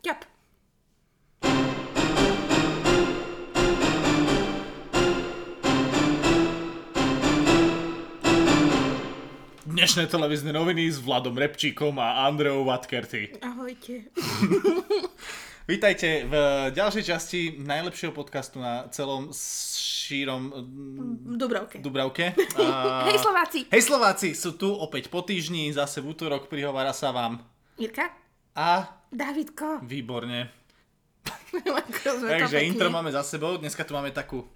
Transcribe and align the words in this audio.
Ťap. 0.00 0.24
Dnešné 9.68 10.08
televízne 10.08 10.56
noviny 10.56 10.88
s 10.88 11.04
Vladom 11.04 11.36
Repčíkom 11.36 12.00
a 12.00 12.24
Andreou 12.24 12.64
Vatkerty. 12.64 13.44
Ahojte. 13.44 14.08
Vítajte 15.68 16.24
v 16.24 16.34
ďalšej 16.72 17.04
časti 17.04 17.40
najlepšieho 17.60 18.16
podcastu 18.16 18.56
na 18.56 18.88
celom 18.88 19.28
šírom 19.36 20.48
V 21.28 21.36
Dubravke. 21.36 21.76
Dubravke. 21.84 22.32
Hej 23.12 23.20
Slováci. 23.20 23.68
Hej 23.68 23.82
Slováci, 23.84 24.28
sú 24.32 24.56
tu 24.56 24.72
opäť 24.72 25.12
po 25.12 25.20
týždni, 25.20 25.68
zase 25.76 26.00
v 26.00 26.16
útorok 26.16 26.48
prihovára 26.48 26.96
sa 26.96 27.12
vám. 27.12 27.44
Mirka? 27.76 28.08
A 28.56 28.99
Davidko. 29.10 29.82
výborne. 29.82 30.46
Ako 31.50 32.22
sme 32.22 32.28
to 32.30 32.46
Takže 32.46 32.62
intro 32.62 32.88
máme 32.94 33.10
za 33.10 33.26
sebou, 33.26 33.58
dneska 33.58 33.82
tu 33.82 33.92
máme 33.92 34.14
takú... 34.14 34.46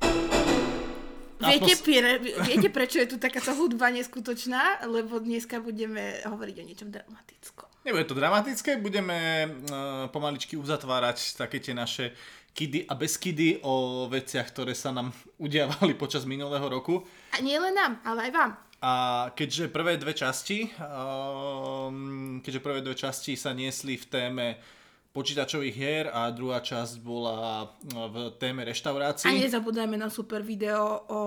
Viete, 1.45 1.77
pre, 1.83 2.23
viete, 2.47 2.69
prečo 2.73 3.02
je 3.02 3.11
tu 3.11 3.16
takáto 3.20 3.52
hudba 3.52 3.91
neskutočná? 3.92 4.87
Lebo 4.87 5.20
dneska 5.20 5.61
budeme 5.61 6.23
hovoriť 6.25 6.56
o 6.56 6.64
niečom 6.64 6.88
dramatickom. 6.88 7.69
Nebude 7.84 8.09
to 8.09 8.16
dramatické, 8.16 8.80
budeme 8.80 9.45
uh, 9.45 10.09
pomaličky 10.09 10.56
uzatvárať 10.56 11.36
také 11.36 11.61
tie 11.61 11.77
naše 11.77 12.16
kidy 12.56 12.89
a 12.89 12.97
bezkidy 12.97 13.61
o 13.61 14.06
veciach, 14.09 14.48
ktoré 14.55 14.73
sa 14.73 14.95
nám 14.95 15.12
udiavali 15.36 15.92
počas 15.98 16.25
minulého 16.25 16.64
roku. 16.64 17.05
A 17.36 17.42
nie 17.45 17.59
len 17.61 17.77
nám, 17.77 18.00
ale 18.06 18.30
aj 18.30 18.33
vám. 18.33 18.50
A 18.84 18.93
keďže 19.33 19.73
prvé 19.73 19.97
dve 19.97 20.12
časti, 20.12 20.69
um, 20.77 22.45
keďže 22.45 22.61
prvé 22.61 22.84
dve 22.84 22.92
časti 22.92 23.33
sa 23.33 23.56
niesli 23.56 23.97
v 23.97 24.05
téme 24.12 24.47
počítačových 25.16 25.73
hier 25.73 26.06
a 26.12 26.29
druhá 26.29 26.61
časť 26.61 27.01
bola 27.01 27.73
v 27.80 28.36
téme 28.36 28.61
A 28.61 28.69
reštaurácií, 28.69 29.41
nezabúdajme 29.41 29.97
na 29.97 30.12
super 30.12 30.45
video 30.45 31.00
o 31.08 31.20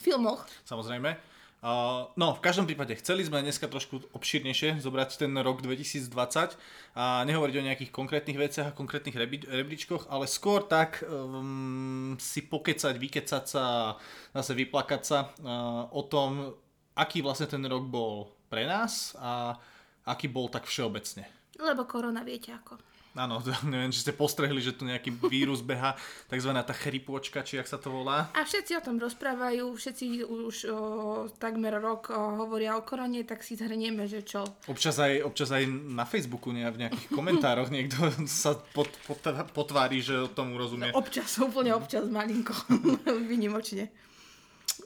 filmoch. 0.00 0.48
samozrejme. 0.64 1.36
Uh, 1.66 2.06
no, 2.14 2.32
v 2.36 2.44
každom 2.44 2.68
prípade, 2.68 2.94
chceli 3.00 3.26
sme 3.26 3.42
dneska 3.42 3.66
trošku 3.66 3.98
obšírnejšie 4.14 4.78
zobrať 4.78 5.26
ten 5.26 5.34
rok 5.40 5.60
2020 5.66 6.54
a 6.94 7.26
nehovoriť 7.26 7.54
o 7.58 7.66
nejakých 7.66 7.90
konkrétnych 7.90 8.38
veciach 8.38 8.70
a 8.70 8.76
konkrétnych 8.76 9.16
rebríčkoch, 9.44 10.06
ale 10.06 10.30
skôr 10.30 10.62
tak 10.62 11.02
um, 11.04 12.14
si 12.22 12.46
pokecať, 12.46 12.94
vykecať 12.94 13.44
sa 13.44 13.64
a 13.66 13.80
zase 14.38 14.52
vyplakať 14.54 15.02
sa 15.02 15.18
uh, 15.42 15.90
o 15.90 16.06
tom, 16.06 16.54
aký 16.96 17.20
vlastne 17.20 17.46
ten 17.46 17.62
rok 17.68 17.84
bol 17.86 18.32
pre 18.48 18.64
nás 18.64 19.14
a 19.20 19.54
aký 20.08 20.32
bol 20.32 20.48
tak 20.48 20.64
všeobecne. 20.64 21.28
Lebo 21.60 21.84
korona 21.84 22.24
viete 22.24 22.52
ako. 22.52 22.80
Áno, 23.16 23.40
neviem, 23.72 23.88
či 23.88 24.04
ste 24.04 24.12
postrehli, 24.12 24.60
že 24.60 24.76
tu 24.76 24.84
nejaký 24.84 25.08
vírus 25.32 25.64
beha, 25.64 25.96
takzvaná 26.28 26.60
tá 26.60 26.76
chrypôčka, 26.76 27.40
či 27.40 27.56
jak 27.56 27.64
sa 27.64 27.80
to 27.80 27.88
volá. 27.88 28.28
A 28.36 28.44
všetci 28.44 28.76
o 28.76 28.84
tom 28.84 29.00
rozprávajú, 29.00 29.72
všetci 29.72 30.28
už 30.28 30.56
o, 30.68 30.76
takmer 31.40 31.80
rok 31.80 32.12
o, 32.12 32.44
hovoria 32.44 32.76
o 32.76 32.84
korone, 32.84 33.24
tak 33.24 33.40
si 33.40 33.56
zhrnieme, 33.56 34.04
že 34.04 34.20
čo. 34.20 34.44
Občas 34.68 35.00
aj, 35.00 35.24
občas 35.24 35.48
aj 35.48 35.64
na 35.68 36.04
Facebooku 36.04 36.52
ne, 36.52 36.68
v 36.68 36.86
nejakých 36.86 37.08
komentároch 37.08 37.72
niekto 37.72 37.96
sa 38.28 38.52
pot, 38.76 38.92
pot, 39.08 39.18
potvári, 39.56 40.04
že 40.04 40.20
o 40.20 40.28
tomu 40.28 40.60
rozumie. 40.60 40.92
Občas, 40.92 41.40
úplne 41.40 41.72
občas, 41.72 42.04
malinko, 42.12 42.52
vynimočne. 43.32 43.88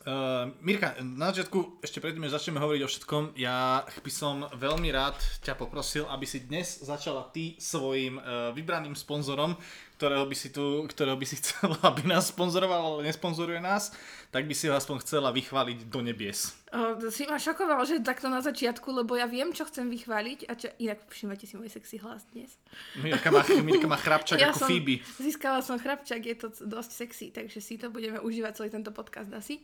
Uh, 0.00 0.48
Mirka, 0.64 0.96
na 1.04 1.28
začiatku, 1.28 1.84
ešte 1.84 2.00
predtým, 2.00 2.24
než 2.24 2.32
začneme 2.32 2.56
hovoriť 2.56 2.80
o 2.80 2.88
všetkom, 2.88 3.36
ja 3.36 3.84
by 3.84 4.08
som 4.08 4.48
veľmi 4.48 4.88
rád 4.88 5.20
ťa 5.44 5.60
poprosil, 5.60 6.08
aby 6.08 6.24
si 6.24 6.40
dnes 6.40 6.80
začala 6.80 7.28
ty 7.28 7.60
svojim 7.60 8.16
uh, 8.16 8.48
vybraným 8.56 8.96
sponzorom, 8.96 9.60
ktorého 10.00 10.24
by 10.24 10.32
si 10.32 10.48
tu, 10.48 10.88
ktorého 10.88 11.12
by 11.20 11.26
si 11.28 11.36
chcela, 11.44 11.76
aby 11.84 12.08
nás 12.08 12.32
sponzoroval, 12.32 12.96
ale 12.96 13.12
nesponzoruje 13.12 13.60
nás, 13.60 13.92
tak 14.32 14.48
by 14.48 14.56
si 14.56 14.72
ho 14.72 14.72
aspoň 14.72 15.04
chcela 15.04 15.28
vychváliť 15.28 15.92
do 15.92 16.00
nebies. 16.00 16.56
O, 16.72 16.96
si 17.12 17.28
ma 17.28 17.36
šokoval, 17.36 17.84
že 17.84 18.00
takto 18.00 18.32
na 18.32 18.40
začiatku, 18.40 18.88
lebo 18.88 19.12
ja 19.20 19.28
viem, 19.28 19.52
čo 19.52 19.68
chcem 19.68 19.92
vychváliť 19.92 20.48
a 20.48 20.56
čo, 20.56 20.72
inak 20.80 21.04
všimajte 21.12 21.44
si 21.44 21.54
môj 21.60 21.68
sexy 21.68 22.00
hlas 22.00 22.24
dnes. 22.32 22.48
Mirka 22.96 23.28
má, 23.28 23.44
Mirka 23.60 23.84
má 23.84 24.00
chrapčak 24.00 24.40
ako 24.40 24.64
som, 24.64 24.68
Phoebe. 24.72 25.04
získala 25.20 25.60
som 25.60 25.76
chrapčak, 25.76 26.24
je 26.24 26.36
to 26.40 26.48
dosť 26.64 26.90
sexy, 26.96 27.26
takže 27.28 27.60
si 27.60 27.76
to 27.76 27.92
budeme 27.92 28.16
užívať 28.24 28.56
celý 28.56 28.72
tento 28.72 28.96
podcast 28.96 29.28
asi. 29.36 29.60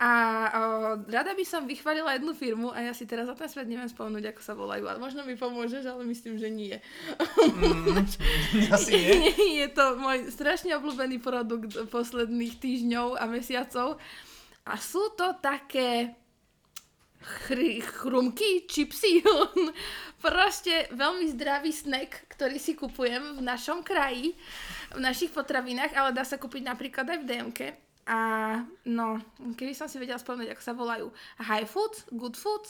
A 0.00 0.12
o, 0.48 0.62
rada 1.12 1.36
by 1.36 1.44
som 1.44 1.68
vychválila 1.68 2.16
jednu 2.16 2.32
firmu 2.32 2.72
a 2.72 2.80
ja 2.88 2.96
si 2.96 3.04
teraz 3.04 3.28
za 3.28 3.36
ten 3.36 3.52
svet 3.52 3.68
neviem 3.68 3.84
spomenúť, 3.84 4.32
ako 4.32 4.40
sa 4.40 4.56
volajú, 4.56 4.88
ale 4.88 4.96
možno 4.96 5.28
mi 5.28 5.36
pomôžeš, 5.36 5.84
ale 5.92 6.08
myslím, 6.08 6.40
že 6.40 6.48
nie. 6.48 6.72
Asi 8.74 8.96
nie. 8.96 9.60
je 9.60 9.68
to 9.68 10.00
môj 10.00 10.32
strašne 10.32 10.72
obľúbený 10.80 11.20
produkt 11.20 11.76
posledných 11.92 12.56
týždňov 12.56 13.20
a 13.20 13.28
mesiacov. 13.28 14.00
A 14.64 14.80
sú 14.80 15.12
to 15.20 15.36
také 15.36 16.16
chry, 17.20 17.84
chrumky, 17.84 18.64
čipsy. 18.64 19.20
Proste 20.24 20.88
veľmi 20.96 21.28
zdravý 21.36 21.76
snack, 21.76 22.24
ktorý 22.32 22.56
si 22.56 22.72
kupujem 22.72 23.36
v 23.36 23.40
našom 23.44 23.84
kraji, 23.84 24.32
v 24.96 25.00
našich 25.00 25.28
potravinách, 25.28 25.92
ale 25.92 26.16
dá 26.16 26.24
sa 26.24 26.40
kúpiť 26.40 26.64
napríklad 26.64 27.04
aj 27.04 27.18
v 27.20 27.28
DMK. 27.28 27.89
A 28.10 28.18
no, 28.90 29.22
keby 29.54 29.70
som 29.70 29.86
si 29.86 30.02
vedela 30.02 30.18
spomenúť, 30.18 30.50
ako 30.50 30.62
sa 30.66 30.74
volajú 30.74 31.06
high 31.46 31.62
food, 31.62 31.94
good 32.10 32.34
food, 32.34 32.66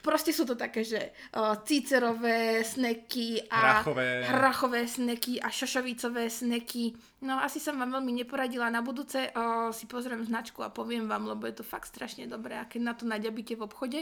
proste 0.00 0.30
sú 0.32 0.46
to 0.46 0.54
také, 0.54 0.80
že 0.86 1.10
uh, 1.34 1.58
cícerové 1.60 2.62
sneky 2.64 3.42
a 3.50 3.82
Hrachové. 3.82 4.24
hrachové 4.30 4.82
sneky 4.88 5.42
a 5.42 5.50
šošovicové 5.50 6.30
sneky. 6.30 6.94
No 7.20 7.36
asi 7.36 7.60
som 7.60 7.76
vám 7.76 8.00
veľmi 8.00 8.24
neporadila. 8.24 8.72
Na 8.72 8.80
budúce 8.80 9.28
o, 9.36 9.68
si 9.76 9.84
pozriem 9.84 10.24
značku 10.24 10.64
a 10.64 10.72
poviem 10.72 11.04
vám, 11.04 11.28
lebo 11.28 11.44
je 11.44 11.60
to 11.60 11.64
fakt 11.66 11.92
strašne 11.92 12.24
dobré. 12.24 12.56
A 12.56 12.64
keď 12.64 12.80
na 12.80 12.94
to 12.96 13.04
naďabíte 13.04 13.60
v 13.60 13.66
obchode, 13.68 14.00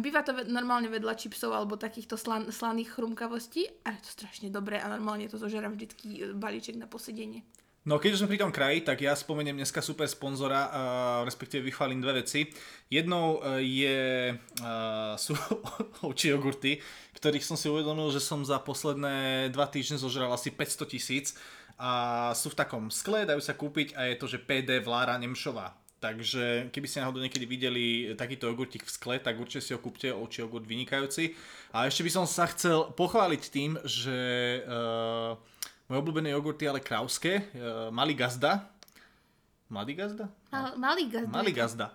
býva 0.00 0.24
to 0.24 0.32
ve- 0.32 0.48
normálne 0.48 0.88
vedľa 0.88 1.12
čipsov 1.12 1.52
alebo 1.52 1.76
takýchto 1.76 2.16
slan- 2.16 2.48
slaných 2.48 2.96
chrumkavostí 2.96 3.68
a 3.84 3.92
je 3.92 4.00
to 4.00 4.10
strašne 4.16 4.48
dobré 4.48 4.80
a 4.80 4.88
normálne 4.88 5.28
to 5.28 5.36
zožerám 5.36 5.76
vždycky 5.76 6.24
e, 6.24 6.32
balíček 6.32 6.80
na 6.80 6.88
posedenie. 6.88 7.44
No 7.84 8.00
keď 8.00 8.16
už 8.16 8.20
sme 8.24 8.32
pri 8.32 8.40
tom 8.40 8.48
kraji, 8.48 8.80
tak 8.80 9.04
ja 9.04 9.12
spomeniem 9.12 9.60
dneska 9.60 9.84
super 9.84 10.08
sponzora, 10.08 10.62
uh, 10.64 10.72
respektíve 11.28 11.68
vychválim 11.68 12.00
dve 12.00 12.24
veci. 12.24 12.48
Jednou 12.88 13.44
uh, 13.44 13.60
je, 13.60 14.32
uh, 14.32 15.12
sú 15.20 15.36
ovčie 16.08 16.32
jogurty, 16.32 16.80
ktorých 17.20 17.44
som 17.44 17.60
si 17.60 17.68
uvedomil, 17.68 18.08
že 18.08 18.24
som 18.24 18.40
za 18.40 18.56
posledné 18.56 19.52
dva 19.52 19.68
týždne 19.68 20.00
zožral 20.00 20.32
asi 20.32 20.48
500 20.48 20.92
tisíc 20.96 21.36
a 21.76 22.32
sú 22.32 22.56
v 22.56 22.58
takom 22.64 22.88
skle, 22.88 23.28
dajú 23.28 23.44
sa 23.44 23.52
kúpiť 23.52 23.92
a 24.00 24.08
je 24.08 24.16
to, 24.16 24.32
že 24.32 24.40
PD 24.40 24.80
Vlára 24.80 25.20
Nemšová. 25.20 25.76
Takže 26.00 26.68
keby 26.68 26.84
ste 26.88 27.00
náhodou 27.00 27.20
niekedy 27.24 27.48
videli 27.48 27.84
takýto 28.12 28.48
jogurtík 28.48 28.84
v 28.84 28.92
skle, 28.92 29.16
tak 29.20 29.40
určite 29.40 29.64
si 29.64 29.72
ho 29.72 29.80
kúpte, 29.80 30.12
ovčí 30.12 30.44
jogurt 30.44 30.68
vynikajúci. 30.68 31.32
A 31.72 31.88
ešte 31.88 32.04
by 32.04 32.10
som 32.12 32.24
sa 32.28 32.44
chcel 32.52 32.92
pochváliť 32.92 33.42
tým, 33.48 33.80
že 33.88 34.16
uh, 34.68 35.40
moje 35.88 35.98
obľúbené 36.00 36.32
jogurty, 36.32 36.64
ale 36.64 36.80
krauské, 36.80 37.50
uh, 37.56 37.88
Malý 37.92 38.16
gazda. 38.16 38.74
Mladý 39.74 39.94
gazda? 39.96 40.28
Mal, 40.52 40.76
malý 40.76 41.04
gazda. 41.08 41.32
Malý 41.32 41.52
gazda. 41.52 41.86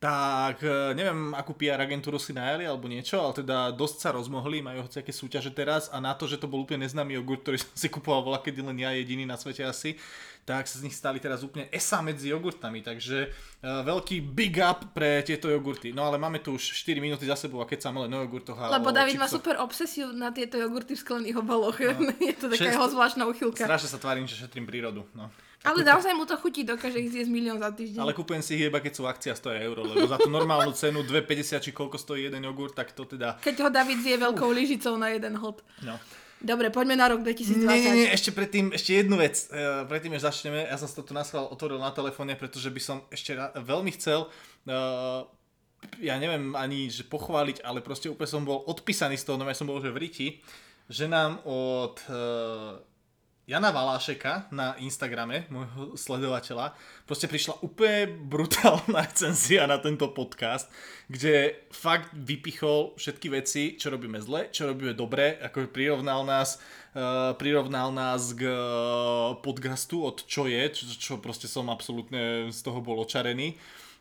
Tak 0.00 0.64
e, 0.64 0.96
neviem, 0.96 1.36
akú 1.36 1.52
PR 1.52 1.76
agentúru 1.84 2.16
si 2.16 2.32
najali 2.32 2.64
alebo 2.64 2.88
niečo, 2.88 3.20
ale 3.20 3.44
teda 3.44 3.68
dosť 3.76 3.96
sa 4.00 4.16
rozmohli, 4.16 4.64
majú 4.64 4.88
hociaké 4.88 5.12
súťaže 5.12 5.52
teraz 5.52 5.92
a 5.92 6.00
na 6.00 6.16
to, 6.16 6.24
že 6.24 6.40
to 6.40 6.48
bol 6.48 6.64
úplne 6.64 6.88
neznámy 6.88 7.20
jogurt, 7.20 7.44
ktorý 7.44 7.60
som 7.62 7.76
si 7.76 7.92
kupoval 7.92 8.24
bola 8.24 8.40
kedy 8.40 8.64
len 8.64 8.80
ja 8.80 8.96
jediný 8.96 9.28
na 9.28 9.36
svete 9.36 9.60
asi, 9.60 10.00
tak 10.58 10.66
sa 10.66 10.82
z 10.82 10.84
nich 10.90 10.96
stali 10.96 11.22
teraz 11.22 11.46
úplne 11.46 11.70
esa 11.70 12.02
medzi 12.02 12.34
jogurtami, 12.34 12.82
takže 12.82 13.30
uh, 13.30 13.86
veľký 13.86 14.16
big 14.34 14.58
up 14.58 14.90
pre 14.90 15.22
tieto 15.22 15.46
jogurty. 15.46 15.94
No 15.94 16.10
ale 16.10 16.18
máme 16.18 16.42
tu 16.42 16.58
už 16.58 16.62
4 16.82 16.98
minúty 16.98 17.28
za 17.28 17.38
sebou 17.38 17.62
a 17.62 17.68
keď 17.70 17.86
sa 17.86 17.94
len 17.94 18.10
o 18.10 18.18
jogurtoch 18.26 18.58
a 18.58 18.72
Lebo 18.74 18.90
David 18.90 19.20
má 19.20 19.30
super 19.30 19.62
obsesiu 19.62 20.10
na 20.10 20.34
tieto 20.34 20.58
jogurty 20.58 20.98
v 20.98 21.00
sklených 21.00 21.36
obaloch. 21.38 21.78
No. 21.78 22.10
je 22.28 22.34
to 22.34 22.50
taká 22.50 22.66
Šest- 22.66 22.74
jeho 22.74 22.86
zvláštna 22.90 23.24
uchylka. 23.30 23.62
Strašne 23.62 23.88
sa 23.92 23.98
tvárim, 24.02 24.26
že 24.26 24.34
šetrím 24.34 24.66
prírodu. 24.66 25.06
No. 25.14 25.30
Ale 25.60 25.84
naozaj 25.84 26.16
mu 26.16 26.24
to 26.24 26.40
chutí, 26.40 26.64
dokáže 26.64 26.96
ich 26.96 27.12
zjesť 27.12 27.28
milión 27.28 27.60
za 27.60 27.68
týždeň. 27.68 28.00
Ale 28.00 28.16
kúpujem 28.16 28.40
si 28.40 28.56
ich 28.56 28.64
iba 28.64 28.80
keď 28.80 28.92
sú 28.96 29.04
akcia 29.04 29.36
100 29.36 29.60
eur, 29.60 29.76
lebo 29.84 30.08
za 30.08 30.16
tú 30.16 30.32
normálnu 30.32 30.72
cenu 30.72 31.04
2,50 31.04 31.60
či 31.60 31.70
koľko 31.76 32.00
stojí 32.00 32.32
jeden 32.32 32.48
jogurt, 32.48 32.72
tak 32.72 32.96
to 32.96 33.04
teda... 33.04 33.36
Keď 33.44 33.56
ho 33.60 33.68
David 33.68 34.00
zje 34.00 34.16
veľkou 34.16 34.48
lyžicou 34.56 34.96
na 34.96 35.12
jeden 35.12 35.36
hlb. 35.36 35.60
No. 35.84 36.00
Dobre, 36.40 36.72
poďme 36.72 36.96
na 36.96 37.12
rok 37.12 37.20
2020. 37.20 37.68
Nie, 37.68 37.80
nie, 37.84 37.92
nie, 38.00 38.08
ešte 38.08 38.32
predtým, 38.32 38.72
ešte 38.72 38.96
jednu 38.96 39.20
vec. 39.20 39.44
Uh, 39.52 39.84
predtým, 39.84 40.16
než 40.16 40.24
začneme, 40.24 40.64
ja 40.64 40.76
som 40.80 40.88
to 40.88 41.04
tu 41.04 41.12
naschval 41.12 41.52
otvoril 41.52 41.76
na 41.76 41.92
telefóne, 41.92 42.32
pretože 42.32 42.72
by 42.72 42.80
som 42.80 43.04
ešte 43.12 43.36
ra- 43.36 43.52
veľmi 43.52 43.92
chcel, 43.92 44.24
uh, 44.24 45.28
ja 46.00 46.16
neviem 46.16 46.56
ani, 46.56 46.88
že 46.88 47.04
pochváliť, 47.04 47.60
ale 47.60 47.84
proste 47.84 48.08
úplne 48.08 48.28
som 48.28 48.44
bol 48.44 48.64
odpísaný 48.64 49.20
z 49.20 49.28
toho, 49.28 49.36
no 49.36 49.44
ja 49.44 49.56
som 49.56 49.68
bol 49.68 49.84
že 49.84 49.92
v 49.92 50.00
riti, 50.00 50.26
že 50.88 51.08
nám 51.08 51.44
od 51.44 52.00
uh, 52.08 52.80
Jana 53.50 53.74
Valášeka 53.74 54.46
na 54.54 54.78
Instagrame, 54.78 55.50
môjho 55.50 55.98
sledovateľa, 55.98 56.70
proste 57.02 57.26
prišla 57.26 57.58
úplne 57.66 58.06
brutálna 58.30 59.02
recenzia 59.10 59.66
na 59.66 59.82
tento 59.82 60.06
podcast, 60.14 60.70
kde 61.10 61.58
fakt 61.74 62.14
vypichol 62.14 62.94
všetky 62.94 63.26
veci, 63.34 63.74
čo 63.74 63.90
robíme 63.90 64.22
zle, 64.22 64.54
čo 64.54 64.70
robíme 64.70 64.94
dobre, 64.94 65.34
ako 65.42 65.66
prirovnal 65.66 66.22
nás, 66.22 66.62
uh, 66.94 67.34
prirovnal 67.34 67.90
nás 67.90 68.38
k 68.38 68.46
uh, 68.46 69.34
podcastu 69.42 70.06
od 70.06 70.22
Čo 70.30 70.46
je, 70.46 70.70
čo, 70.70 70.84
čo 70.94 71.12
proste 71.18 71.50
som 71.50 71.74
absolútne 71.74 72.54
z 72.54 72.60
toho 72.62 72.78
bol 72.78 73.02
očarený. 73.02 73.58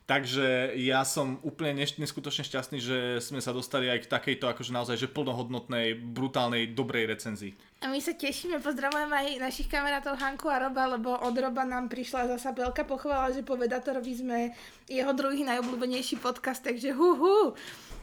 Takže 0.09 0.73
ja 0.73 1.06
som 1.06 1.38
úplne 1.45 1.85
neskutočne 1.85 2.41
šťastný, 2.41 2.81
že 2.81 2.97
sme 3.21 3.38
sa 3.45 3.53
dostali 3.53 3.94
aj 3.94 4.09
k 4.09 4.09
takejto 4.09 4.50
akože 4.50 4.73
naozaj 4.73 4.97
že 4.97 5.06
plnohodnotnej, 5.06 5.94
brutálnej, 5.94 6.73
dobrej 6.73 7.13
recenzii. 7.13 7.53
A 7.85 7.94
my 7.94 8.01
sa 8.01 8.17
tešíme, 8.17 8.57
pozdravujeme 8.57 9.13
aj 9.13 9.38
našich 9.38 9.69
kamarátov 9.69 10.17
Hanku 10.17 10.50
a 10.50 10.65
Roba, 10.65 10.97
lebo 10.97 11.13
od 11.13 11.35
Roba 11.38 11.61
nám 11.61 11.94
prišla 11.94 12.25
zasa 12.25 12.57
veľká 12.57 12.89
pochvala, 12.89 13.29
že 13.29 13.45
po 13.45 13.53
Vedatorovi 13.53 14.13
sme 14.17 14.39
jeho 14.89 15.13
druhý 15.13 15.45
najobľúbenejší 15.45 16.17
podcast, 16.17 16.65
takže 16.65 16.89
hu 16.89 17.13
hu. 17.13 17.53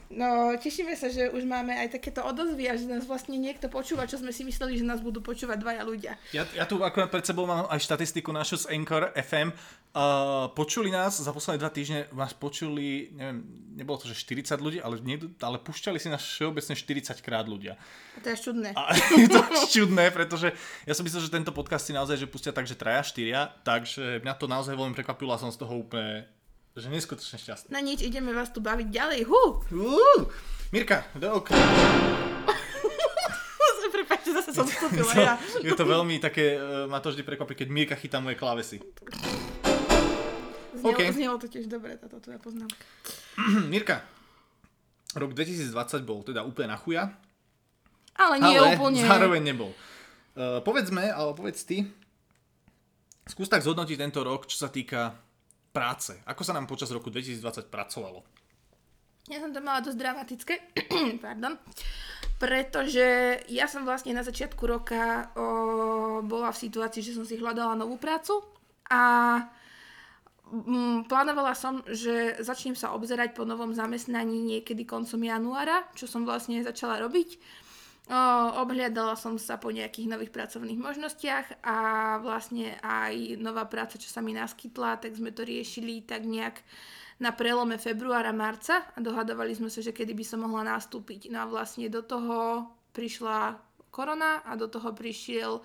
No, 0.07 0.55
tešíme 0.55 0.95
sa, 0.95 1.11
že 1.11 1.27
už 1.27 1.43
máme 1.43 1.75
aj 1.75 1.99
takéto 1.99 2.23
odozvy 2.23 2.71
a 2.71 2.79
že 2.79 2.87
nás 2.87 3.03
vlastne 3.03 3.35
niekto 3.35 3.67
počúva, 3.67 4.07
čo 4.07 4.15
sme 4.15 4.31
si 4.31 4.47
mysleli, 4.47 4.79
že 4.79 4.87
nás 4.87 5.03
budú 5.03 5.19
počúvať 5.19 5.59
dvaja 5.59 5.83
ľudia. 5.83 6.15
Ja, 6.31 6.47
ja 6.55 6.63
tu 6.63 6.79
akurát 6.79 7.11
pred 7.11 7.27
sebou 7.27 7.43
mám 7.43 7.67
aj 7.67 7.83
štatistiku 7.83 8.31
našu 8.31 8.55
z 8.63 8.71
Anchor 8.71 9.11
FM. 9.19 9.51
Uh, 9.97 10.47
počuli 10.55 10.93
nás 10.93 11.19
za 11.19 11.31
posledné 11.33 11.59
dva 11.59 11.71
týždne, 11.73 11.99
vás 12.15 12.31
počuli, 12.31 13.11
neviem, 13.17 13.43
nebolo 13.75 13.99
to, 13.99 14.07
že 14.07 14.23
40 14.23 14.61
ľudí, 14.61 14.77
ale, 14.79 15.01
niekto, 15.03 15.27
ale 15.43 15.59
pušťali 15.59 15.97
si 15.99 16.07
nás 16.07 16.21
všeobecne 16.23 16.77
40 16.77 17.17
krát 17.19 17.49
ľudia. 17.49 17.75
To 18.23 18.27
je 18.31 18.37
čudné. 18.37 18.77
A, 18.77 18.95
je 19.21 19.27
to 19.27 19.41
čudné, 19.67 20.13
pretože 20.15 20.53
ja 20.87 20.93
som 20.95 21.03
myslel, 21.03 21.27
že 21.27 21.33
tento 21.33 21.51
podcast 21.51 21.83
si 21.83 21.97
naozaj 21.97 22.15
že 22.15 22.29
pustia 22.29 22.55
tak, 22.55 22.69
že 22.69 22.79
traja, 22.79 23.03
štyria, 23.03 23.51
takže 23.65 24.23
mňa 24.23 24.33
to 24.39 24.45
naozaj 24.47 24.71
veľmi 24.71 24.95
prekvapilo 24.95 25.35
a 25.35 25.41
som 25.41 25.51
z 25.51 25.59
toho 25.59 25.81
úplne 25.83 26.29
že 26.77 26.93
neskutočne 26.93 27.41
šťastný. 27.41 27.69
Na 27.73 27.81
nič, 27.81 28.05
ideme 28.05 28.29
vás 28.29 28.53
tu 28.53 28.61
baviť 28.61 28.87
ďalej. 28.93 29.19
Hu! 29.25 29.43
Uh, 29.73 30.29
Mirka, 30.69 31.09
do 31.17 31.41
okna. 31.41 31.57
Prepačte, 33.97 34.29
zase 34.29 34.53
som 34.53 34.61
vstúpila 34.69 35.13
ja. 35.33 35.33
Je 35.65 35.73
to 35.73 35.81
veľmi 35.81 36.21
také, 36.21 36.53
uh, 36.53 36.85
ma 36.85 37.01
to 37.01 37.09
vždy 37.09 37.25
prekvapí, 37.25 37.57
keď 37.57 37.67
Mirka 37.73 37.95
chytá 37.97 38.21
moje 38.21 38.37
klávesy. 38.37 38.77
Znelo, 40.77 40.93
okay. 40.93 41.09
znelo 41.09 41.41
to 41.41 41.49
tiež 41.49 41.65
dobre, 41.65 41.97
táto 41.97 42.21
tvoja 42.21 42.37
poznámka. 42.37 42.77
Mirka, 43.73 44.05
rok 45.17 45.33
2020 45.33 45.73
bol 46.05 46.21
teda 46.21 46.45
úplne 46.45 46.77
na 46.77 46.77
chuja. 46.77 47.09
Ale 48.13 48.37
nie 48.37 48.53
ale 48.53 48.77
úplne. 48.77 49.01
zároveň 49.01 49.41
nebol. 49.41 49.73
Uh, 50.37 50.61
povedzme, 50.61 51.09
ale 51.09 51.33
povedz 51.33 51.65
ty, 51.65 51.89
skús 53.25 53.49
tak 53.49 53.65
zhodnotiť 53.65 53.97
tento 53.97 54.21
rok, 54.21 54.45
čo 54.45 54.61
sa 54.61 54.69
týka 54.69 55.17
práce. 55.77 56.17
Ako 56.25 56.41
sa 56.41 56.57
nám 56.57 56.65
počas 56.65 56.89
roku 56.89 57.13
2020 57.13 57.69
pracovalo? 57.69 58.25
Ja 59.29 59.43
som 59.43 59.53
to 59.53 59.61
mala 59.61 59.85
dosť 59.85 59.99
dramatické, 59.99 60.55
pardon, 61.25 61.59
pretože 62.41 63.37
ja 63.51 63.67
som 63.67 63.83
vlastne 63.83 64.15
na 64.15 64.23
začiatku 64.23 64.63
roka 64.63 65.29
o, 65.35 65.45
bola 66.23 66.49
v 66.49 66.61
situácii, 66.65 67.03
že 67.03 67.13
som 67.13 67.27
si 67.27 67.35
hľadala 67.35 67.75
novú 67.75 67.99
prácu 67.99 68.39
a 68.87 69.03
mm, 70.47 71.11
plánovala 71.11 71.59
som, 71.59 71.83
že 71.91 72.39
začnem 72.39 72.79
sa 72.79 72.95
obzerať 72.95 73.35
po 73.35 73.43
novom 73.43 73.75
zamestnaní 73.75 74.39
niekedy 74.39 74.87
koncom 74.87 75.19
januára, 75.19 75.83
čo 75.91 76.07
som 76.07 76.23
vlastne 76.23 76.63
začala 76.63 76.95
robiť. 77.03 77.35
O, 78.07 78.15
obhliadala 78.63 79.19
som 79.19 79.35
sa 79.35 79.59
po 79.59 79.67
nejakých 79.67 80.07
nových 80.07 80.31
pracovných 80.31 80.79
možnostiach 80.79 81.59
a 81.59 81.77
vlastne 82.23 82.79
aj 82.79 83.35
nová 83.35 83.67
práca, 83.67 83.99
čo 83.99 84.07
sa 84.07 84.23
mi 84.23 84.31
naskytla, 84.31 85.03
tak 85.03 85.11
sme 85.19 85.35
to 85.35 85.43
riešili 85.43 86.07
tak 86.07 86.23
nejak 86.23 86.63
na 87.19 87.35
prelome 87.35 87.75
februára, 87.75 88.31
marca 88.31 88.87
a 88.95 88.97
dohadovali 89.03 89.51
sme 89.51 89.67
sa, 89.67 89.83
že 89.83 89.91
kedy 89.91 90.15
by 90.15 90.23
som 90.23 90.39
mohla 90.39 90.63
nastúpiť. 90.63 91.27
No 91.35 91.43
a 91.43 91.49
vlastne 91.51 91.91
do 91.91 91.99
toho 91.99 92.69
prišla 92.95 93.59
korona 93.91 94.39
a 94.47 94.55
do 94.55 94.71
toho 94.71 94.95
prišiel, 94.95 95.59
o, 95.59 95.63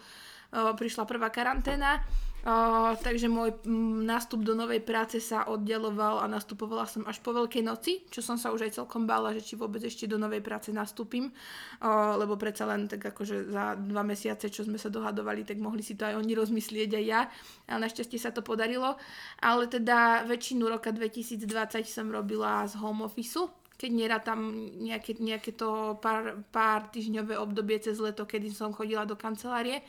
prišla 0.75 1.07
prvá 1.07 1.31
karanténa 1.31 2.03
Takže 2.43 3.31
môj 3.31 3.55
nástup 4.03 4.43
do 4.43 4.59
novej 4.59 4.83
práce 4.83 5.23
sa 5.23 5.47
oddeloval 5.47 6.19
a 6.19 6.27
nastupovala 6.27 6.91
som 6.91 7.07
až 7.07 7.23
po 7.23 7.31
Veľkej 7.31 7.63
noci, 7.63 8.03
čo 8.11 8.19
som 8.19 8.35
sa 8.35 8.51
už 8.51 8.67
aj 8.67 8.83
celkom 8.83 9.07
bála, 9.07 9.31
že 9.31 9.47
či 9.47 9.55
vôbec 9.55 9.79
ešte 9.79 10.11
do 10.11 10.19
novej 10.19 10.43
práce 10.43 10.75
nastúpim, 10.75 11.31
uh, 11.31 12.19
lebo 12.19 12.35
predsa 12.35 12.67
len 12.67 12.91
tak 12.91 13.15
akože 13.15 13.47
za 13.47 13.79
dva 13.79 14.03
mesiace, 14.03 14.51
čo 14.51 14.67
sme 14.67 14.75
sa 14.75 14.91
dohadovali, 14.91 15.47
tak 15.47 15.63
mohli 15.63 15.87
si 15.87 15.95
to 15.95 16.03
aj 16.03 16.19
oni 16.19 16.35
rozmyslieť 16.35 16.91
aj 16.99 17.05
ja, 17.07 17.31
ale 17.71 17.87
našťastie 17.87 18.19
sa 18.19 18.35
to 18.35 18.43
podarilo. 18.43 18.99
Ale 19.39 19.71
teda 19.71 20.27
väčšinu 20.27 20.67
roka 20.67 20.91
2020 20.91 21.47
som 21.87 22.11
robila 22.11 22.67
z 22.67 22.75
home 22.75 23.07
office, 23.07 23.39
keď 23.79 23.91
niera 23.95 24.19
tam 24.19 24.51
nejaké, 24.83 25.15
nejaké 25.23 25.55
to 25.55 25.95
pár, 26.03 26.43
pár 26.51 26.91
týždňové 26.91 27.39
obdobie 27.39 27.79
cez 27.79 28.03
leto, 28.03 28.27
kedy 28.27 28.51
som 28.51 28.75
chodila 28.75 29.07
do 29.07 29.15
kancelárie 29.15 29.83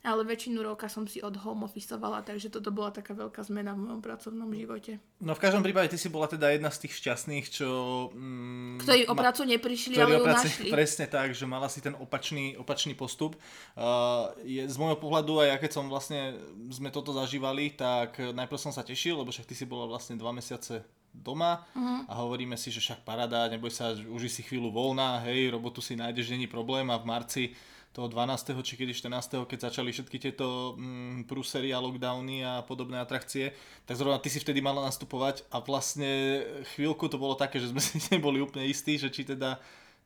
ale 0.00 0.24
väčšinu 0.24 0.64
roka 0.64 0.88
som 0.88 1.04
si 1.04 1.20
od 1.20 1.36
home 1.44 1.68
officeovala, 1.68 2.24
takže 2.24 2.48
toto 2.48 2.72
bola 2.72 2.88
taká 2.88 3.12
veľká 3.12 3.44
zmena 3.44 3.76
v 3.76 3.84
mojom 3.84 4.00
pracovnom 4.00 4.48
živote. 4.48 4.96
No 5.20 5.36
v 5.36 5.42
každom 5.44 5.60
prípade 5.60 5.92
ty 5.92 6.00
si 6.00 6.08
bola 6.08 6.24
teda 6.24 6.48
jedna 6.48 6.72
z 6.72 6.88
tých 6.88 6.96
šťastných, 7.04 7.44
čo... 7.52 7.68
Mm, 8.16 8.80
ktorí 8.80 9.04
o 9.12 9.14
prácu 9.14 9.44
neprišli, 9.44 10.00
ale 10.00 10.16
ju 10.16 10.24
našli. 10.24 10.68
Presne 10.76 11.04
tak, 11.04 11.36
že 11.36 11.44
mala 11.44 11.68
si 11.68 11.84
ten 11.84 11.92
opačný, 11.92 12.56
opačný 12.56 12.96
postup. 12.96 13.36
Uh, 13.76 14.32
je, 14.40 14.64
z 14.64 14.76
môjho 14.80 14.96
pohľadu, 14.96 15.44
aj 15.44 15.48
ja 15.52 15.56
keď 15.60 15.70
som 15.76 15.84
vlastne, 15.92 16.40
sme 16.72 16.88
toto 16.88 17.12
zažívali, 17.12 17.76
tak 17.76 18.16
najprv 18.32 18.56
som 18.56 18.72
sa 18.72 18.80
tešil, 18.80 19.20
lebo 19.20 19.28
však 19.28 19.52
ty 19.52 19.52
si 19.52 19.68
bola 19.68 19.84
vlastne 19.84 20.16
dva 20.16 20.32
mesiace 20.32 20.80
doma 21.12 21.66
uh-huh. 21.74 22.06
a 22.06 22.12
hovoríme 22.22 22.54
si, 22.54 22.70
že 22.70 22.80
však 22.80 23.02
parada, 23.02 23.50
neboj 23.50 23.68
sa, 23.68 23.92
už 23.92 24.30
si 24.30 24.46
chvíľu 24.46 24.70
voľná, 24.70 25.20
hej, 25.26 25.50
robotu 25.50 25.82
si 25.82 25.98
nájdeš, 25.98 26.30
není 26.30 26.46
problém 26.46 26.86
a 26.88 26.96
v 26.96 27.04
marci 27.04 27.42
toho 27.90 28.06
12. 28.06 28.54
či 28.62 28.78
kedy 28.78 28.94
14. 28.94 29.50
keď 29.50 29.58
začali 29.70 29.90
všetky 29.90 30.16
tieto 30.22 30.78
mm, 30.78 31.26
prúsery 31.26 31.74
a 31.74 31.82
lockdowny 31.82 32.46
a 32.46 32.62
podobné 32.62 33.02
atrakcie, 33.02 33.50
tak 33.82 33.98
zrovna 33.98 34.22
ty 34.22 34.30
si 34.30 34.38
vtedy 34.38 34.62
mala 34.62 34.86
nastupovať 34.86 35.42
a 35.50 35.58
vlastne 35.58 36.42
chvíľku 36.78 37.10
to 37.10 37.18
bolo 37.18 37.34
také, 37.34 37.58
že 37.58 37.74
sme 37.74 37.82
si 37.86 37.98
neboli 38.14 38.38
úplne 38.38 38.70
istí, 38.70 38.94
že 38.94 39.10
či 39.10 39.26
teda 39.26 39.58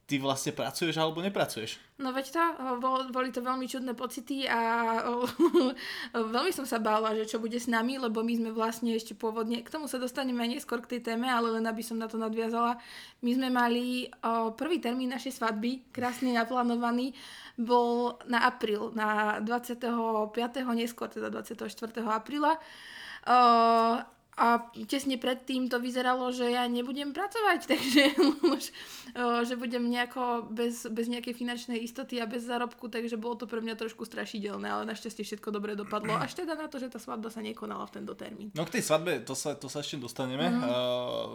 ty 0.05 0.21
vlastne 0.21 0.53
pracuješ 0.53 1.01
alebo 1.01 1.25
nepracuješ. 1.25 1.81
No 1.97 2.13
veď 2.13 2.27
to, 2.37 2.43
bol, 2.77 3.09
boli 3.09 3.33
to 3.33 3.41
veľmi 3.41 3.65
čudné 3.65 3.97
pocity 3.97 4.45
a 4.45 5.01
veľmi 6.35 6.53
som 6.53 6.69
sa 6.69 6.77
bála, 6.77 7.17
že 7.17 7.25
čo 7.25 7.41
bude 7.41 7.57
s 7.57 7.71
nami, 7.71 7.97
lebo 7.97 8.21
my 8.21 8.35
sme 8.37 8.51
vlastne 8.53 8.93
ešte 8.93 9.17
pôvodne, 9.17 9.65
k 9.65 9.73
tomu 9.73 9.89
sa 9.89 9.97
dostaneme 9.97 10.45
neskôr 10.45 10.85
k 10.85 10.97
tej 10.97 11.01
téme, 11.13 11.25
ale 11.31 11.57
len 11.57 11.65
aby 11.65 11.81
som 11.81 11.97
na 11.97 12.05
to 12.05 12.21
nadviazala, 12.21 12.77
my 13.25 13.31
sme 13.33 13.49
mali 13.49 14.13
prvý 14.61 14.77
termín 14.83 15.09
našej 15.15 15.41
svadby, 15.41 15.89
krásne 15.89 16.37
naplánovaný, 16.37 17.17
bol 17.57 18.21
na 18.29 18.45
apríl, 18.45 18.93
na 18.93 19.41
25. 19.41 19.89
neskôr, 20.77 21.09
teda 21.09 21.31
24. 21.33 21.71
apríla. 22.05 22.61
A 24.35 24.67
tesne 24.91 25.15
predtým 25.15 25.71
to 25.71 25.79
vyzeralo, 25.79 26.35
že 26.35 26.51
ja 26.51 26.67
nebudem 26.67 27.15
pracovať, 27.15 27.61
takže 27.73 28.03
že 29.47 29.55
budem 29.55 29.87
nejako 29.87 30.51
bez, 30.51 30.91
bez 30.91 31.07
nejakej 31.07 31.39
finančnej 31.39 31.79
istoty 31.79 32.19
a 32.19 32.27
bez 32.27 32.43
zárobku, 32.43 32.91
takže 32.91 33.15
bolo 33.15 33.39
to 33.39 33.47
pre 33.47 33.63
mňa 33.63 33.79
trošku 33.79 34.03
strašidelné, 34.03 34.67
ale 34.67 34.83
našťastie 34.91 35.23
všetko 35.23 35.55
dobre 35.55 35.79
dopadlo. 35.79 36.19
Až 36.19 36.43
teda 36.43 36.59
na 36.59 36.67
to, 36.67 36.83
že 36.83 36.91
tá 36.91 36.99
svadba 36.99 37.31
sa 37.31 37.39
nekonala 37.39 37.87
v 37.87 38.03
tento 38.03 38.19
termín. 38.19 38.51
No 38.59 38.67
k 38.67 38.79
tej 38.79 38.83
svadbe, 38.91 39.23
to 39.23 39.39
sa, 39.39 39.55
to 39.55 39.71
sa 39.71 39.87
ešte 39.87 40.03
dostaneme. 40.03 40.51
Mm. 40.51 40.61
Uh, 40.67 40.71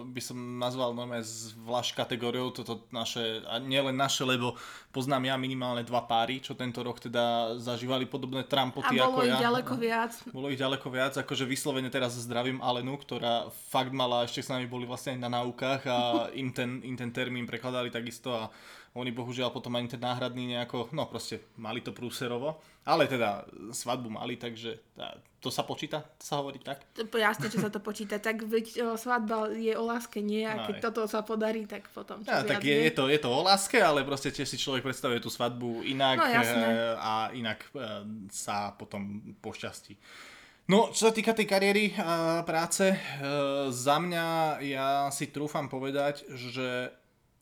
by 0.04 0.20
som 0.20 0.38
nazval 0.60 0.92
normálne 0.92 1.24
zvlášť 1.24 1.96
kategóriou 1.96 2.52
toto 2.52 2.84
naše, 2.92 3.48
a 3.48 3.64
nielen 3.64 3.96
naše, 3.96 4.28
lebo 4.28 4.60
poznám 4.92 5.32
ja 5.32 5.36
minimálne 5.40 5.88
dva 5.88 6.04
páry, 6.04 6.44
čo 6.44 6.58
tento 6.58 6.84
rok 6.84 7.00
teda 7.00 7.56
zažívali 7.62 8.04
podobné 8.10 8.44
trampoty 8.44 9.00
a 9.00 9.08
bolo 9.08 9.24
ako 9.24 9.28
ich 9.30 9.38
ja. 9.38 9.44
ďaleko 9.48 9.74
viac. 9.80 10.12
Bolo 10.36 10.48
ich 10.52 10.60
ďaleko 10.60 10.88
viac, 10.92 11.14
akože 11.16 11.48
vyslovene 11.48 11.88
teraz 11.88 12.18
zdravím 12.20 12.60
Alenu 12.60 12.89
ženu, 12.90 12.98
ktorá 12.98 13.54
fakt 13.54 13.94
mala, 13.94 14.26
ešte 14.26 14.42
s 14.42 14.50
nami 14.50 14.66
boli 14.66 14.90
vlastne 14.90 15.14
aj 15.14 15.22
na 15.22 15.30
náukách 15.30 15.82
a 15.86 15.98
im 16.42 16.50
ten, 16.50 16.82
im 16.82 16.98
ten 16.98 17.14
termín 17.14 17.46
prekladali 17.46 17.94
takisto 17.94 18.34
a 18.34 18.50
oni 18.98 19.14
bohužiaľ 19.14 19.54
potom 19.54 19.78
ani 19.78 19.86
ten 19.86 20.02
náhradný 20.02 20.50
nejako, 20.50 20.90
no 20.98 21.06
proste 21.06 21.46
mali 21.62 21.86
to 21.86 21.94
prúserovo, 21.94 22.58
ale 22.90 23.06
teda 23.06 23.46
svadbu 23.70 24.10
mali, 24.10 24.34
takže 24.34 24.82
to 25.38 25.54
sa 25.54 25.62
počíta, 25.62 26.02
sa 26.18 26.42
hovorí 26.42 26.58
tak? 26.58 26.82
Jasne, 26.98 27.54
čo 27.54 27.62
sa 27.62 27.70
to 27.70 27.78
počíta, 27.78 28.18
tak 28.18 28.42
veď 28.50 28.98
svadba 28.98 29.54
je 29.54 29.78
o 29.78 29.86
láske, 29.86 30.26
nie? 30.26 30.42
A 30.42 30.66
keď 30.66 30.76
no, 30.82 30.84
toto 30.90 31.02
sa 31.06 31.22
podarí, 31.22 31.70
tak 31.70 31.86
potom 31.94 32.26
ja, 32.26 32.42
tak 32.42 32.66
je, 32.66 32.90
je, 32.90 32.92
to, 32.92 33.06
je 33.14 33.22
to 33.22 33.30
o 33.30 33.46
láske, 33.46 33.78
ale 33.78 34.02
proste 34.02 34.34
tiež 34.34 34.50
si 34.50 34.58
človek 34.58 34.82
predstavuje 34.82 35.22
tú 35.22 35.30
svadbu 35.30 35.86
inak 35.86 36.18
no, 36.18 36.26
eh, 36.26 36.98
a 36.98 37.30
inak 37.38 37.62
eh, 37.78 38.04
sa 38.34 38.74
potom 38.74 39.22
pošťastí. 39.38 39.94
No, 40.70 40.94
čo 40.94 41.10
sa 41.10 41.14
týka 41.18 41.34
tej 41.34 41.50
kariéry 41.50 41.98
a 41.98 42.46
práce, 42.46 42.94
e, 42.94 42.98
za 43.74 43.98
mňa 43.98 44.62
ja 44.62 45.10
si 45.10 45.26
trúfam 45.34 45.66
povedať, 45.66 46.30
že 46.30 46.94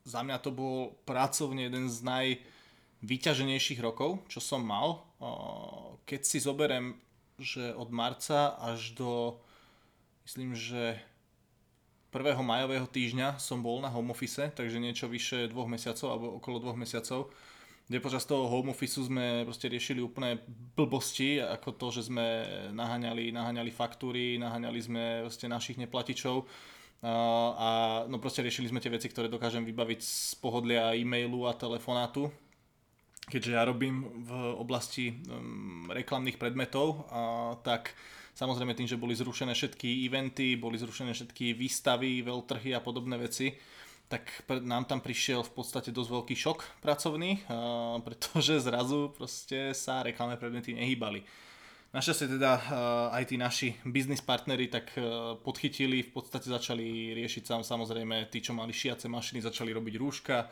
za 0.07 0.23
mňa 0.23 0.39
to 0.39 0.55
bol 0.55 0.95
pracovne 1.03 1.67
jeden 1.67 1.91
z 1.91 2.07
najvyťaženejších 2.07 3.83
rokov, 3.83 4.23
čo 4.31 4.39
som 4.39 4.63
mal. 4.63 5.03
E, 5.19 5.27
keď 6.07 6.21
si 6.23 6.39
zoberem, 6.39 6.95
že 7.35 7.75
od 7.75 7.91
marca 7.91 8.55
až 8.63 8.95
do, 8.95 9.35
myslím, 10.23 10.55
že 10.55 10.95
1. 12.15 12.23
majového 12.39 12.87
týždňa 12.87 13.43
som 13.43 13.59
bol 13.59 13.83
na 13.83 13.91
home 13.91 14.15
office, 14.15 14.55
takže 14.55 14.79
niečo 14.79 15.11
vyše 15.11 15.51
dvoch 15.51 15.67
mesiacov 15.67 16.07
alebo 16.15 16.39
okolo 16.39 16.63
dvoch 16.63 16.79
mesiacov, 16.79 17.27
kde 17.87 18.03
počas 18.03 18.27
toho 18.27 18.51
home 18.51 18.75
office 18.75 18.99
sme 18.99 19.47
proste 19.47 19.71
riešili 19.71 20.03
úplné 20.03 20.43
blbosti, 20.75 21.39
ako 21.39 21.69
to, 21.79 21.87
že 21.95 22.11
sme 22.11 22.43
naháňali, 22.75 23.31
naháňali 23.31 23.71
faktúry, 23.71 24.35
naháňali 24.35 24.79
sme 24.83 25.03
proste 25.23 25.47
našich 25.47 25.79
neplatičov. 25.79 26.43
A, 27.07 28.03
no 28.11 28.19
proste 28.19 28.43
riešili 28.43 28.67
sme 28.67 28.83
tie 28.83 28.91
veci, 28.91 29.07
ktoré 29.07 29.31
dokážem 29.31 29.63
vybaviť 29.63 29.99
z 30.03 30.35
pohodlia 30.43 30.97
e-mailu 30.97 31.47
a 31.47 31.55
telefonátu, 31.55 32.27
keďže 33.31 33.55
ja 33.55 33.63
robím 33.63 34.03
v 34.25 34.31
oblasti 34.57 35.13
um, 35.13 35.87
reklamných 35.93 36.35
predmetov, 36.35 37.07
a, 37.07 37.55
tak 37.63 37.95
Samozrejme 38.37 38.77
tým, 38.77 38.85
že 38.85 39.01
boli 39.01 39.17
zrušené 39.17 39.57
všetky 39.57 40.05
eventy, 40.05 40.61
boli 40.61 40.77
zrušené 40.77 41.09
všetky 41.09 41.57
výstavy, 41.57 42.21
veľtrhy 42.21 42.69
a 42.77 42.85
podobné 42.85 43.17
veci, 43.17 43.49
tak 44.07 44.23
nám 44.63 44.87
tam 44.87 45.03
prišiel 45.03 45.43
v 45.43 45.51
podstate 45.51 45.91
dosť 45.91 46.09
veľký 46.11 46.35
šok 46.35 46.59
pracovný, 46.79 47.43
pretože 48.07 48.59
zrazu 48.67 49.11
proste 49.11 49.75
sa 49.75 49.99
reklamné 50.03 50.39
predmety 50.39 50.71
nehýbali. 50.75 51.23
Našťastie 51.87 52.27
teda 52.35 52.51
aj 53.15 53.23
tí 53.31 53.39
naši 53.39 53.71
biznis 53.87 54.19
partnery 54.19 54.67
tak 54.67 54.91
podchytili, 55.43 56.03
v 56.03 56.11
podstate 56.11 56.51
začali 56.51 57.15
riešiť 57.15 57.43
sám, 57.47 57.61
samozrejme 57.63 58.27
tí, 58.27 58.43
čo 58.43 58.51
mali 58.51 58.75
šiace 58.75 59.07
mašiny, 59.07 59.39
začali 59.39 59.71
robiť 59.71 59.95
rúška, 59.95 60.51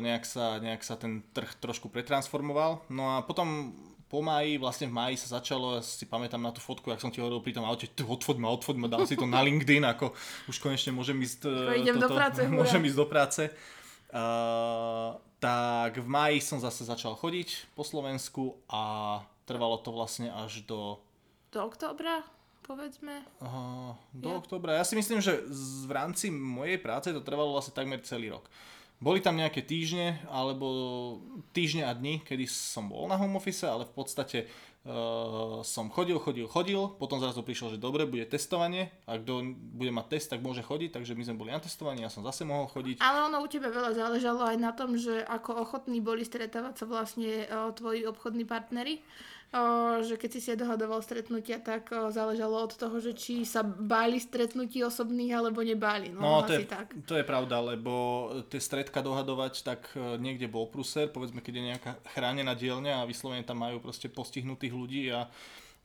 nejak 0.00 0.24
sa, 0.28 0.60
nejak 0.60 0.84
sa 0.84 1.00
ten 1.00 1.24
trh 1.32 1.56
trošku 1.56 1.88
pretransformoval. 1.88 2.84
No 2.92 3.16
a 3.16 3.24
potom 3.24 3.72
po 4.06 4.22
máji, 4.22 4.54
vlastne 4.54 4.86
v 4.86 4.94
máji 4.94 5.16
sa 5.18 5.42
začalo, 5.42 5.78
ja 5.78 5.82
si 5.82 6.06
pamätám 6.06 6.38
na 6.38 6.54
tú 6.54 6.62
fotku, 6.62 6.94
ak 6.94 7.02
som 7.02 7.10
ti 7.10 7.18
hovoril 7.18 7.42
pri 7.42 7.58
tom 7.58 7.66
aute, 7.66 7.90
odfoď 7.90 8.36
ma, 8.38 8.54
odfoď 8.54 8.76
ma, 8.78 8.86
dal 8.86 9.02
si 9.02 9.18
to 9.18 9.26
na 9.26 9.42
LinkedIn, 9.42 9.82
ako 9.82 10.14
už 10.46 10.56
konečne 10.62 10.94
môžem 10.94 11.18
ísť, 11.18 11.50
idem 11.74 11.98
toto, 11.98 12.14
do 12.14 12.18
práce, 12.18 12.40
môžem 12.46 12.82
ísť 12.86 12.98
do 12.98 13.06
práce. 13.10 13.42
Uh, 14.14 15.18
tak 15.42 15.98
v 15.98 16.06
máji 16.06 16.38
som 16.38 16.62
zase 16.62 16.86
začal 16.86 17.18
chodiť 17.18 17.74
po 17.74 17.82
Slovensku 17.82 18.54
a 18.70 19.20
trvalo 19.44 19.82
to 19.82 19.90
vlastne 19.90 20.30
až 20.30 20.62
do... 20.62 21.02
Do 21.50 21.66
októbra, 21.66 22.22
povedzme? 22.62 23.26
Uh, 23.42 23.98
do 24.14 24.30
ja. 24.32 24.38
októbra. 24.38 24.78
Ja 24.78 24.86
si 24.86 24.94
myslím, 24.94 25.18
že 25.18 25.42
v 25.86 25.90
rámci 25.90 26.30
mojej 26.30 26.78
práce 26.78 27.10
to 27.10 27.20
trvalo 27.26 27.58
vlastne 27.58 27.74
takmer 27.74 27.98
celý 28.06 28.30
rok. 28.30 28.46
Boli 28.96 29.20
tam 29.20 29.36
nejaké 29.36 29.60
týždne, 29.60 30.24
alebo 30.32 30.66
týždne 31.52 31.84
a 31.84 31.92
dni, 31.92 32.24
kedy 32.24 32.48
som 32.48 32.88
bol 32.88 33.04
na 33.04 33.20
home 33.20 33.36
office, 33.36 33.68
ale 33.68 33.84
v 33.84 33.92
podstate 33.92 34.48
uh, 34.88 35.60
som 35.60 35.92
chodil, 35.92 36.16
chodil, 36.16 36.48
chodil, 36.48 36.80
potom 36.96 37.20
zrazu 37.20 37.44
prišlo, 37.44 37.76
že 37.76 37.82
dobre, 37.82 38.08
bude 38.08 38.24
testovanie. 38.24 38.88
A 39.04 39.20
kto 39.20 39.52
bude 39.52 39.92
mať 39.92 40.16
test, 40.16 40.32
tak 40.32 40.40
môže 40.40 40.64
chodiť, 40.64 40.96
takže 40.96 41.12
my 41.12 41.28
sme 41.28 41.36
boli 41.36 41.52
na 41.52 41.60
testovaní, 41.60 42.00
ja 42.00 42.08
som 42.08 42.24
zase 42.24 42.48
mohol 42.48 42.72
chodiť. 42.72 43.04
Ale 43.04 43.28
ono 43.28 43.44
u 43.44 43.48
teba 43.52 43.68
veľa 43.68 43.92
záležalo 43.92 44.48
aj 44.48 44.56
na 44.56 44.72
tom, 44.72 44.96
že 44.96 45.20
ako 45.28 45.60
ochotní 45.60 46.00
boli 46.00 46.24
stretávať 46.24 46.80
sa 46.80 46.84
vlastne 46.88 47.44
uh, 47.52 47.76
tvoji 47.76 48.08
obchodní 48.08 48.48
partnery 48.48 49.04
že 50.04 50.14
keď 50.20 50.30
si 50.36 50.40
si 50.42 50.52
dohadoval 50.52 51.00
stretnutia, 51.00 51.62
tak 51.62 51.88
záležalo 51.90 52.66
od 52.66 52.72
toho, 52.76 52.96
že 53.00 53.16
či 53.16 53.46
sa 53.48 53.64
báli 53.64 54.20
stretnutí 54.20 54.84
osobných 54.84 55.32
alebo 55.32 55.64
nebáli. 55.64 56.12
No, 56.12 56.20
no 56.20 56.44
to, 56.44 56.60
je, 56.60 56.68
tak. 56.68 56.92
to 57.06 57.14
je 57.16 57.24
pravda, 57.24 57.62
lebo 57.62 58.28
tie 58.52 58.60
stredka 58.60 59.00
dohadovať, 59.00 59.54
tak 59.64 59.80
e, 59.96 60.20
niekde 60.20 60.50
bol 60.50 60.68
pruser, 60.68 61.08
povedzme, 61.08 61.40
keď 61.40 61.54
je 61.56 61.68
nejaká 61.72 61.92
chránená 62.12 62.52
dielňa 62.52 63.00
a 63.00 63.08
vyslovene 63.08 63.46
tam 63.46 63.62
majú 63.62 63.80
proste 63.80 64.10
postihnutých 64.10 64.74
ľudí 64.74 65.04
a 65.12 65.30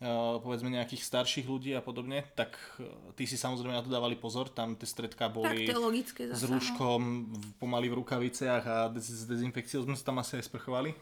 Uh, 0.02 0.42
povedzme 0.42 0.74
nejakých 0.74 1.06
starších 1.06 1.46
ľudí 1.46 1.78
a 1.78 1.82
podobne, 1.86 2.26
tak 2.34 2.58
uh, 2.82 3.14
tí 3.14 3.30
si 3.30 3.38
samozrejme 3.38 3.70
na 3.70 3.86
to 3.86 3.94
dávali 3.94 4.18
pozor, 4.18 4.50
tam 4.50 4.74
tie 4.74 4.90
stredka 4.90 5.30
boli 5.30 5.70
tak, 5.70 5.78
logické 5.78 6.26
s 6.26 6.42
rúškom, 6.42 7.30
pomaly 7.62 7.86
v 7.94 8.02
rukaviciach 8.02 8.64
a 8.66 8.90
s 8.98 9.30
dezinfekciou 9.30 9.86
sme 9.86 9.94
sa 9.94 10.10
tam 10.10 10.18
asi 10.18 10.42
aj 10.42 10.50
sprchovali. 10.50 10.98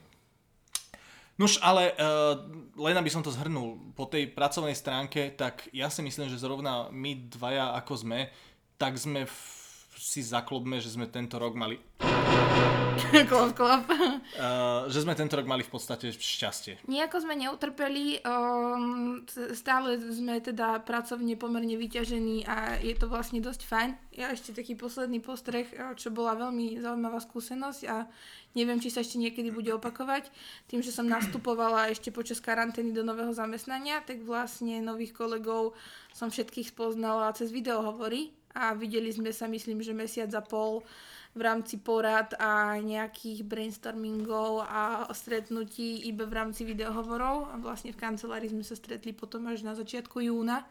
Nuž, 1.39 1.55
ale 1.63 1.95
uh, 1.95 2.35
len 2.75 2.99
aby 2.99 3.07
som 3.07 3.23
to 3.23 3.31
zhrnul, 3.31 3.95
po 3.95 4.03
tej 4.11 4.27
pracovnej 4.27 4.75
stránke, 4.75 5.31
tak 5.39 5.71
ja 5.71 5.87
si 5.87 6.03
myslím, 6.03 6.27
že 6.27 6.35
zrovna 6.35 6.91
my 6.91 7.31
dvaja 7.31 7.79
ako 7.79 7.93
sme, 7.95 8.19
tak 8.75 8.99
sme 8.99 9.23
v, 9.23 9.35
si 9.99 10.23
zaklopme, 10.23 10.79
že 10.79 10.95
sme 10.95 11.11
tento 11.11 11.35
rok 11.35 11.59
mali 11.59 11.75
klop, 13.31 13.51
klop. 13.55 13.83
Uh, 14.39 14.87
že 14.87 15.03
sme 15.03 15.15
tento 15.15 15.35
rok 15.35 15.47
mali 15.47 15.63
v 15.63 15.71
podstate 15.71 16.11
šťastie. 16.15 16.87
Nejako 16.87 17.23
sme 17.23 17.35
neutrpeli, 17.35 18.23
um, 18.23 19.23
stále 19.55 19.99
sme 19.99 20.39
teda 20.39 20.79
pracovne 20.83 21.35
pomerne 21.35 21.75
vyťažení 21.75 22.47
a 22.47 22.79
je 22.79 22.95
to 22.95 23.11
vlastne 23.11 23.43
dosť 23.43 23.61
fajn. 23.67 23.91
Ja 24.15 24.31
ešte 24.31 24.55
taký 24.55 24.75
posledný 24.79 25.19
postreh, 25.23 25.67
čo 25.95 26.11
bola 26.11 26.35
veľmi 26.35 26.79
zaujímavá 26.79 27.19
skúsenosť 27.23 27.81
a 27.87 28.07
neviem, 28.55 28.79
či 28.79 28.91
sa 28.91 29.03
ešte 29.03 29.19
niekedy 29.19 29.51
bude 29.51 29.71
opakovať. 29.75 30.31
Tým, 30.71 30.79
že 30.79 30.95
som 30.95 31.07
nastupovala 31.07 31.91
ešte 31.91 32.11
počas 32.11 32.39
karantény 32.43 32.91
do 32.95 33.03
nového 33.03 33.31
zamestnania, 33.35 34.03
tak 34.03 34.23
vlastne 34.23 34.79
nových 34.83 35.15
kolegov 35.15 35.75
som 36.11 36.31
všetkých 36.31 36.71
spoznala 36.71 37.35
cez 37.35 37.51
videohovory 37.51 38.38
a 38.53 38.73
videli 38.73 39.13
sme 39.13 39.29
sa, 39.29 39.45
myslím, 39.45 39.85
že 39.85 39.93
mesiac 39.93 40.29
a 40.33 40.41
pol 40.41 40.81
v 41.37 41.41
rámci 41.45 41.77
porad 41.77 42.33
a 42.41 42.81
nejakých 42.81 43.45
brainstormingov 43.45 44.65
a 44.65 45.05
stretnutí 45.13 46.09
iba 46.09 46.25
v 46.25 46.33
rámci 46.33 46.65
videohovorov. 46.65 47.53
A 47.53 47.55
vlastne 47.61 47.93
v 47.93 48.01
kancelárii 48.01 48.49
sme 48.49 48.65
sa 48.65 48.73
stretli 48.73 49.13
potom 49.13 49.45
až 49.45 49.61
na 49.61 49.77
začiatku 49.77 50.25
júna. 50.25 50.65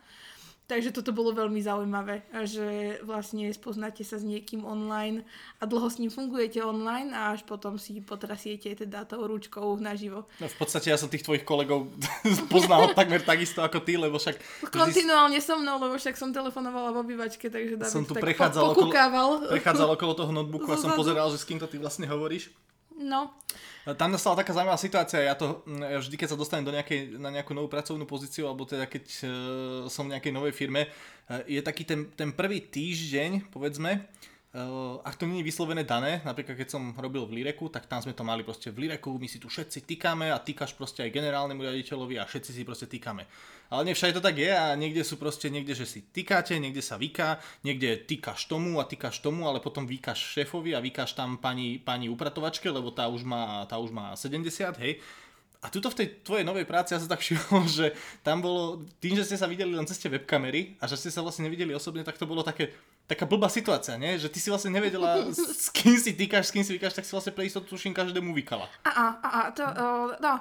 Takže 0.68 0.92
toto 0.92 1.16
bolo 1.16 1.32
veľmi 1.32 1.64
zaujímavé, 1.64 2.28
že 2.44 3.00
vlastne 3.00 3.48
spoznáte 3.56 4.04
sa 4.04 4.20
s 4.20 4.24
niekým 4.24 4.68
online 4.68 5.24
a 5.56 5.64
dlho 5.64 5.88
s 5.88 5.96
ním 5.96 6.12
fungujete 6.12 6.60
online 6.60 7.08
a 7.16 7.32
až 7.32 7.40
potom 7.48 7.80
si 7.80 8.04
potrasiete 8.04 8.76
teda 8.76 9.08
tou 9.08 9.24
ručkou 9.24 9.64
naživo. 9.80 10.28
No 10.36 10.44
v 10.44 10.56
podstate 10.60 10.92
ja 10.92 11.00
som 11.00 11.08
tých 11.08 11.24
tvojich 11.24 11.48
kolegov 11.48 11.88
poznal 12.52 12.92
takmer 12.92 13.24
takisto 13.24 13.64
ako 13.64 13.80
ty, 13.80 13.96
lebo 13.96 14.20
však... 14.20 14.68
Kontinuálne 14.68 15.40
so 15.40 15.56
mnou, 15.56 15.80
lebo 15.80 15.96
však 15.96 16.20
som 16.20 16.36
telefonovala 16.36 16.92
v 16.92 17.00
obývačke, 17.00 17.48
takže 17.48 17.80
David 17.80 17.88
som 17.88 18.04
tu 18.04 18.12
tak 18.12 18.28
prechádzal, 18.28 18.62
po- 18.68 18.92
okolo, 18.92 18.92
prechádzal 19.48 19.88
okolo 19.96 20.12
toho 20.20 20.32
notebooku 20.44 20.68
a 20.68 20.76
som 20.76 20.92
pozeral, 20.92 21.32
že 21.32 21.40
s 21.40 21.48
kým 21.48 21.56
to 21.56 21.64
ty 21.64 21.80
vlastne 21.80 22.04
hovoríš. 22.04 22.52
No. 22.98 23.30
Tam 23.94 24.10
nastala 24.10 24.42
taká 24.42 24.50
zaujímavá 24.50 24.74
situácia, 24.74 25.22
ja 25.22 25.38
to 25.38 25.62
ja 25.70 26.02
vždy, 26.02 26.18
keď 26.18 26.34
sa 26.34 26.40
dostanem 26.40 26.66
do 26.66 26.74
nejakej, 26.74 27.14
na 27.14 27.30
nejakú 27.30 27.54
novú 27.54 27.70
pracovnú 27.70 28.04
pozíciu, 28.10 28.50
alebo 28.50 28.66
teda 28.66 28.90
keď 28.90 29.04
uh, 29.22 29.30
som 29.86 30.10
v 30.10 30.18
nejakej 30.18 30.34
novej 30.34 30.50
firme, 30.50 30.90
uh, 30.90 31.46
je 31.46 31.62
taký 31.62 31.86
ten, 31.86 32.10
ten 32.18 32.34
prvý 32.34 32.66
týždeň, 32.66 33.54
povedzme, 33.54 34.02
Uh, 34.48 34.96
ak 35.04 35.20
to 35.20 35.28
nie 35.28 35.44
je 35.44 35.48
vyslovené 35.52 35.84
dané, 35.84 36.24
napríklad 36.24 36.56
keď 36.56 36.72
som 36.72 36.96
robil 36.96 37.20
v 37.28 37.44
Lireku, 37.44 37.68
tak 37.68 37.84
tam 37.84 38.00
sme 38.00 38.16
to 38.16 38.24
mali 38.24 38.40
proste 38.40 38.72
v 38.72 38.88
Lireku, 38.88 39.12
my 39.20 39.28
si 39.28 39.36
tu 39.36 39.44
všetci 39.44 39.84
týkame 39.84 40.32
a 40.32 40.40
týkaš 40.40 40.72
proste 40.72 41.04
aj 41.04 41.12
generálnemu 41.12 41.68
riaditeľovi 41.68 42.16
a 42.16 42.24
všetci 42.24 42.56
si 42.56 42.64
proste 42.64 42.88
týkame. 42.88 43.28
Ale 43.68 43.84
nie 43.84 43.92
všade 43.92 44.16
to 44.16 44.24
tak 44.24 44.40
je 44.40 44.48
a 44.48 44.72
niekde 44.72 45.04
sú 45.04 45.20
proste, 45.20 45.52
niekde, 45.52 45.76
že 45.76 45.84
si 45.84 46.00
týkate, 46.00 46.56
niekde 46.56 46.80
sa 46.80 46.96
vyká, 46.96 47.36
niekde 47.60 48.00
týkaš 48.00 48.48
tomu 48.48 48.80
a 48.80 48.88
týkaš 48.88 49.20
tomu, 49.20 49.44
ale 49.44 49.60
potom 49.60 49.84
vykáš 49.84 50.40
šéfovi 50.40 50.72
a 50.72 50.80
vykáš 50.80 51.12
tam 51.12 51.36
pani, 51.36 51.76
pani 51.76 52.08
upratovačke, 52.08 52.72
lebo 52.72 52.88
tá 52.88 53.12
už 53.12 53.28
má, 53.28 53.68
tá 53.68 53.76
už 53.76 53.92
má 53.92 54.16
70, 54.16 54.72
hej. 54.80 55.04
A 55.58 55.74
tuto 55.74 55.90
v 55.90 55.98
tej 55.98 56.08
tvojej 56.22 56.46
novej 56.46 56.62
práci 56.70 56.94
ja 56.94 57.02
sa 57.02 57.10
tak 57.10 57.18
všimol, 57.18 57.66
že 57.66 57.90
tam 58.22 58.38
bolo, 58.38 58.86
tým, 59.02 59.18
že 59.18 59.26
ste 59.26 59.34
sa 59.34 59.50
videli 59.50 59.74
len 59.74 59.82
cez 59.90 59.98
tie 59.98 60.06
webkamery 60.06 60.78
a 60.78 60.86
že 60.86 60.94
ste 60.94 61.10
sa 61.10 61.18
vlastne 61.18 61.50
nevideli 61.50 61.74
osobne, 61.74 62.06
tak 62.06 62.14
to 62.14 62.30
bolo 62.30 62.46
také, 62.46 62.70
taká 63.10 63.26
blbá 63.26 63.50
situácia, 63.50 63.98
nie? 63.98 64.22
Že 64.22 64.30
ty 64.30 64.38
si 64.38 64.54
vlastne 64.54 64.70
nevedela, 64.70 65.26
s 65.34 65.66
kým 65.74 65.98
si 65.98 66.14
týkaš, 66.14 66.46
s 66.46 66.54
kým 66.54 66.62
si 66.62 66.78
vykáš, 66.78 66.94
tak 66.94 67.02
si 67.02 67.10
vlastne 67.10 67.34
pre 67.34 67.42
istotu 67.42 67.74
tuším 67.74 67.90
každému 67.90 68.30
vykala. 68.38 68.70
A, 68.86 68.90
a, 68.94 69.06
a 69.18 69.40
to, 69.50 69.66
uh, 69.66 70.14
no, 70.22 70.32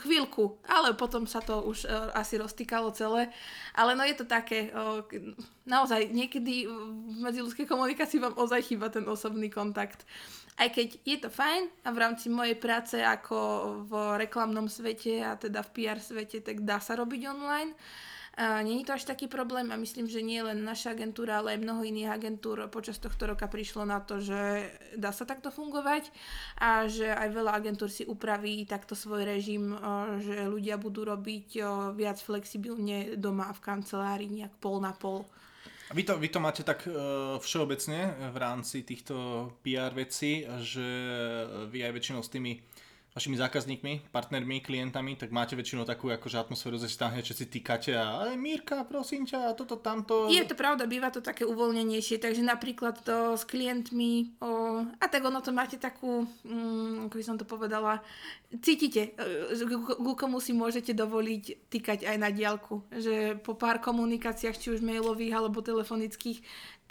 chvíľku, 0.00 0.56
ale 0.64 0.96
potom 0.96 1.28
sa 1.28 1.44
to 1.44 1.60
už 1.60 1.84
uh, 1.84 2.16
asi 2.16 2.40
roztýkalo 2.40 2.88
celé. 2.96 3.28
Ale 3.76 3.92
no 3.92 4.00
je 4.00 4.16
to 4.16 4.24
také, 4.24 4.72
uh, 4.72 5.04
naozaj 5.68 6.08
niekedy 6.08 6.64
v 6.64 7.20
medziludskej 7.20 7.68
komunikácii 7.68 8.16
vám 8.16 8.32
ozaj 8.40 8.64
chýba 8.64 8.88
ten 8.88 9.04
osobný 9.04 9.52
kontakt. 9.52 10.08
Aj 10.54 10.70
keď 10.70 11.02
je 11.02 11.18
to 11.18 11.30
fajn 11.34 11.66
a 11.82 11.88
v 11.90 11.98
rámci 11.98 12.30
mojej 12.30 12.54
práce 12.54 12.94
ako 13.02 13.38
v 13.90 13.92
reklamnom 14.22 14.70
svete 14.70 15.18
a 15.18 15.34
teda 15.34 15.66
v 15.66 15.70
PR 15.74 15.98
svete, 15.98 16.46
tak 16.46 16.62
dá 16.62 16.78
sa 16.78 16.94
robiť 16.94 17.20
online. 17.26 17.74
Není 18.34 18.82
to 18.82 18.98
až 18.98 19.06
taký 19.06 19.30
problém 19.30 19.70
a 19.70 19.78
myslím, 19.78 20.10
že 20.10 20.18
nie 20.18 20.42
len 20.42 20.66
naša 20.66 20.90
agentúra, 20.90 21.38
ale 21.38 21.54
aj 21.54 21.62
mnoho 21.62 21.86
iných 21.86 22.10
agentúr 22.10 22.66
počas 22.66 22.98
tohto 22.98 23.30
roka 23.30 23.46
prišlo 23.46 23.86
na 23.86 24.02
to, 24.02 24.18
že 24.18 24.66
dá 24.98 25.14
sa 25.14 25.22
takto 25.22 25.54
fungovať 25.54 26.10
a 26.58 26.90
že 26.90 27.14
aj 27.14 27.30
veľa 27.30 27.54
agentúr 27.54 27.86
si 27.86 28.02
upraví 28.02 28.66
takto 28.66 28.98
svoj 28.98 29.22
režim, 29.22 29.78
že 30.18 30.50
ľudia 30.50 30.74
budú 30.82 31.06
robiť 31.06 31.62
viac 31.94 32.18
flexibilne 32.18 33.14
doma 33.14 33.54
v 33.54 33.62
kancelárii, 33.62 34.26
nejak 34.26 34.58
pol 34.58 34.82
na 34.82 34.90
pol. 34.90 35.22
Vy 35.92 36.02
to, 36.02 36.16
vy 36.16 36.28
to 36.32 36.40
máte 36.40 36.64
tak 36.64 36.88
uh, 36.88 36.94
všeobecne 37.36 38.16
v 38.32 38.36
rámci 38.40 38.80
týchto 38.82 39.52
PR 39.60 39.92
vecí, 39.92 40.48
že 40.64 40.86
vy 41.68 41.84
aj 41.84 41.92
väčšinou 41.92 42.24
s 42.24 42.32
tými 42.32 42.56
vašimi 43.14 43.38
zákazníkmi, 43.38 44.10
partnermi, 44.10 44.58
klientami, 44.58 45.14
tak 45.14 45.30
máte 45.30 45.54
väčšinou 45.54 45.86
takú 45.86 46.10
akože 46.10 46.34
atmosféru, 46.34 46.82
že 46.82 46.98
tam 46.98 47.14
hneď 47.14 47.30
všetci 47.30 47.46
týkate 47.46 47.94
a 47.94 48.26
aj 48.26 48.34
Mírka, 48.34 48.82
prosím 48.82 49.22
ťa, 49.22 49.54
toto, 49.54 49.78
tamto. 49.78 50.26
Je 50.26 50.42
to 50.42 50.58
pravda, 50.58 50.90
býva 50.90 51.14
to 51.14 51.22
také 51.22 51.46
uvoľnenejšie, 51.46 52.18
takže 52.18 52.42
napríklad 52.42 52.98
to 53.06 53.38
s 53.38 53.46
klientmi, 53.46 54.34
o, 54.42 54.82
a 54.98 55.06
tak 55.06 55.22
ono 55.22 55.38
to 55.38 55.54
máte 55.54 55.78
takú, 55.78 56.26
mm, 56.42 57.06
ako 57.06 57.14
by 57.14 57.24
som 57.24 57.38
to 57.38 57.46
povedala, 57.46 58.02
cítite, 58.58 59.14
e, 59.14 59.62
ku 59.94 60.18
komu 60.18 60.42
si 60.42 60.50
môžete 60.50 60.90
dovoliť 60.90 61.70
týkať 61.70 62.10
aj 62.10 62.16
na 62.18 62.34
diálku, 62.34 62.82
že 62.90 63.38
po 63.38 63.54
pár 63.54 63.78
komunikáciách, 63.78 64.58
či 64.58 64.74
už 64.74 64.82
mailových 64.82 65.38
alebo 65.38 65.62
telefonických, 65.62 66.42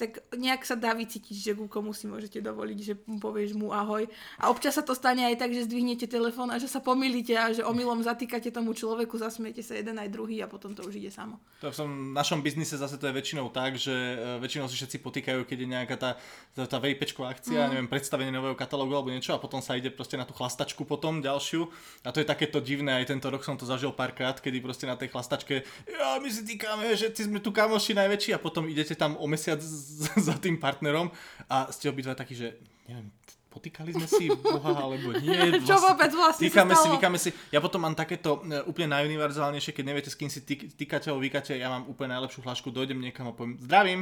tak 0.03 0.19
nejak 0.36 0.67
sa 0.67 0.75
dá 0.75 0.91
vycítiť, 0.91 1.31
že 1.31 1.51
ku 1.55 1.72
komu 1.72 1.95
si 1.95 2.12
môžete 2.12 2.43
dovoliť, 2.43 2.79
že 2.83 2.93
mu 3.07 3.24
povieš 3.24 3.55
mu 3.55 3.72
ahoj. 3.72 4.03
A 4.36 4.51
občas 4.51 4.75
sa 4.75 4.83
to 4.83 4.91
stane 4.91 5.24
aj 5.24 5.39
tak, 5.39 5.55
že 5.55 5.63
zdvihnete 5.63 6.12
telefón 6.12 6.51
a 6.51 6.60
že 6.60 6.67
sa 6.67 6.83
pomýlite 6.83 7.31
a 7.39 7.55
že 7.55 7.63
omylom 7.63 8.03
zatýkate 8.03 8.51
tomu 8.51 8.75
človeku, 8.75 9.15
zasmiete 9.15 9.63
sa 9.63 9.79
jeden 9.79 9.95
aj 9.95 10.12
druhý 10.12 10.43
a 10.43 10.51
potom 10.51 10.75
to 10.75 10.83
už 10.83 11.00
ide 11.00 11.07
samo. 11.07 11.39
To 11.63 11.72
v 11.72 12.12
našom 12.12 12.43
biznise 12.43 12.75
zase 12.75 13.00
to 13.00 13.07
je 13.07 13.15
väčšinou 13.15 13.48
tak, 13.48 13.79
že 13.79 13.95
e, 13.95 14.43
väčšinou 14.43 14.67
si 14.67 14.75
všetci 14.75 15.00
potýkajú, 15.00 15.48
keď 15.48 15.57
je 15.63 15.67
nejaká 15.72 15.95
tá, 15.95 16.12
tá, 16.51 16.67
tá 16.67 16.77
vejpečková 16.83 17.31
akcia, 17.31 17.63
mm. 17.63 17.69
neviem, 17.72 17.88
predstavenie 17.88 18.36
nového 18.36 18.60
katalógu 18.60 19.00
alebo 19.00 19.15
niečo 19.15 19.31
a 19.31 19.39
potom 19.39 19.63
sa 19.63 19.79
ide 19.79 19.88
proste 19.88 20.19
na 20.19 20.27
tú 20.27 20.36
chlastačku 20.36 20.83
potom 20.83 21.24
ďalšiu. 21.24 21.72
A 22.03 22.12
to 22.12 22.19
je 22.19 22.27
takéto 22.27 22.60
divné, 22.60 23.00
aj 23.00 23.15
tento 23.15 23.31
rok 23.31 23.48
som 23.48 23.55
to 23.55 23.63
zažil 23.63 23.95
párkrát, 23.95 24.36
kedy 24.36 24.60
proste 24.60 24.83
na 24.83 25.00
tej 25.00 25.15
chlastačke, 25.15 25.63
ja 25.88 26.19
my 26.19 26.27
si 26.27 26.43
týkame, 26.43 26.91
že 27.00 27.07
ty 27.13 27.24
sme 27.24 27.39
tu 27.39 27.55
kamoši 27.55 27.95
najväčší 27.95 28.36
a 28.36 28.39
potom 28.41 28.67
idete 28.67 28.98
tam 28.98 29.15
o 29.15 29.25
mesiac 29.29 29.62
za 30.27 30.35
tým 30.41 30.57
partnerom 30.57 31.12
a 31.50 31.69
ste 31.69 31.89
obidva 31.89 32.17
takí, 32.17 32.33
že 32.33 32.57
neviem, 32.89 33.12
potýkali 33.53 33.93
sme 33.93 34.07
si 34.10 34.33
Boha, 34.33 34.74
alebo 34.74 35.13
nie. 35.22 35.29
Vlastne, 35.53 35.69
Čo 35.69 35.77
vôbec 35.77 36.12
vlastne 36.12 36.43
týkame 36.50 36.74
si, 36.74 36.88
vykáme 36.89 37.17
si. 37.22 37.29
Ja 37.53 37.62
potom 37.62 37.86
mám 37.86 37.93
takéto 37.93 38.41
e, 38.41 38.65
úplne 38.65 38.98
najuniverzálnejšie, 38.98 39.72
keď 39.77 39.83
neviete, 39.86 40.10
s 40.10 40.17
kým 40.17 40.33
si 40.33 40.41
týk, 40.41 40.74
týkate 40.74 41.13
alebo 41.13 41.22
vykáte, 41.22 41.53
ja 41.53 41.69
mám 41.69 41.86
úplne 41.86 42.17
najlepšiu 42.17 42.41
flašku, 42.41 42.74
dojdem 42.74 42.98
niekam 42.98 43.29
a 43.29 43.33
poviem 43.38 43.62
zdravím. 43.62 44.01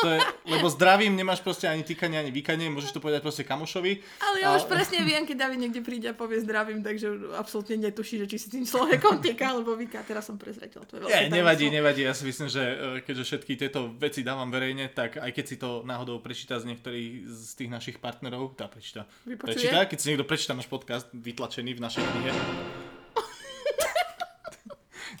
To 0.00 0.08
je, 0.08 0.18
lebo 0.48 0.66
zdravím 0.72 1.12
nemáš 1.12 1.44
proste 1.44 1.68
ani 1.68 1.84
týkanie, 1.84 2.16
ani 2.16 2.32
vykanie, 2.32 2.72
môžeš 2.72 2.96
to 2.96 3.04
povedať 3.04 3.20
proste 3.20 3.44
kamošovi. 3.44 4.00
Ale 4.24 4.36
ja 4.40 4.56
už 4.56 4.64
presne 4.64 5.04
viem, 5.04 5.28
keď 5.28 5.36
David 5.36 5.60
niekde 5.60 5.84
príde 5.84 6.08
a 6.08 6.16
povie 6.16 6.40
zdravím, 6.40 6.80
takže 6.80 7.36
absolútne 7.36 7.76
netuší, 7.76 8.24
že 8.24 8.26
či 8.32 8.36
si 8.40 8.48
tým 8.48 8.64
človekom 8.64 9.20
týka 9.20 9.52
alebo 9.52 9.76
vyká. 9.76 10.00
Teraz 10.08 10.24
som 10.24 10.40
prezretel. 10.40 10.80
To 10.88 10.96
je 10.96 11.00
veľké 11.04 11.12
Nie, 11.12 11.28
nevadí, 11.28 11.68
tajomstvo. 11.68 11.76
nevadí. 11.76 12.00
Ja 12.08 12.14
si 12.16 12.24
myslím, 12.24 12.48
že 12.48 12.62
e, 12.64 12.76
keďže 13.04 13.24
všetky 13.28 13.52
tieto 13.60 13.92
veci 13.92 14.24
dávam 14.24 14.48
verejne, 14.48 14.88
tak 14.88 15.20
aj 15.20 15.30
keď 15.36 15.44
si 15.44 15.56
to 15.60 15.84
náhodou 15.84 16.16
prečíta 16.24 16.56
z 16.56 16.72
niektorých 16.72 17.28
z 17.28 17.50
tých 17.60 17.70
našich 17.70 17.96
partnerov, 18.00 18.56
tá 18.56 18.69
prečíta, 18.70 19.02
Vypočuje? 19.26 19.58
prečíta, 19.58 19.78
keď 19.84 19.98
si 19.98 20.06
niekto 20.08 20.24
prečíta 20.24 20.54
náš 20.54 20.70
podcast 20.70 21.10
vytlačený 21.10 21.74
v 21.74 21.80
našej 21.82 22.04
knihe. 22.06 22.30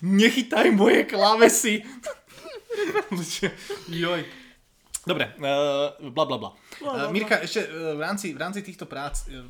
Nechytaj 0.00 0.70
moje 0.70 1.04
klávesy. 1.04 1.82
Joj. 3.90 4.22
Dobre, 5.00 5.32
uh, 5.36 5.96
bla 6.12 6.24
bla 6.24 6.36
bla. 6.38 6.38
Bla, 6.38 6.38
bla, 6.38 6.52
Uh, 6.80 6.96
bla. 6.96 7.12
Mirka, 7.12 7.40
ešte 7.40 7.66
uh, 7.66 7.96
v 7.96 8.00
rámci, 8.00 8.32
v 8.32 8.38
rámci 8.40 8.60
týchto 8.62 8.84
prác, 8.84 9.26
uh, 9.28 9.44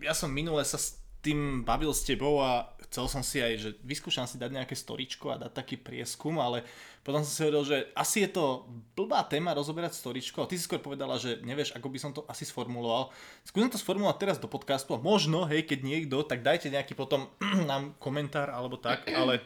ja 0.00 0.12
som 0.12 0.30
minule 0.30 0.64
sa 0.64 0.78
tým 1.20 1.62
bavil 1.64 1.92
s 1.92 2.04
tebou 2.04 2.40
a 2.40 2.72
chcel 2.90 3.06
som 3.06 3.22
si 3.22 3.38
aj, 3.38 3.54
že 3.60 3.70
vyskúšam 3.86 4.26
si 4.26 4.40
dať 4.40 4.50
nejaké 4.50 4.74
storičko 4.74 5.30
a 5.30 5.40
dať 5.46 5.52
taký 5.54 5.76
prieskum, 5.78 6.40
ale 6.42 6.66
potom 7.06 7.22
som 7.22 7.30
si 7.30 7.40
hovoril, 7.46 7.62
že 7.62 7.78
asi 7.94 8.26
je 8.26 8.34
to 8.34 8.66
blbá 8.98 9.22
téma 9.28 9.54
rozoberať 9.54 9.94
storičko. 9.94 10.42
A 10.42 10.50
ty 10.50 10.58
si 10.58 10.66
skôr 10.66 10.82
povedala, 10.82 11.20
že 11.20 11.38
nevieš, 11.46 11.76
ako 11.78 11.86
by 11.86 11.98
som 12.02 12.10
to 12.10 12.26
asi 12.26 12.42
sformuloval. 12.42 13.14
Skúsim 13.46 13.70
to 13.70 13.78
sformulovať 13.78 14.16
teraz 14.18 14.36
do 14.42 14.50
podcastu 14.50 14.96
a 14.96 15.00
možno, 15.00 15.46
hej, 15.46 15.68
keď 15.70 15.78
niekto, 15.86 16.26
tak 16.26 16.42
dajte 16.42 16.72
nejaký 16.72 16.98
potom 16.98 17.30
nám 17.70 17.94
komentár 18.02 18.50
alebo 18.50 18.80
tak, 18.80 19.06
ale 19.12 19.38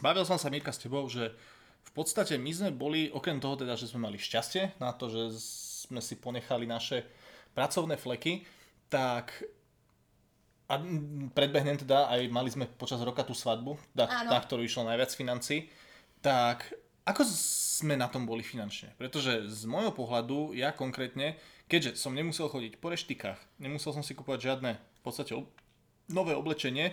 bavil 0.00 0.24
som 0.24 0.40
sa 0.40 0.48
Mirka 0.48 0.72
s 0.72 0.80
tebou, 0.80 1.04
že 1.10 1.34
v 1.84 1.92
podstate 1.92 2.40
my 2.40 2.50
sme 2.54 2.70
boli, 2.72 3.12
okrem 3.12 3.42
toho 3.42 3.58
teda, 3.58 3.76
že 3.76 3.90
sme 3.90 4.08
mali 4.08 4.16
šťastie 4.16 4.80
na 4.80 4.96
to, 4.96 5.12
že 5.12 5.36
sme 5.88 6.00
si 6.00 6.16
ponechali 6.16 6.64
naše 6.64 7.04
pracovné 7.52 7.96
fleky, 8.00 8.44
tak 8.88 9.44
a 10.68 10.76
predbehnem 11.32 11.80
teda, 11.80 12.12
aj 12.12 12.28
mali 12.28 12.52
sme 12.52 12.68
počas 12.68 13.00
roka 13.00 13.24
tú 13.24 13.32
svadbu, 13.32 13.80
na, 13.96 14.04
na 14.28 14.38
ktorú 14.38 14.60
išlo 14.60 14.84
najviac 14.84 15.08
financí, 15.16 15.72
tak 16.20 16.68
ako 17.08 17.24
sme 17.24 17.96
na 17.96 18.12
tom 18.12 18.28
boli 18.28 18.44
finančne? 18.44 18.92
Pretože 19.00 19.48
z 19.48 19.64
môjho 19.64 19.96
pohľadu, 19.96 20.52
ja 20.52 20.76
konkrétne, 20.76 21.40
keďže 21.72 21.96
som 21.96 22.12
nemusel 22.12 22.52
chodiť 22.52 22.76
po 22.76 22.92
reštikách, 22.92 23.40
nemusel 23.56 23.96
som 23.96 24.04
si 24.04 24.12
kúpovať 24.12 24.52
žiadne 24.52 24.76
v 24.76 25.00
podstate 25.00 25.32
ob- 25.32 25.48
nové 26.12 26.36
oblečenie 26.36 26.92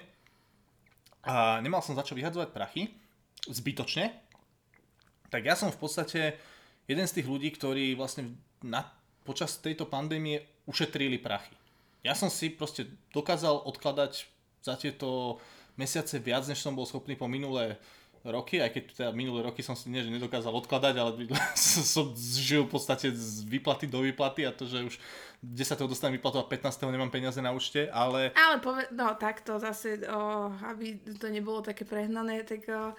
a 1.27 1.59
nemal 1.59 1.83
som 1.83 1.99
za 1.99 2.07
čo 2.07 2.15
vyhadzovať 2.15 2.55
prachy, 2.55 2.95
zbytočne, 3.43 4.15
tak 5.27 5.43
ja 5.43 5.59
som 5.59 5.67
v 5.67 5.79
podstate 5.83 6.39
jeden 6.87 7.03
z 7.03 7.15
tých 7.19 7.27
ľudí, 7.27 7.51
ktorí 7.51 7.91
vlastne 7.99 8.39
na, 8.63 8.87
počas 9.27 9.59
tejto 9.59 9.89
pandémie 9.89 10.39
ušetrili 10.63 11.19
prachy. 11.19 11.51
Ja 12.05 12.13
som 12.13 12.29
si 12.29 12.53
proste 12.53 12.85
dokázal 13.09 13.65
odkladať 13.65 14.29
za 14.61 14.77
tieto 14.77 15.41
mesiace 15.73 16.21
viac, 16.21 16.45
než 16.45 16.61
som 16.61 16.77
bol 16.77 16.85
schopný 16.85 17.17
po 17.17 17.25
minulé 17.25 17.81
roky, 18.25 18.57
aj 18.61 18.73
keď 18.73 18.83
teda 18.93 19.09
minulé 19.13 19.45
roky 19.45 19.61
som 19.61 19.77
si 19.77 19.89
nie, 19.89 20.01
že 20.01 20.09
nedokázal 20.09 20.49
odkladať, 20.53 20.93
ale 20.97 21.11
som 21.93 22.13
žil 22.17 22.65
v 22.65 22.73
podstate 22.73 23.13
z 23.13 23.45
výplaty 23.45 23.85
do 23.85 24.01
výplaty 24.01 24.45
a 24.45 24.53
to, 24.53 24.65
že 24.65 24.85
už 24.85 24.95
10. 25.45 25.77
dostanem 25.85 26.17
výplatu 26.17 26.41
a 26.41 26.45
15. 26.45 26.89
nemám 26.89 27.13
peniaze 27.13 27.37
na 27.41 27.53
účte, 27.53 27.85
ale 27.93 28.33
Ale 28.33 28.57
pove- 28.61 28.89
no 28.93 29.13
takto 29.17 29.61
zase, 29.61 30.01
o, 30.09 30.49
aby 30.65 30.97
to 31.21 31.29
nebolo 31.29 31.61
také 31.61 31.85
prehnané, 31.85 32.41
tak 32.41 32.65
o, 32.65 32.97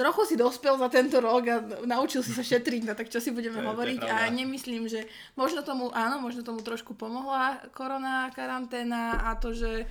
trochu 0.00 0.24
si 0.24 0.34
dospel 0.34 0.74
za 0.74 0.88
tento 0.88 1.20
rok 1.20 1.42
a 1.44 1.56
naučil 1.84 2.24
si 2.24 2.32
sa 2.32 2.40
šetriť, 2.40 2.82
no 2.82 2.96
tak 2.96 3.12
čo 3.12 3.20
si 3.20 3.28
budeme 3.28 3.54
To 3.54 3.60
je- 3.60 3.64
to 3.64 3.68
je 3.68 3.72
hovoriť? 3.76 4.00
A 4.02 4.32
nemyslím, 4.32 4.88
že 4.88 5.04
možno 5.36 5.60
tomu, 5.60 5.92
áno, 5.92 6.16
možno 6.18 6.40
tomu 6.40 6.64
trošku 6.64 6.96
pomohla 6.96 7.60
korona, 7.70 8.32
karanténa 8.32 9.28
a 9.28 9.36
to, 9.36 9.52
že 9.52 9.84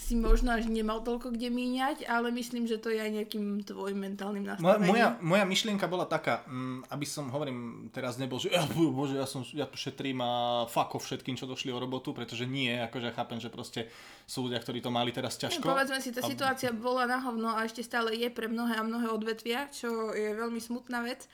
si 0.00 0.16
možno 0.16 0.56
až 0.56 0.64
nemal 0.64 1.04
toľko 1.04 1.36
kde 1.36 1.52
míňať, 1.52 2.08
ale 2.08 2.32
myslím, 2.32 2.64
že 2.64 2.80
to 2.80 2.88
je 2.88 2.96
aj 2.96 3.10
nejakým 3.20 3.60
tvojim 3.68 4.00
mentálnym 4.00 4.48
nastavením. 4.48 4.88
moja, 4.88 5.08
moja 5.20 5.44
myšlienka 5.44 5.84
bola 5.84 6.08
taká, 6.08 6.40
mm, 6.48 6.88
aby 6.88 7.04
som, 7.04 7.28
hovorím, 7.28 7.92
teraz 7.92 8.16
nebol, 8.16 8.40
že 8.40 8.48
ja, 8.48 8.64
bože, 8.72 9.20
ja, 9.20 9.28
som, 9.28 9.44
ja 9.52 9.68
tu 9.68 9.76
šetrím 9.76 10.24
a 10.24 10.64
off 10.64 11.04
všetkým, 11.04 11.36
čo 11.36 11.44
došli 11.44 11.68
o 11.68 11.78
robotu, 11.78 12.16
pretože 12.16 12.48
nie, 12.48 12.72
akože 12.80 13.12
chápem, 13.12 13.38
že 13.38 13.52
proste 13.52 13.92
sú 14.24 14.48
ľudia, 14.48 14.58
ktorí 14.64 14.80
to 14.80 14.88
mali 14.88 15.12
teraz 15.12 15.36
ťažko. 15.36 15.68
No, 15.68 15.76
povedzme 15.76 16.00
si, 16.00 16.10
tá 16.16 16.24
A- 16.24 16.30
situácia 16.32 16.72
bola 16.72 17.04
na 17.04 17.20
hovno 17.20 17.52
a 17.52 17.68
ešte 17.68 17.84
stále 17.84 18.16
je 18.16 18.32
pre 18.32 18.48
mnohé 18.48 18.80
a 18.80 18.82
mnohé 18.82 19.12
odvetvia, 19.12 19.68
čo 19.68 20.16
je 20.16 20.32
veľmi 20.32 20.58
smutná 20.58 21.04
vec. 21.04 21.28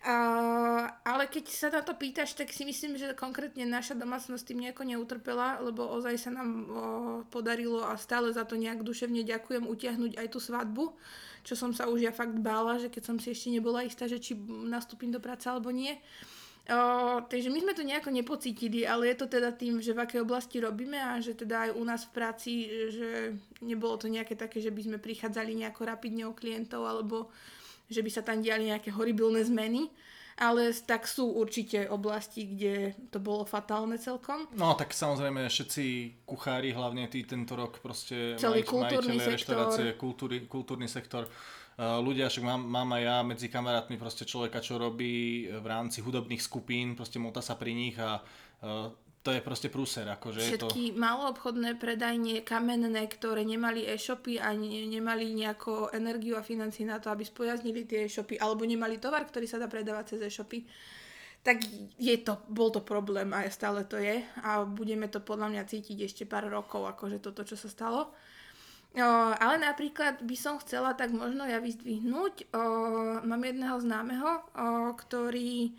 Ale 0.00 1.28
keď 1.28 1.44
sa 1.52 1.68
na 1.68 1.84
to 1.84 1.92
pýtaš, 1.92 2.32
tak 2.32 2.48
si 2.56 2.64
myslím, 2.64 2.96
že 2.96 3.12
konkrétne 3.12 3.68
naša 3.68 3.92
domácnosť 3.92 4.48
tým 4.48 4.64
nejako 4.64 4.88
neutrpela, 4.88 5.60
lebo 5.60 5.84
ozaj 5.92 6.16
sa 6.16 6.30
nám 6.32 6.48
o, 6.48 6.64
podarilo 7.28 7.84
a 7.84 8.00
stále 8.00 8.32
za 8.32 8.48
to 8.48 8.56
nejak 8.56 8.80
duševne 8.80 9.20
ďakujem 9.28 9.68
utiahnuť 9.68 10.16
aj 10.16 10.26
tú 10.32 10.40
svadbu, 10.40 10.96
čo 11.44 11.52
som 11.52 11.76
sa 11.76 11.84
už 11.84 12.08
ja 12.08 12.12
fakt 12.16 12.32
bála, 12.40 12.80
že 12.80 12.88
keď 12.88 13.12
som 13.12 13.16
si 13.20 13.36
ešte 13.36 13.52
nebola 13.52 13.84
istá, 13.84 14.08
že 14.08 14.16
či 14.16 14.40
nastúpim 14.48 15.12
do 15.12 15.20
práce 15.20 15.44
alebo 15.52 15.68
nie. 15.68 15.92
O, 16.72 17.20
takže 17.20 17.52
my 17.52 17.60
sme 17.60 17.76
to 17.76 17.84
nejako 17.84 18.08
nepocítili, 18.08 18.88
ale 18.88 19.12
je 19.12 19.20
to 19.20 19.28
teda 19.28 19.52
tým, 19.52 19.84
že 19.84 19.92
v 19.92 20.00
akej 20.00 20.24
oblasti 20.24 20.64
robíme 20.64 20.96
a 20.96 21.20
že 21.20 21.36
teda 21.36 21.68
aj 21.68 21.70
u 21.76 21.82
nás 21.84 22.08
v 22.08 22.14
práci, 22.16 22.52
že 22.88 23.36
nebolo 23.60 24.00
to 24.00 24.08
nejaké 24.08 24.32
také, 24.32 24.64
že 24.64 24.72
by 24.72 24.80
sme 24.80 24.96
prichádzali 24.96 25.60
nejako 25.60 25.84
rapidne 25.84 26.24
o 26.24 26.32
klientov 26.32 26.88
alebo 26.88 27.28
že 27.90 28.00
by 28.00 28.10
sa 28.10 28.22
tam 28.22 28.38
diali 28.38 28.70
nejaké 28.70 28.94
horibilné 28.94 29.42
zmeny, 29.42 29.90
ale 30.40 30.72
tak 30.72 31.04
sú 31.04 31.36
určite 31.36 31.84
oblasti, 31.90 32.48
kde 32.48 32.96
to 33.12 33.20
bolo 33.20 33.44
fatálne 33.44 34.00
celkom. 34.00 34.48
No 34.56 34.72
tak 34.72 34.96
samozrejme 34.96 35.44
všetci 35.44 35.84
kuchári, 36.24 36.72
hlavne 36.72 37.10
tí 37.12 37.28
tento 37.28 37.52
rok 37.58 37.82
proste 37.84 38.40
Celý 38.40 38.64
maj- 38.64 38.70
kultúrny 38.72 39.20
majiteľe 39.20 39.36
sektor. 39.36 39.36
reštaurácie, 39.36 39.86
kultúry, 40.00 40.36
kultúrny 40.48 40.88
sektor. 40.88 41.28
Uh, 41.80 42.00
ľudia, 42.00 42.28
však 42.28 42.44
mám, 42.44 42.60
mám 42.60 42.88
aj 42.96 43.02
ja 43.04 43.16
medzi 43.24 43.46
kamarátmi 43.48 43.96
proste 43.96 44.28
človeka, 44.28 44.60
čo 44.60 44.76
robí 44.76 45.48
v 45.48 45.66
rámci 45.68 46.04
hudobných 46.04 46.40
skupín, 46.40 46.92
proste 46.92 47.16
mota 47.16 47.40
sa 47.40 47.56
pri 47.56 47.72
nich 47.72 47.96
a 47.96 48.20
uh, 48.20 48.88
to 49.20 49.36
je 49.36 49.44
proste 49.44 49.68
prúser, 49.68 50.08
akože 50.08 50.40
je 50.40 50.50
to... 50.56 50.72
Všetky 50.72 50.96
maloobchodné 50.96 51.76
predajne 51.76 52.40
kamenné, 52.40 53.04
ktoré 53.04 53.44
nemali 53.44 53.84
e-shopy 53.84 54.40
a 54.40 54.56
ne, 54.56 54.88
nemali 54.88 55.36
nejakú 55.36 55.92
energiu 55.92 56.40
a 56.40 56.46
financie 56.46 56.88
na 56.88 56.96
to, 56.96 57.12
aby 57.12 57.28
spojaznili 57.28 57.84
tie 57.84 58.08
e-shopy, 58.08 58.40
alebo 58.40 58.64
nemali 58.64 58.96
tovar, 58.96 59.28
ktorý 59.28 59.44
sa 59.44 59.60
dá 59.60 59.68
predávať 59.68 60.16
cez 60.16 60.20
e-shopy, 60.24 60.64
tak 61.44 61.60
je 62.00 62.16
to, 62.20 62.40
bol 62.48 62.72
to 62.72 62.80
problém 62.80 63.32
a 63.36 63.44
stále 63.48 63.84
to 63.88 63.96
je 63.96 64.24
a 64.44 64.64
budeme 64.64 65.08
to 65.08 65.24
podľa 65.24 65.52
mňa 65.52 65.62
cítiť 65.68 65.98
ešte 66.04 66.24
pár 66.24 66.48
rokov, 66.48 66.84
akože 66.88 67.20
toto, 67.20 67.44
čo 67.44 67.56
sa 67.60 67.68
stalo. 67.68 68.12
O, 68.90 69.06
ale 69.36 69.56
napríklad 69.62 70.24
by 70.24 70.36
som 70.36 70.58
chcela 70.60 70.96
tak 70.96 71.12
možno 71.12 71.44
ja 71.44 71.60
vyzdvihnúť, 71.60 72.50
o, 72.50 72.60
mám 73.24 73.42
jedného 73.44 73.76
známeho, 73.80 74.30
o, 74.32 74.92
ktorý 74.96 75.76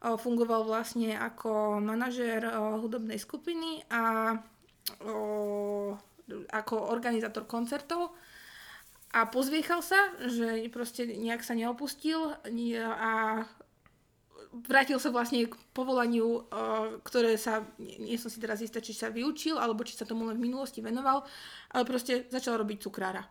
fungoval 0.00 0.64
vlastne 0.64 1.12
ako 1.12 1.76
manažér 1.84 2.48
hudobnej 2.80 3.20
skupiny 3.20 3.84
a 3.92 4.32
ako 6.48 6.74
organizátor 6.88 7.44
koncertov 7.44 8.16
a 9.10 9.26
pozviechal 9.26 9.82
sa, 9.82 9.98
že 10.30 10.70
proste 10.70 11.02
nejak 11.02 11.42
sa 11.42 11.58
neopustil 11.58 12.38
a 12.78 13.42
vrátil 14.50 14.98
sa 15.02 15.10
vlastne 15.10 15.50
k 15.50 15.54
povolaniu, 15.74 16.46
ktoré 17.02 17.34
sa, 17.34 17.66
nie 17.78 18.18
som 18.18 18.30
si 18.30 18.38
teraz 18.38 18.62
istá, 18.62 18.78
či 18.78 18.94
sa 18.94 19.10
vyučil, 19.10 19.58
alebo 19.58 19.82
či 19.82 19.98
sa 19.98 20.06
tomu 20.06 20.26
len 20.30 20.38
v 20.38 20.46
minulosti 20.50 20.78
venoval, 20.78 21.26
ale 21.74 21.82
proste 21.86 22.30
začal 22.30 22.58
robiť 22.62 22.78
cukrára. 22.86 23.26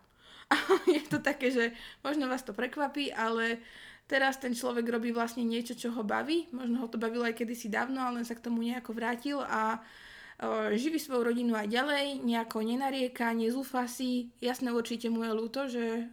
A 0.52 0.56
je 0.96 1.00
to 1.08 1.24
také, 1.24 1.48
že 1.48 1.72
možno 2.04 2.28
vás 2.28 2.44
to 2.44 2.52
prekvapí, 2.52 3.08
ale 3.12 3.64
teraz 4.10 4.42
ten 4.42 4.50
človek 4.50 4.82
robí 4.90 5.14
vlastne 5.14 5.46
niečo, 5.46 5.78
čo 5.78 5.94
ho 5.94 6.02
baví. 6.02 6.50
Možno 6.50 6.82
ho 6.82 6.90
to 6.90 6.98
bavilo 6.98 7.22
aj 7.22 7.38
kedysi 7.38 7.70
dávno, 7.70 8.02
ale 8.02 8.18
len 8.18 8.26
sa 8.26 8.34
k 8.34 8.42
tomu 8.42 8.66
nejako 8.66 8.90
vrátil 8.90 9.38
a 9.38 9.78
živí 10.72 10.96
svoju 10.96 11.20
rodinu 11.20 11.52
aj 11.52 11.68
ďalej, 11.68 12.24
nejako 12.24 12.64
nenarieka, 12.64 13.36
nezúfa 13.36 13.84
si. 13.84 14.32
Jasné 14.40 14.72
určite 14.72 15.12
mu 15.12 15.20
je 15.20 15.36
ľúto, 15.36 15.68
že 15.68 16.08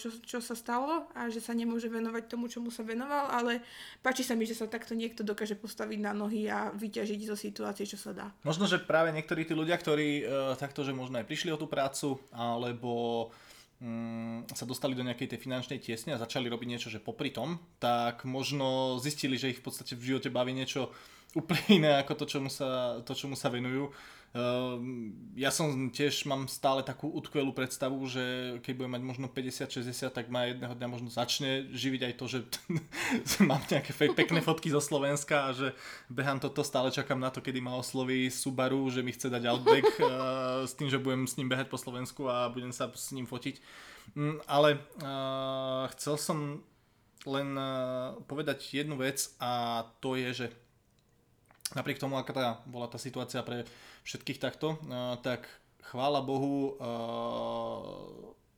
čo, 0.00 0.08
čo 0.24 0.40
sa 0.40 0.56
stalo 0.56 1.04
a 1.12 1.28
že 1.28 1.44
sa 1.44 1.52
nemôže 1.52 1.92
venovať 1.92 2.32
tomu, 2.32 2.48
čomu 2.48 2.72
sa 2.72 2.80
venoval, 2.80 3.28
ale 3.28 3.60
páči 4.00 4.24
sa 4.24 4.32
mi, 4.32 4.48
že 4.48 4.56
sa 4.56 4.72
takto 4.72 4.96
niekto 4.96 5.20
dokáže 5.20 5.52
postaviť 5.52 6.00
na 6.00 6.16
nohy 6.16 6.48
a 6.48 6.72
vyťažiť 6.72 7.20
zo 7.28 7.36
situácie, 7.36 7.84
čo 7.84 8.00
sa 8.00 8.16
dá. 8.16 8.32
Možno, 8.40 8.64
že 8.64 8.80
práve 8.80 9.12
niektorí 9.12 9.44
tí 9.44 9.52
ľudia, 9.52 9.76
ktorí 9.76 10.24
uh, 10.24 10.56
takto, 10.56 10.80
že 10.80 10.96
možno 10.96 11.20
aj 11.20 11.28
prišli 11.28 11.52
o 11.52 11.60
tú 11.60 11.68
prácu, 11.68 12.16
alebo 12.32 13.28
sa 14.50 14.66
dostali 14.66 14.98
do 14.98 15.06
nejakej 15.06 15.34
tej 15.34 15.38
finančnej 15.38 15.78
tiesne 15.78 16.10
a 16.14 16.22
začali 16.22 16.50
robiť 16.50 16.66
niečo, 16.66 16.90
že 16.90 16.98
popri 16.98 17.30
tom, 17.30 17.62
tak 17.78 18.26
možno 18.26 18.98
zistili, 18.98 19.38
že 19.38 19.54
ich 19.54 19.62
v 19.62 19.70
podstate 19.70 19.94
v 19.94 20.14
živote 20.14 20.34
baví 20.34 20.50
niečo 20.50 20.90
úplne 21.38 21.62
iné 21.70 21.90
ako 22.02 22.12
to, 22.18 22.24
čomu 22.26 22.50
sa, 22.50 22.98
to, 23.06 23.14
čomu 23.14 23.38
sa 23.38 23.54
venujú. 23.54 23.94
Uh, 24.28 24.76
ja 25.40 25.48
som 25.48 25.88
tiež 25.88 26.28
mám 26.28 26.52
stále 26.52 26.84
takú 26.84 27.08
utkvelú 27.08 27.56
predstavu, 27.56 27.96
že 28.04 28.58
keď 28.60 28.72
budem 28.76 28.92
mať 29.00 29.02
možno 29.08 29.26
50-60, 29.32 30.12
tak 30.12 30.28
ma 30.28 30.44
jedného 30.44 30.76
dňa 30.76 30.88
možno 30.88 31.08
začne 31.08 31.72
živiť 31.72 32.00
aj 32.04 32.14
to, 32.20 32.24
že 32.28 32.38
mám 33.48 33.64
nejaké 33.64 33.96
pekné 34.12 34.44
fotky 34.44 34.68
zo 34.68 34.84
Slovenska 34.84 35.48
a 35.48 35.56
že 35.56 35.72
behám 36.12 36.44
toto, 36.44 36.60
stále 36.60 36.92
čakám 36.92 37.16
na 37.16 37.32
to, 37.32 37.40
kedy 37.40 37.64
ma 37.64 37.80
osloví 37.80 38.28
Subaru, 38.28 38.92
že 38.92 39.00
mi 39.00 39.16
chce 39.16 39.32
dať 39.32 39.48
Outback 39.48 39.88
uh, 39.96 40.08
s 40.68 40.76
tým, 40.76 40.92
že 40.92 41.00
budem 41.00 41.24
s 41.24 41.40
ním 41.40 41.48
behať 41.48 41.72
po 41.72 41.80
Slovensku 41.80 42.28
a 42.28 42.52
budem 42.52 42.70
sa 42.70 42.92
s 42.92 43.16
ním 43.16 43.24
fotiť. 43.24 43.56
Um, 44.12 44.44
ale 44.44 44.76
uh, 45.00 45.88
chcel 45.96 46.20
som 46.20 46.60
len 47.24 47.56
uh, 47.56 48.12
povedať 48.28 48.76
jednu 48.76 49.00
vec 49.00 49.32
a 49.40 49.82
to 50.04 50.20
je, 50.20 50.44
že 50.44 50.46
napriek 51.72 51.96
tomu, 51.96 52.16
aká 52.16 52.32
tá, 52.32 52.46
bola 52.68 52.88
tá 52.88 52.96
situácia 52.96 53.40
pre 53.40 53.64
všetkých 54.08 54.40
takto, 54.40 54.80
tak 55.20 55.44
chvála 55.84 56.24
Bohu 56.24 56.80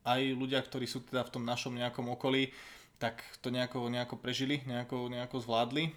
aj 0.07 0.21
ľudia, 0.39 0.63
ktorí 0.63 0.87
sú 0.87 1.03
teda 1.03 1.27
v 1.27 1.35
tom 1.35 1.43
našom 1.43 1.75
nejakom 1.75 2.07
okolí, 2.07 2.55
tak 3.01 3.25
to 3.41 3.49
nejako, 3.49 3.89
nejako 3.89 4.21
prežili, 4.21 4.61
nejako, 4.69 5.09
nejako 5.09 5.41
zvládli. 5.41 5.89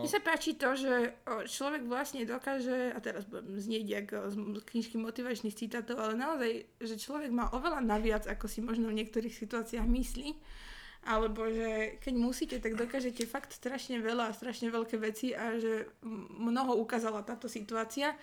Mne 0.00 0.08
sa 0.08 0.24
páči 0.24 0.56
to, 0.56 0.72
že 0.72 1.14
človek 1.46 1.84
vlastne 1.84 2.24
dokáže, 2.24 2.96
a 2.96 2.98
teraz 2.98 3.28
budem 3.28 3.60
znieť 3.60 3.86
jak 3.86 4.08
z 4.32 4.34
knižky 4.64 4.96
motivačných 4.96 5.52
citátov, 5.52 6.00
ale 6.00 6.16
naozaj, 6.16 6.64
že 6.80 6.96
človek 6.96 7.28
má 7.28 7.52
oveľa 7.52 7.84
naviac, 7.84 8.24
ako 8.24 8.48
si 8.48 8.64
možno 8.64 8.88
v 8.88 9.04
niektorých 9.04 9.36
situáciách 9.36 9.86
myslí 9.86 10.34
alebo 11.04 11.44
že 11.52 12.00
keď 12.00 12.14
musíte, 12.16 12.56
tak 12.64 12.80
dokážete 12.80 13.28
fakt 13.28 13.52
strašne 13.52 14.00
veľa 14.00 14.32
a 14.32 14.36
strašne 14.36 14.72
veľké 14.72 14.96
veci 14.96 15.36
a 15.36 15.60
že 15.60 15.92
mnoho 16.40 16.80
ukázala 16.80 17.20
táto 17.20 17.44
situácia, 17.44 18.16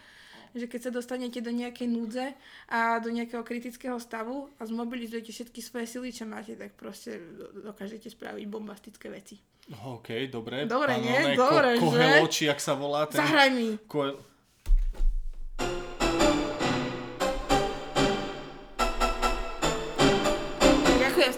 že 0.52 0.66
keď 0.68 0.80
sa 0.88 0.92
dostanete 0.92 1.40
do 1.40 1.50
nejakej 1.50 1.88
núdze 1.88 2.26
a 2.68 3.00
do 3.00 3.10
nejakého 3.10 3.44
kritického 3.44 3.98
stavu 3.98 4.52
a 4.58 4.66
zmobilizujete 4.66 5.32
všetky 5.32 5.60
svoje 5.60 5.86
sily, 5.88 6.10
čo 6.12 6.26
máte, 6.26 6.56
tak 6.56 6.76
proste 6.76 7.20
dokážete 7.62 8.10
spraviť 8.10 8.46
bombastické 8.48 9.08
veci. 9.08 9.40
OK, 9.72 10.28
dobre. 10.28 10.66
Dobre, 10.66 10.98
nie? 11.00 11.38
Dobre, 11.38 11.78
ko- 11.78 11.94
že? 11.94 12.26
Či, 12.28 12.44
ak 12.50 12.60
sa 12.60 12.74
volá. 12.74 13.06
Ten... 13.08 13.22
Zahraj 13.22 13.50
mi. 13.54 13.78
Ko- 13.86 14.18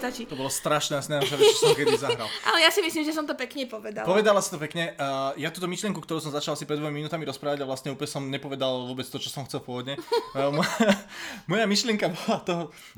stačí. 0.04 0.22
To 0.28 0.36
bolo 0.36 0.52
strašné, 0.52 1.00
asi 1.00 1.08
najlepšia 1.16 1.36
vec, 1.40 1.46
čo 1.48 1.60
som 1.64 1.72
kedy 1.72 1.96
zahral. 1.96 2.28
Ale 2.48 2.58
ja 2.60 2.68
si 2.68 2.84
myslím, 2.84 3.04
že 3.08 3.16
som 3.16 3.24
to 3.24 3.32
pekne 3.32 3.64
povedala. 3.64 4.04
Povedala 4.04 4.44
si 4.44 4.52
to 4.52 4.60
pekne. 4.60 4.92
Uh, 5.00 5.32
ja 5.40 5.48
túto 5.48 5.64
myšlienku, 5.64 5.96
ktorú 5.96 6.20
som 6.20 6.28
začal 6.28 6.52
si 6.60 6.68
pred 6.68 6.76
dvomi 6.76 7.00
minútami 7.00 7.24
rozprávať 7.24 7.64
a 7.64 7.68
vlastne 7.68 7.96
úplne 7.96 8.10
som 8.10 8.22
nepovedal 8.28 8.84
vôbec 8.84 9.08
to, 9.08 9.16
čo 9.16 9.32
som 9.32 9.48
chcel 9.48 9.64
pôvodne. 9.64 9.96
Uh, 10.34 10.50
moja, 10.50 10.90
moja 11.50 11.62
myšlienka 11.62 12.10
bola 12.10 12.38
to, 12.42 12.54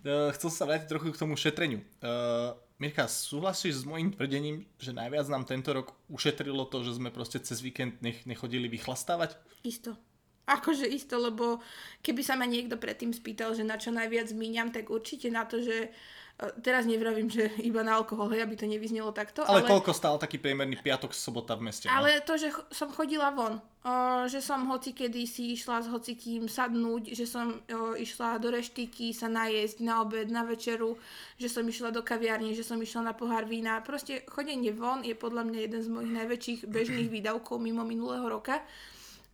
uh, 0.08 0.32
chcel 0.32 0.48
sa 0.48 0.64
vrátiť 0.64 0.88
trochu 0.88 1.12
k 1.12 1.20
tomu 1.20 1.36
šetreniu. 1.36 1.84
Uh, 2.00 2.56
Mirka, 2.80 3.04
súhlasíš 3.04 3.84
s 3.84 3.84
môjim 3.84 4.08
tvrdením, 4.08 4.64
že 4.80 4.96
najviac 4.96 5.28
nám 5.28 5.44
tento 5.44 5.76
rok 5.76 5.92
ušetrilo 6.08 6.64
to, 6.72 6.80
že 6.80 6.96
sme 6.96 7.12
proste 7.12 7.36
cez 7.44 7.60
víkend 7.60 8.00
nech, 8.00 8.24
nechodili 8.24 8.72
vychlastávať? 8.72 9.36
Isto. 9.68 10.00
Akože 10.48 10.88
isto, 10.88 11.20
lebo 11.20 11.60
keby 12.00 12.24
sa 12.24 12.40
ma 12.40 12.48
niekto 12.48 12.80
predtým 12.80 13.12
spýtal, 13.12 13.52
že 13.52 13.68
na 13.68 13.76
čo 13.76 13.92
najviac 13.92 14.32
míňam, 14.32 14.72
tak 14.72 14.88
určite 14.88 15.28
na 15.28 15.44
to, 15.44 15.60
že 15.60 15.92
Teraz 16.36 16.84
nevravím, 16.84 17.32
že 17.32 17.48
iba 17.64 17.80
na 17.80 17.96
alkohol, 17.96 18.28
hej, 18.36 18.44
aby 18.44 18.60
to 18.60 18.68
nevyznelo 18.68 19.08
takto. 19.08 19.40
Ale, 19.48 19.64
ale 19.64 19.72
koľko 19.72 19.96
stál 19.96 20.20
taký 20.20 20.36
priemerný 20.36 20.76
piatok, 20.76 21.16
sobota 21.16 21.56
v 21.56 21.72
meste? 21.72 21.88
No? 21.88 21.96
Ale 21.96 22.20
to, 22.20 22.36
že 22.36 22.52
som 22.68 22.92
chodila 22.92 23.32
von, 23.32 23.56
o, 23.56 24.28
že 24.28 24.44
som 24.44 24.68
hoci 24.68 24.92
kedy 24.92 25.24
si 25.24 25.56
išla 25.56 25.80
s 25.80 25.88
hocikým 25.88 26.44
sadnúť, 26.44 27.16
že 27.16 27.24
som 27.24 27.56
o, 27.56 27.96
išla 27.96 28.36
do 28.36 28.52
reštiky 28.52 29.16
sa 29.16 29.32
najesť 29.32 29.80
na 29.80 30.04
obed, 30.04 30.28
na 30.28 30.44
večeru, 30.44 31.00
že 31.40 31.48
som 31.48 31.64
išla 31.64 31.88
do 31.88 32.04
kaviarne, 32.04 32.52
že 32.52 32.68
som 32.68 32.76
išla 32.76 33.00
na 33.00 33.14
pohár 33.16 33.48
vína. 33.48 33.80
Proste 33.80 34.28
chodenie 34.28 34.76
von 34.76 35.08
je 35.08 35.16
podľa 35.16 35.40
mňa 35.40 35.58
jeden 35.64 35.80
z 35.80 35.88
mojich 35.88 36.12
najväčších 36.20 36.60
bežných 36.68 37.08
výdavkov 37.08 37.56
mimo 37.56 37.80
minulého 37.80 38.28
roka. 38.28 38.60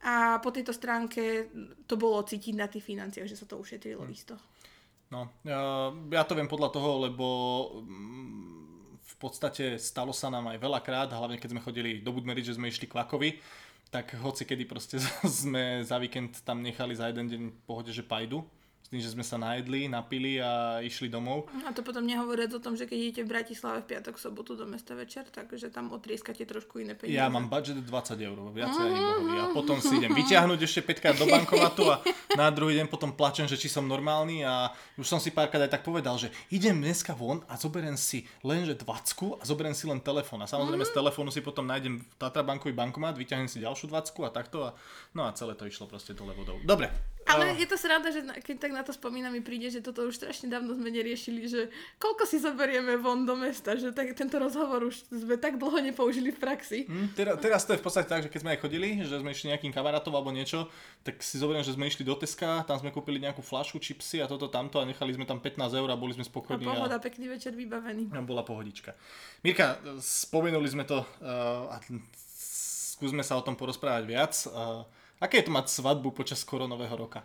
A 0.06 0.38
po 0.38 0.54
tejto 0.54 0.70
stránke 0.70 1.50
to 1.90 1.98
bolo 1.98 2.22
cítiť 2.22 2.54
na 2.54 2.70
tých 2.70 2.86
financiách, 2.86 3.26
že 3.26 3.38
sa 3.38 3.46
to 3.50 3.58
ušetrilo 3.58 4.06
hmm. 4.06 4.14
isto. 4.14 4.38
No, 5.12 5.28
ja 6.08 6.24
to 6.24 6.32
viem 6.32 6.48
podľa 6.48 6.72
toho, 6.72 7.04
lebo 7.04 7.26
mm, 7.84 8.96
v 8.96 9.14
podstate 9.20 9.76
stalo 9.76 10.16
sa 10.16 10.32
nám 10.32 10.48
aj 10.48 10.56
veľakrát, 10.56 11.12
hlavne 11.12 11.36
keď 11.36 11.52
sme 11.52 11.60
chodili 11.60 12.00
do 12.00 12.16
Budmery, 12.16 12.40
že 12.40 12.56
sme 12.56 12.72
išli 12.72 12.88
kvakovi, 12.88 13.36
tak 13.92 14.16
hoci 14.16 14.48
kedy 14.48 14.64
proste 14.64 14.96
sme 15.44 15.84
za 15.84 16.00
víkend 16.00 16.40
tam 16.48 16.64
nechali 16.64 16.96
za 16.96 17.12
jeden 17.12 17.28
deň 17.28 17.42
v 17.52 17.62
pohode, 17.68 17.92
že 17.92 18.00
pajdu 18.00 18.40
tým, 18.92 19.00
že 19.00 19.16
sme 19.16 19.24
sa 19.24 19.40
najedli, 19.40 19.88
napili 19.88 20.36
a 20.36 20.84
išli 20.84 21.08
domov. 21.08 21.48
A 21.64 21.72
to 21.72 21.80
potom 21.80 22.04
nehovoriac 22.04 22.52
o 22.52 22.60
tom, 22.60 22.76
že 22.76 22.84
keď 22.84 22.98
idete 23.00 23.22
v 23.24 23.32
Bratislave 23.32 23.80
v 23.80 23.96
piatok, 23.96 24.20
sobotu 24.20 24.52
do 24.52 24.68
mesta 24.68 24.92
večer, 24.92 25.24
takže 25.32 25.72
tam 25.72 25.96
otrieskate 25.96 26.44
trošku 26.44 26.84
iné 26.84 26.92
peniaze. 26.92 27.16
Ja 27.16 27.32
mám 27.32 27.48
budget 27.48 27.80
20 27.80 27.88
eur, 28.20 28.36
viacej 28.52 28.84
ani 28.84 29.00
bohovi. 29.00 29.36
A 29.40 29.44
potom 29.48 29.80
si 29.80 29.96
idem 29.96 30.12
vyťahnuť 30.12 30.60
ešte 30.60 30.84
5 30.84 31.00
krát 31.00 31.16
do 31.16 31.24
bankomatu 31.24 31.88
a 31.88 32.04
na 32.36 32.52
druhý 32.52 32.76
deň 32.84 32.92
potom 32.92 33.16
plačem, 33.16 33.48
že 33.48 33.56
či 33.56 33.72
som 33.72 33.88
normálny 33.88 34.44
a 34.44 34.68
už 35.00 35.08
som 35.08 35.16
si 35.16 35.32
párkrát 35.32 35.64
aj 35.64 35.80
tak 35.80 35.88
povedal, 35.88 36.20
že 36.20 36.28
idem 36.52 36.76
dneska 36.76 37.16
von 37.16 37.40
a 37.48 37.56
zoberiem 37.56 37.96
si 37.96 38.28
lenže 38.44 38.76
20 38.76 39.40
a 39.40 39.44
zoberiem 39.48 39.72
si 39.72 39.88
len 39.88 40.04
telefón. 40.04 40.44
A 40.44 40.46
samozrejme 40.50 40.84
mm-hmm. 40.84 40.92
z 40.92 41.00
telefónu 41.00 41.32
si 41.32 41.40
potom 41.40 41.64
nájdem 41.64 42.04
Tatra 42.20 42.44
bankový 42.44 42.76
bankomat, 42.76 43.16
vyťahnem 43.16 43.48
si 43.48 43.64
ďalšiu 43.64 43.88
20 43.88 44.28
a 44.28 44.30
takto 44.30 44.58
a 44.68 44.76
no 45.16 45.24
a 45.24 45.32
celé 45.32 45.56
to 45.56 45.64
išlo 45.64 45.88
proste 45.88 46.12
dole 46.12 46.36
vodou. 46.36 46.60
Dobre, 46.60 46.92
ale 47.26 47.54
je 47.58 47.66
to 47.68 47.76
sranda, 47.78 48.10
že 48.10 48.22
keď 48.42 48.56
tak 48.58 48.72
na 48.74 48.82
to 48.82 48.90
spomínam, 48.90 49.32
mi 49.32 49.42
príde, 49.44 49.70
že 49.70 49.84
toto 49.84 50.06
už 50.06 50.18
strašne 50.18 50.50
dávno 50.50 50.74
sme 50.74 50.90
neriešili, 50.90 51.46
že 51.46 51.70
koľko 52.02 52.26
si 52.26 52.42
zoberieme 52.42 52.98
von 52.98 53.22
do 53.22 53.38
mesta, 53.38 53.78
že 53.78 53.94
tak, 53.94 54.12
tento 54.18 54.36
rozhovor 54.38 54.90
už 54.90 55.06
sme 55.10 55.36
tak 55.38 55.56
dlho 55.56 55.78
nepoužili 55.92 56.34
v 56.34 56.38
praxi. 56.38 56.78
Mm, 56.90 57.08
teraz, 57.14 57.34
teraz 57.38 57.60
to 57.62 57.72
je 57.76 57.80
v 57.80 57.84
podstate 57.84 58.08
tak, 58.10 58.26
že 58.26 58.30
keď 58.32 58.40
sme 58.42 58.52
aj 58.56 58.60
chodili, 58.60 58.88
že 59.06 59.14
sme 59.18 59.30
išli 59.30 59.54
nejakým 59.54 59.72
kamarátov 59.72 60.12
alebo 60.12 60.34
niečo, 60.34 60.66
tak 61.06 61.22
si 61.22 61.38
zoberiem, 61.38 61.62
že 61.62 61.74
sme 61.74 61.86
išli 61.86 62.02
do 62.02 62.18
Teska, 62.18 62.66
tam 62.66 62.78
sme 62.78 62.90
kúpili 62.90 63.22
nejakú 63.22 63.40
flašu 63.40 63.78
čipsy 63.78 64.20
a 64.22 64.26
toto 64.26 64.50
tamto 64.50 64.82
a 64.82 64.84
nechali 64.84 65.14
sme 65.14 65.26
tam 65.28 65.38
15 65.38 65.58
eur 65.78 65.88
a 65.90 65.96
boli 65.96 66.12
sme 66.14 66.26
spokojní. 66.26 66.66
A 66.66 66.74
pohoda, 66.74 66.96
a... 66.98 67.02
pekný 67.02 67.30
večer 67.30 67.54
vybavený. 67.54 68.10
A 68.12 68.20
bola 68.22 68.42
pohodička. 68.42 68.94
Mirka, 69.46 69.78
spomenuli 70.02 70.68
sme 70.70 70.84
to 70.86 71.02
uh, 71.02 71.74
a 71.74 71.76
skúsme 72.92 73.26
sa 73.26 73.38
o 73.38 73.42
tom 73.42 73.58
porozprávať 73.58 74.04
viac. 74.06 74.32
Uh, 74.50 74.86
Aké 75.22 75.38
je 75.38 75.46
to 75.46 75.54
mať 75.54 75.70
svadbu 75.70 76.10
počas 76.10 76.42
koronového 76.42 76.98
roka? 76.98 77.22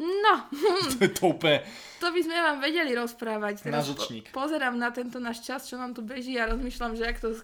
No. 0.00 0.34
to 0.96 1.04
je 1.04 1.12
to 1.12 1.36
úplne... 1.36 1.60
To 2.00 2.08
by 2.08 2.20
sme 2.24 2.32
vám 2.34 2.58
vedeli 2.64 2.96
rozprávať. 2.96 3.68
Teraz 3.68 3.84
po, 3.92 4.08
pozerám 4.32 4.74
na 4.74 4.88
tento 4.88 5.20
náš 5.20 5.44
čas, 5.44 5.68
čo 5.68 5.76
nám 5.76 5.92
tu 5.92 6.00
beží 6.00 6.40
a 6.40 6.48
rozmýšľam, 6.48 6.96
že 6.96 7.04
ak 7.04 7.20
to 7.20 7.36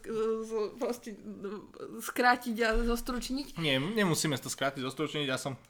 proste 0.80 1.14
skrátiť 2.00 2.56
a 2.64 2.68
zostručniť. 2.80 3.60
Nie, 3.60 3.76
nemusíme 3.76 4.40
to 4.40 4.48
skrátiť, 4.48 4.80
zostručniť. 4.80 5.28
Ja 5.28 5.36
som 5.36 5.60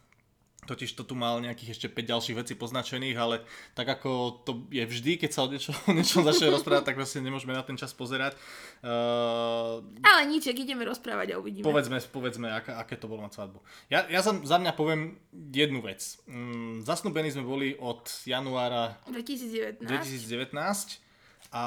Totiž 0.66 0.98
to 0.98 1.06
tu 1.06 1.14
mal 1.14 1.38
nejakých 1.38 1.78
ešte 1.78 1.86
5 1.86 2.12
ďalších 2.12 2.36
vecí 2.36 2.54
poznačených, 2.58 3.16
ale 3.16 3.46
tak 3.78 3.86
ako 3.86 4.42
to 4.42 4.66
je 4.68 4.82
vždy, 4.82 5.22
keď 5.22 5.30
sa 5.30 5.46
o 5.46 5.48
niečo, 5.48 5.70
o 5.88 5.94
niečom 5.94 6.26
začne 6.26 6.50
rozprávať, 6.50 6.92
tak 6.92 6.98
vlastne 6.98 7.22
nemôžeme 7.22 7.54
na 7.54 7.62
ten 7.62 7.78
čas 7.78 7.94
pozerať. 7.94 8.34
Uh, 8.82 9.80
ale 10.02 10.26
nič, 10.26 10.50
ideme 10.50 10.82
rozprávať 10.82 11.32
a 11.32 11.40
uvidíme. 11.40 11.62
Povedzme, 11.62 12.02
povedzme 12.10 12.50
aká, 12.50 12.82
aké 12.82 12.98
to 12.98 13.06
bolo 13.06 13.22
mať 13.22 13.38
svadbu. 13.38 13.58
Ja, 13.88 14.04
ja 14.10 14.20
som, 14.20 14.42
za 14.42 14.58
mňa 14.58 14.74
poviem 14.74 15.22
jednu 15.32 15.80
vec. 15.80 16.18
Mm, 16.26 16.82
zasnúbení 16.82 17.30
sme 17.30 17.46
boli 17.46 17.78
od 17.78 18.02
januára 18.26 18.98
2019. 19.06 19.86
2019 19.86 21.05
a 21.54 21.64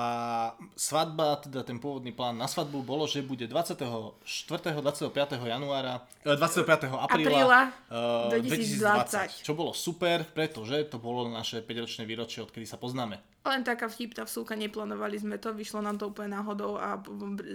svadba, 0.75 1.39
teda 1.39 1.63
ten 1.63 1.79
pôvodný 1.79 2.11
plán 2.11 2.35
na 2.35 2.47
svadbu 2.51 2.83
bolo, 2.83 3.07
že 3.07 3.23
bude 3.23 3.47
24. 3.47 3.85
25. 4.19 5.13
januára, 5.47 6.03
25. 6.23 6.87
Eh, 6.87 6.99
apríla, 6.99 7.71
apríla 7.87 8.31
2020. 8.35 9.39
2020. 9.39 9.45
Čo 9.47 9.53
bolo 9.55 9.71
super, 9.71 10.27
pretože 10.27 10.75
to 10.91 10.99
bolo 10.99 11.31
naše 11.31 11.63
5-ročné 11.63 12.03
výročie, 12.03 12.43
odkedy 12.43 12.67
sa 12.67 12.75
poznáme. 12.75 13.19
Len 13.47 13.63
taká 13.63 13.87
vtipná 13.87 14.27
vsúka, 14.27 14.53
neplánovali 14.53 15.15
sme 15.15 15.39
to, 15.39 15.55
vyšlo 15.55 15.79
nám 15.79 15.95
to 15.95 16.11
úplne 16.11 16.35
náhodou 16.35 16.75
a 16.75 16.99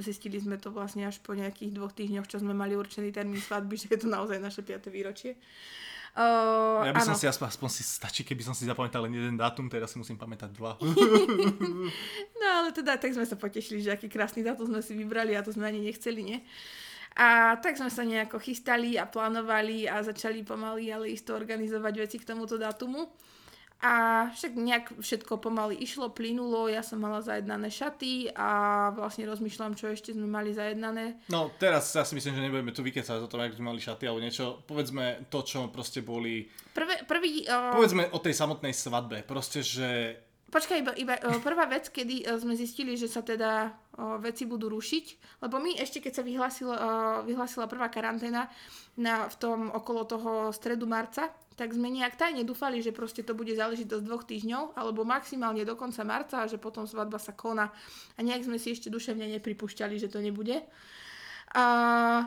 zistili 0.01 0.41
sme 0.41 0.57
to 0.57 0.73
vlastne 0.73 1.05
až 1.05 1.21
po 1.21 1.37
nejakých 1.37 1.77
dvoch 1.77 1.93
týždňoch, 1.93 2.27
čo 2.27 2.41
sme 2.41 2.57
mali 2.57 2.73
určený 2.73 3.13
termín 3.13 3.39
svadby, 3.39 3.77
že 3.81 3.93
je 3.93 3.99
to 4.01 4.09
naozaj 4.09 4.41
naše 4.41 4.65
5. 4.65 4.89
výročie. 4.89 5.37
Uh, 6.14 6.87
ja 6.87 6.94
by 6.94 7.03
som 7.03 7.18
si 7.18 7.27
aspoň, 7.27 7.50
aspoň 7.50 7.68
si 7.74 7.83
stačí, 7.83 8.22
keby 8.22 8.46
som 8.46 8.55
si 8.55 8.62
zapamätal 8.70 9.03
len 9.03 9.18
jeden 9.18 9.35
dátum, 9.35 9.66
teraz 9.66 9.90
si 9.90 9.98
musím 9.98 10.14
pamätať 10.14 10.55
dva. 10.55 10.79
no 12.38 12.46
ale 12.46 12.70
teda 12.70 12.94
tak 13.03 13.18
sme 13.18 13.27
sa 13.27 13.35
potešili, 13.35 13.83
že 13.83 13.90
aký 13.90 14.07
krásny 14.07 14.46
dátum 14.46 14.70
sme 14.70 14.79
si 14.79 14.94
vybrali 14.94 15.35
a 15.35 15.42
to 15.42 15.50
sme 15.50 15.66
ani 15.66 15.83
nechceli, 15.83 16.22
nie? 16.22 16.38
A 17.18 17.59
tak 17.59 17.74
sme 17.74 17.90
sa 17.90 18.07
nejako 18.07 18.38
chystali 18.38 18.94
a 18.94 19.11
plánovali 19.11 19.90
a 19.90 20.07
začali 20.07 20.46
pomaly 20.46 20.94
ale 20.94 21.11
isto 21.11 21.35
organizovať 21.35 21.94
veci 22.07 22.22
k 22.22 22.31
tomuto 22.31 22.62
dátumu. 22.62 23.11
A 23.85 24.27
však 24.33 24.53
nejak 24.57 24.87
všetko 24.97 25.45
pomaly 25.45 25.77
išlo, 25.77 26.09
plynulo, 26.09 26.73
ja 26.73 26.81
som 26.81 27.05
mala 27.05 27.21
zajednané 27.21 27.69
šaty 27.69 28.33
a 28.33 28.89
vlastne 28.97 29.29
rozmýšľam, 29.29 29.77
čo 29.77 29.93
ešte 29.93 30.17
sme 30.17 30.25
mali 30.25 30.57
zajednané. 30.57 31.21
No 31.29 31.53
teraz 31.61 31.93
ja 31.93 32.01
si 32.01 32.17
myslím, 32.17 32.33
že 32.33 32.45
nebudeme 32.49 32.73
tu 32.73 32.81
vykecať 32.81 33.21
o 33.21 33.29
tom, 33.29 33.45
ako 33.45 33.61
sme 33.61 33.77
mali 33.77 33.85
šaty 33.85 34.09
alebo 34.09 34.25
niečo. 34.25 34.65
Povedzme 34.65 35.29
to, 35.29 35.45
čo 35.45 35.69
proste 35.69 36.01
boli... 36.01 36.49
Prvé, 36.73 37.05
prvý... 37.05 37.45
Uh... 37.45 37.77
Povedzme 37.77 38.09
o 38.17 38.19
tej 38.25 38.33
samotnej 38.33 38.73
svadbe. 38.73 39.21
Proste, 39.21 39.61
že... 39.61 40.17
Počkaj, 40.49 40.79
iba, 40.81 40.93
iba 40.97 41.15
uh, 41.21 41.43
prvá 41.45 41.69
vec, 41.69 41.93
kedy 41.93 42.25
uh, 42.25 42.41
sme 42.41 42.57
zistili, 42.57 42.97
že 42.97 43.11
sa 43.11 43.21
teda 43.21 43.69
uh, 43.69 44.17
veci 44.23 44.49
budú 44.49 44.71
rušiť, 44.71 45.07
lebo 45.45 45.61
my 45.61 45.77
ešte 45.83 45.99
keď 46.01 46.13
sa 46.15 46.25
vyhlásila, 46.25 46.77
uh, 46.79 47.19
vyhlásila 47.27 47.69
prvá 47.69 47.91
karanténa 47.91 48.47
na, 48.95 49.27
v 49.27 49.37
tom 49.37 49.69
okolo 49.75 50.07
toho 50.07 50.31
stredu 50.55 50.87
marca, 50.87 51.27
tak 51.55 51.71
sme 51.71 51.87
nejak 51.87 52.19
tajne 52.19 52.43
dúfali, 52.43 52.83
že 52.83 52.90
proste 52.90 53.23
to 53.23 53.35
bude 53.35 53.55
záležitosť 53.55 54.03
dvoch 54.03 54.27
týždňov, 54.27 54.75
alebo 54.75 55.07
maximálne 55.07 55.62
do 55.62 55.79
konca 55.79 56.03
marca 56.03 56.47
že 56.51 56.59
potom 56.59 56.85
svadba 56.85 57.23
sa 57.23 57.31
koná. 57.31 57.71
A 58.14 58.21
nejak 58.23 58.47
sme 58.47 58.59
si 58.59 58.75
ešte 58.75 58.90
duševne 58.90 59.31
nepripúšťali, 59.38 59.95
že 59.99 60.11
to 60.11 60.19
nebude. 60.19 60.67
A, 61.55 61.64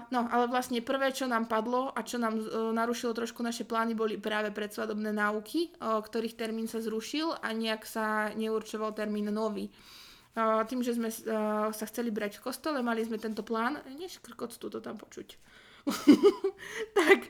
no, 0.07 0.23
ale 0.31 0.47
vlastne 0.47 0.79
prvé, 0.79 1.11
čo 1.11 1.27
nám 1.27 1.51
padlo 1.51 1.91
a 1.91 1.99
čo 1.99 2.15
nám 2.15 2.39
uh, 2.39 2.71
narušilo 2.71 3.11
trošku 3.11 3.43
naše 3.43 3.67
plány, 3.67 3.91
boli 3.91 4.15
práve 4.15 4.55
predsvadobné 4.55 5.11
náuky, 5.11 5.75
uh, 5.83 5.99
ktorých 5.99 6.39
termín 6.39 6.71
sa 6.71 6.79
zrušil 6.79 7.35
a 7.35 7.51
nejak 7.51 7.83
sa 7.83 8.31
neurčoval 8.39 8.95
termín 8.95 9.27
nový. 9.27 9.67
Uh, 10.31 10.63
tým, 10.63 10.79
že 10.79 10.95
sme 10.95 11.11
uh, 11.11 11.67
sa 11.75 11.85
chceli 11.91 12.07
brať 12.07 12.39
v 12.39 12.45
kostole, 12.47 12.79
mali 12.79 13.03
sme 13.03 13.19
tento 13.19 13.43
plán, 13.43 13.83
neškrkot 13.99 14.55
tu 14.55 14.71
to 14.71 14.79
tam 14.79 14.95
počuť. 14.95 15.35
tak 16.99 17.27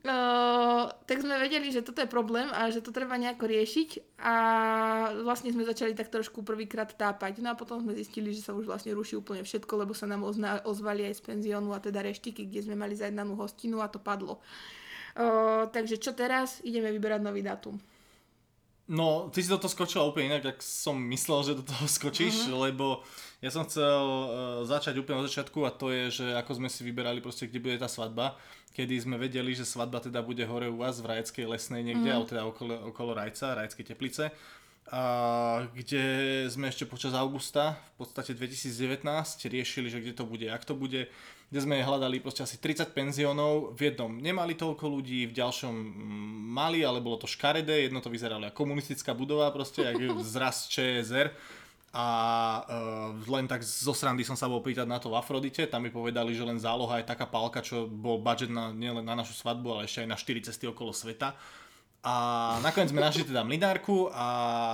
Uh, 0.00 0.88
tak 1.04 1.20
sme 1.20 1.36
vedeli, 1.36 1.68
že 1.68 1.84
toto 1.84 2.00
je 2.00 2.08
problém 2.08 2.48
a 2.56 2.72
že 2.72 2.80
to 2.80 2.88
treba 2.88 3.20
nejako 3.20 3.44
riešiť 3.44 4.16
a 4.16 4.34
vlastne 5.20 5.52
sme 5.52 5.68
začali 5.68 5.92
tak 5.92 6.08
trošku 6.08 6.40
prvýkrát 6.40 6.88
tápať. 6.88 7.44
No 7.44 7.52
a 7.52 7.58
potom 7.58 7.84
sme 7.84 7.92
zistili, 7.92 8.32
že 8.32 8.40
sa 8.40 8.56
už 8.56 8.64
vlastne 8.64 8.96
ruší 8.96 9.20
úplne 9.20 9.44
všetko, 9.44 9.84
lebo 9.84 9.92
sa 9.92 10.08
nám 10.08 10.24
ozna- 10.24 10.64
ozvali 10.64 11.04
aj 11.04 11.20
z 11.20 11.22
penziónu 11.28 11.76
a 11.76 11.84
teda 11.84 12.00
reštiky, 12.00 12.48
kde 12.48 12.64
sme 12.64 12.80
mali 12.80 12.96
zajednanú 12.96 13.36
hostinu 13.36 13.84
a 13.84 13.92
to 13.92 14.00
padlo. 14.00 14.40
Uh, 15.20 15.68
takže 15.68 16.00
čo 16.00 16.16
teraz? 16.16 16.64
Ideme 16.64 16.88
vyberať 16.96 17.20
nový 17.20 17.44
dátum. 17.44 17.76
No, 18.88 19.28
ty 19.28 19.44
si 19.44 19.52
do 19.52 19.60
toho 19.60 19.68
skočila 19.68 20.08
úplne 20.08 20.32
inak, 20.32 20.56
ak 20.56 20.64
som 20.64 20.96
myslel, 21.12 21.44
že 21.44 21.58
do 21.60 21.64
toho 21.68 21.84
skočíš, 21.84 22.48
uh-huh. 22.48 22.72
lebo 22.72 23.04
ja 23.40 23.50
som 23.52 23.64
chcel 23.64 24.00
uh, 24.04 24.28
začať 24.68 25.00
úplne 25.00 25.24
od 25.24 25.28
začiatku 25.28 25.64
a 25.64 25.72
to 25.72 25.88
je, 25.88 26.04
že 26.22 26.26
ako 26.36 26.60
sme 26.60 26.68
si 26.68 26.84
vyberali 26.84 27.24
proste, 27.24 27.48
kde 27.48 27.60
bude 27.60 27.76
tá 27.80 27.88
svadba. 27.88 28.36
Kedy 28.76 29.00
sme 29.00 29.16
vedeli, 29.16 29.56
že 29.56 29.64
svadba 29.64 29.98
teda 29.98 30.20
bude 30.20 30.44
hore 30.44 30.68
u 30.68 30.78
vás 30.78 31.00
v 31.00 31.08
Rajeckej 31.16 31.48
lesnej 31.48 31.82
niekde, 31.82 32.06
mm. 32.06 32.14
alebo 32.14 32.28
teda 32.28 32.42
okolo, 32.46 32.74
okolo 32.92 33.10
Rajca, 33.16 33.58
Rajeckej 33.58 33.86
teplice, 33.96 34.30
a 34.90 35.02
kde 35.70 36.02
sme 36.50 36.66
ešte 36.66 36.82
počas 36.82 37.14
augusta, 37.14 37.78
v 37.94 38.02
podstate 38.02 38.34
2019, 38.34 39.06
riešili, 39.46 39.86
že 39.86 40.02
kde 40.02 40.18
to 40.18 40.26
bude, 40.26 40.50
ak 40.50 40.66
to 40.66 40.74
bude, 40.74 41.06
kde 41.46 41.60
sme 41.62 41.78
hľadali 41.78 42.18
proste 42.18 42.42
asi 42.42 42.58
30 42.58 42.90
penziónov, 42.90 43.78
v 43.78 43.94
jednom. 43.94 44.10
Nemali 44.10 44.58
toľko 44.58 44.90
ľudí, 44.90 45.30
v 45.30 45.36
ďalšom 45.38 45.74
mali, 46.50 46.82
ale 46.82 46.98
bolo 46.98 47.22
to 47.22 47.30
škaredé, 47.30 47.86
jedno 47.86 48.02
to 48.02 48.10
vyzeralo 48.10 48.50
ako 48.50 48.66
komunistická 48.66 49.14
budova 49.14 49.54
proste, 49.54 49.86
ako 49.86 50.26
zraz 50.26 50.66
ČSR 50.66 51.30
a 51.90 52.06
uh, 52.62 53.10
len 53.26 53.50
tak 53.50 53.66
zo 53.66 53.90
srandy 53.90 54.22
som 54.22 54.38
sa 54.38 54.46
bol 54.46 54.62
pýtať 54.62 54.86
na 54.86 55.02
to 55.02 55.10
v 55.10 55.18
Afrodite, 55.18 55.66
tam 55.66 55.82
mi 55.82 55.90
povedali, 55.90 56.30
že 56.30 56.46
len 56.46 56.54
záloha 56.54 57.02
je 57.02 57.10
taká 57.10 57.26
pálka, 57.26 57.66
čo 57.66 57.90
bol 57.90 58.22
budget 58.22 58.46
na, 58.46 58.70
nielen 58.70 59.02
na 59.02 59.18
našu 59.18 59.34
svadbu, 59.34 59.74
ale 59.74 59.90
ešte 59.90 60.06
aj 60.06 60.08
na 60.08 60.14
4 60.14 60.46
cesty 60.46 60.64
okolo 60.70 60.94
sveta. 60.94 61.34
A 62.00 62.14
nakoniec 62.64 62.94
sme 62.94 63.04
našli 63.04 63.28
teda 63.28 63.44
mlinárku 63.44 64.08
a 64.08 64.26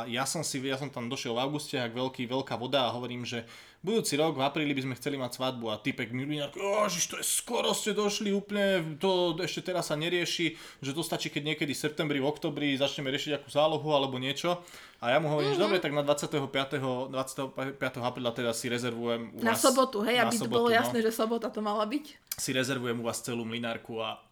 ja 0.07 0.23
som 0.29 0.47
si, 0.47 0.63
ja 0.63 0.79
som 0.79 0.93
tam 0.93 1.11
došiel 1.11 1.35
v 1.35 1.43
auguste, 1.43 1.75
ak 1.75 1.91
veľký, 1.91 2.29
veľká 2.29 2.55
voda 2.55 2.87
a 2.87 2.95
hovorím, 2.95 3.27
že 3.27 3.43
budúci 3.85 4.17
rok 4.17 4.37
v 4.37 4.45
apríli 4.45 4.73
by 4.73 4.83
sme 4.87 4.95
chceli 4.99 5.17
mať 5.21 5.37
svadbu 5.37 5.67
a 5.73 5.81
typek 5.81 6.13
Milinar, 6.13 6.53
že 6.89 7.01
to 7.09 7.17
je 7.21 7.25
skoro 7.27 7.73
ste 7.77 7.93
došli 7.93 8.33
úplne, 8.33 8.97
to 8.97 9.37
ešte 9.41 9.73
teraz 9.73 9.93
sa 9.93 9.97
nerieši, 9.97 10.57
že 10.81 10.91
to 10.95 11.03
stačí, 11.05 11.29
keď 11.29 11.55
niekedy 11.55 11.73
v 11.73 11.81
septembri, 11.81 12.19
v 12.19 12.27
oktobri 12.27 12.77
začneme 12.77 13.13
riešiť 13.13 13.43
akú 13.43 13.49
zálohu 13.53 13.89
alebo 13.93 14.17
niečo. 14.17 14.63
A 15.05 15.13
ja 15.13 15.21
mu 15.21 15.29
hovorím, 15.29 15.53
mm-hmm. 15.53 15.61
že 15.61 15.67
dobre, 15.69 15.79
tak 15.79 15.93
na 15.93 16.01
25. 16.01 17.13
25. 17.13 17.77
apríla 18.01 18.33
teda 18.33 18.57
si 18.57 18.73
rezervujem 18.73 19.37
u 19.37 19.45
Na 19.45 19.53
vás, 19.53 19.61
sobotu, 19.61 20.01
hej, 20.09 20.25
aby 20.25 20.33
sobotu, 20.33 20.49
to 20.49 20.57
bolo 20.57 20.69
no. 20.73 20.75
jasné, 20.75 20.99
že 21.05 21.13
sobota 21.13 21.53
to 21.53 21.61
mala 21.61 21.85
byť. 21.85 22.05
Si 22.41 22.51
rezervujem 22.57 22.97
u 22.97 23.05
vás 23.05 23.21
celú 23.21 23.45
mlinárku 23.45 24.01
a 24.01 24.25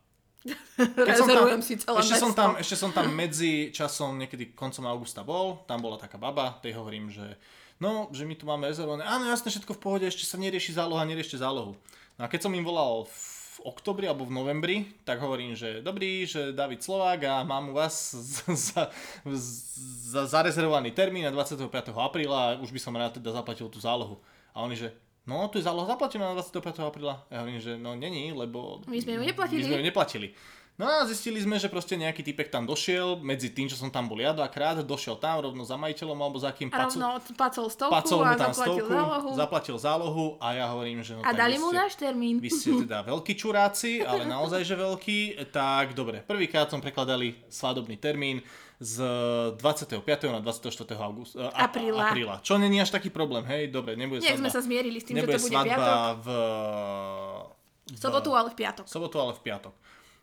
keď 1.08 1.16
som 1.16 1.28
tam, 1.28 1.60
si 1.64 1.74
celé 1.80 1.96
ešte 2.04 2.16
som, 2.20 2.32
tam, 2.36 2.50
ešte 2.60 2.76
som 2.76 2.90
tam 2.92 3.08
medzi 3.16 3.72
časom 3.72 4.20
niekedy 4.20 4.52
koncom 4.52 4.84
augusta 4.84 5.24
bol, 5.24 5.64
tam 5.64 5.80
bola 5.80 5.96
taká 5.96 6.20
baba, 6.20 6.60
tej 6.60 6.76
hovorím, 6.76 7.08
že 7.08 7.40
no, 7.78 8.10
že 8.14 8.26
my 8.26 8.34
tu 8.38 8.44
máme 8.44 8.68
rezervované, 8.70 9.06
áno, 9.06 9.26
jasne, 9.30 9.50
všetko 9.50 9.74
v 9.76 9.82
pohode, 9.82 10.06
ešte 10.06 10.26
sa 10.26 10.38
nerieši 10.38 10.74
záloha, 10.74 11.02
neriešte 11.06 11.38
zálohu. 11.38 11.74
No 12.14 12.22
a 12.24 12.30
keď 12.30 12.46
som 12.46 12.54
im 12.54 12.62
volal 12.62 13.06
v 13.10 13.34
oktobri 13.64 14.04
alebo 14.10 14.26
v 14.26 14.34
novembri, 14.34 14.76
tak 15.06 15.22
hovorím, 15.22 15.56
že 15.56 15.80
dobrý, 15.80 16.28
že 16.28 16.52
David 16.52 16.84
Slovák 16.84 17.20
a 17.24 17.34
mám 17.46 17.70
u 17.70 17.74
vás 17.74 18.12
za, 18.46 18.90
za, 19.24 20.22
zarezervovaný 20.26 20.92
termín 20.92 21.24
na 21.24 21.32
25. 21.32 21.70
apríla 21.94 22.38
a 22.38 22.48
už 22.60 22.70
by 22.70 22.80
som 22.82 22.94
rád 22.94 23.18
teda 23.18 23.32
zaplatil 23.32 23.70
tú 23.72 23.80
zálohu. 23.80 24.20
A 24.52 24.62
oni, 24.62 24.76
že 24.76 24.92
no, 25.24 25.48
tu 25.48 25.58
je 25.58 25.66
záloha 25.66 25.88
zaplatená 25.88 26.34
na 26.34 26.38
25. 26.38 26.82
apríla. 26.84 27.24
Ja 27.32 27.42
hovorím, 27.42 27.60
že 27.62 27.80
no 27.80 27.96
není, 27.96 28.30
lebo... 28.36 28.84
My 28.84 29.00
sme 29.00 29.16
ju 29.18 29.22
neplatili. 29.24 29.60
My 29.62 29.66
sme 29.66 29.80
ju 29.80 29.86
neplatili. 29.88 30.28
No 30.74 30.90
a 30.90 31.06
zistili 31.06 31.38
sme, 31.38 31.54
že 31.54 31.70
proste 31.70 31.94
nejaký 31.94 32.26
typek 32.26 32.50
tam 32.50 32.66
došiel, 32.66 33.22
medzi 33.22 33.46
tým, 33.54 33.70
čo 33.70 33.78
som 33.78 33.94
tam 33.94 34.10
bol 34.10 34.18
ja 34.18 34.34
dvakrát, 34.34 34.82
došiel 34.82 35.14
tam 35.22 35.38
rovno 35.38 35.62
za 35.62 35.78
majiteľom 35.78 36.18
alebo 36.18 36.34
za 36.42 36.50
kým 36.50 36.66
pacu, 36.66 36.98
rovno 36.98 37.22
pacol 37.38 37.66
stovku 37.70 37.94
pacol 37.94 38.18
a 38.26 38.34
tam 38.34 38.50
zaplatil 38.50 38.82
stovku, 38.82 38.90
zálohu. 38.90 39.30
zaplatil 39.38 39.76
zálohu 39.78 40.26
a 40.42 40.46
ja 40.58 40.66
hovorím, 40.74 41.06
že 41.06 41.14
no 41.14 41.22
A 41.22 41.30
dali 41.30 41.62
mu 41.62 41.70
náš 41.70 41.94
termín. 41.94 42.42
Vy 42.42 42.50
ste 42.50 42.74
teda 42.90 43.04
veľkí 43.14 43.38
čuráci, 43.38 44.02
ale 44.02 44.26
naozaj, 44.26 44.66
že 44.66 44.74
veľký, 44.74 45.46
tak 45.54 45.94
dobre. 45.94 46.26
Prvýkrát 46.26 46.66
som 46.66 46.82
prekladali 46.82 47.38
svadobný 47.46 47.94
termín 47.94 48.42
z 48.82 48.98
25. 49.54 50.02
na 50.26 50.42
24. 50.42 50.74
augusta, 50.98 51.38
uh, 51.38 51.54
apríla. 51.54 52.10
apríla. 52.10 52.34
Čo 52.42 52.58
není 52.58 52.82
až 52.82 52.90
taký 52.90 53.14
problém, 53.14 53.46
hej, 53.46 53.70
dobre, 53.70 53.94
nebude 53.94 54.26
Nie, 54.26 54.34
sme 54.34 54.50
sa 54.50 54.58
zmierili 54.58 54.98
s 54.98 55.06
tým, 55.06 55.22
nebude 55.22 55.38
že 55.38 55.38
to 55.38 55.42
bude 55.46 55.54
svadba 55.54 55.70
piatok. 55.70 56.14
v, 56.18 56.26
v 57.94 57.98
sobotu, 58.02 58.30
ale 58.34 58.48
v 58.50 58.56
piatok. 58.58 58.84
sobotu, 58.90 59.16
ale 59.22 59.32
v 59.38 59.42
piatok. 59.46 59.74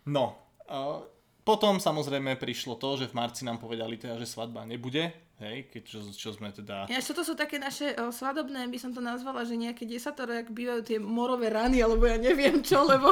No, 0.10 0.38
uh, 0.70 1.06
potom 1.42 1.82
samozrejme 1.82 2.38
prišlo 2.38 2.78
to, 2.78 3.02
že 3.02 3.10
v 3.10 3.18
marci 3.18 3.42
nám 3.42 3.58
povedali 3.58 3.98
teda, 3.98 4.14
že 4.22 4.30
svadba 4.30 4.62
nebude, 4.62 5.10
hej, 5.42 5.74
keď 5.74 5.82
čo, 5.90 6.00
čo 6.14 6.30
sme 6.38 6.54
teda... 6.54 6.86
Ja, 6.86 7.02
čo 7.02 7.18
to 7.18 7.26
sú 7.26 7.34
také 7.34 7.58
naše 7.58 7.98
o, 7.98 8.14
svadobné, 8.14 8.70
by 8.70 8.78
som 8.78 8.94
to 8.94 9.02
nazvala, 9.02 9.42
že 9.42 9.58
nejaké 9.58 9.90
desatoro, 9.90 10.38
ak 10.38 10.54
bývajú 10.54 10.82
tie 10.86 10.98
morové 11.02 11.50
rany, 11.50 11.82
alebo 11.82 12.06
ja 12.06 12.22
neviem 12.22 12.62
čo, 12.62 12.86
lebo 12.94 13.10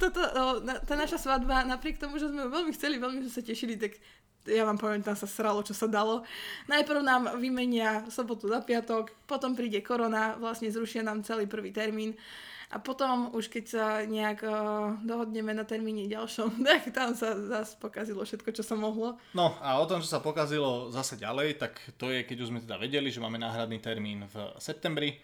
toto, 0.00 0.20
o, 0.24 0.44
na, 0.64 0.80
tá 0.80 0.96
naša 0.96 1.20
svadba, 1.20 1.68
napriek 1.68 2.00
tomu, 2.00 2.16
že 2.16 2.32
sme 2.32 2.48
veľmi 2.48 2.72
chceli, 2.72 2.96
veľmi 2.96 3.20
sme 3.28 3.32
sa 3.36 3.44
tešili, 3.44 3.76
tak 3.76 4.00
ja 4.48 4.64
vám 4.64 4.80
poviem, 4.80 5.04
tam 5.04 5.18
sa 5.18 5.28
sralo, 5.28 5.60
čo 5.60 5.76
sa 5.76 5.90
dalo. 5.90 6.24
Najprv 6.70 7.00
nám 7.04 7.22
vymenia 7.36 8.06
sobotu 8.08 8.48
za 8.48 8.64
piatok, 8.64 9.12
potom 9.28 9.52
príde 9.52 9.82
korona, 9.84 10.40
vlastne 10.40 10.72
zrušia 10.72 11.04
nám 11.04 11.20
celý 11.26 11.44
prvý 11.44 11.74
termín. 11.74 12.16
A 12.66 12.82
potom 12.82 13.30
už 13.30 13.46
keď 13.46 13.64
sa 13.64 13.86
nejak 14.02 14.42
uh, 14.42 14.98
dohodneme 15.06 15.54
na 15.54 15.62
termíne 15.62 16.10
ďalšom, 16.10 16.60
tak 16.66 16.90
tam 16.90 17.14
sa 17.14 17.38
zase 17.38 17.78
pokazilo 17.78 18.26
všetko, 18.26 18.50
čo 18.50 18.66
sa 18.66 18.74
mohlo. 18.74 19.14
No 19.38 19.54
a 19.62 19.78
o 19.78 19.86
tom, 19.86 20.02
čo 20.02 20.10
sa 20.10 20.18
pokazilo 20.18 20.90
zase 20.90 21.14
ďalej, 21.14 21.62
tak 21.62 21.78
to 21.94 22.10
je, 22.10 22.26
keď 22.26 22.36
už 22.42 22.50
sme 22.50 22.62
teda 22.62 22.80
vedeli, 22.80 23.12
že 23.12 23.22
máme 23.22 23.38
náhradný 23.38 23.78
termín 23.78 24.26
v 24.26 24.34
septembri 24.58 25.22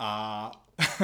a 0.00 0.50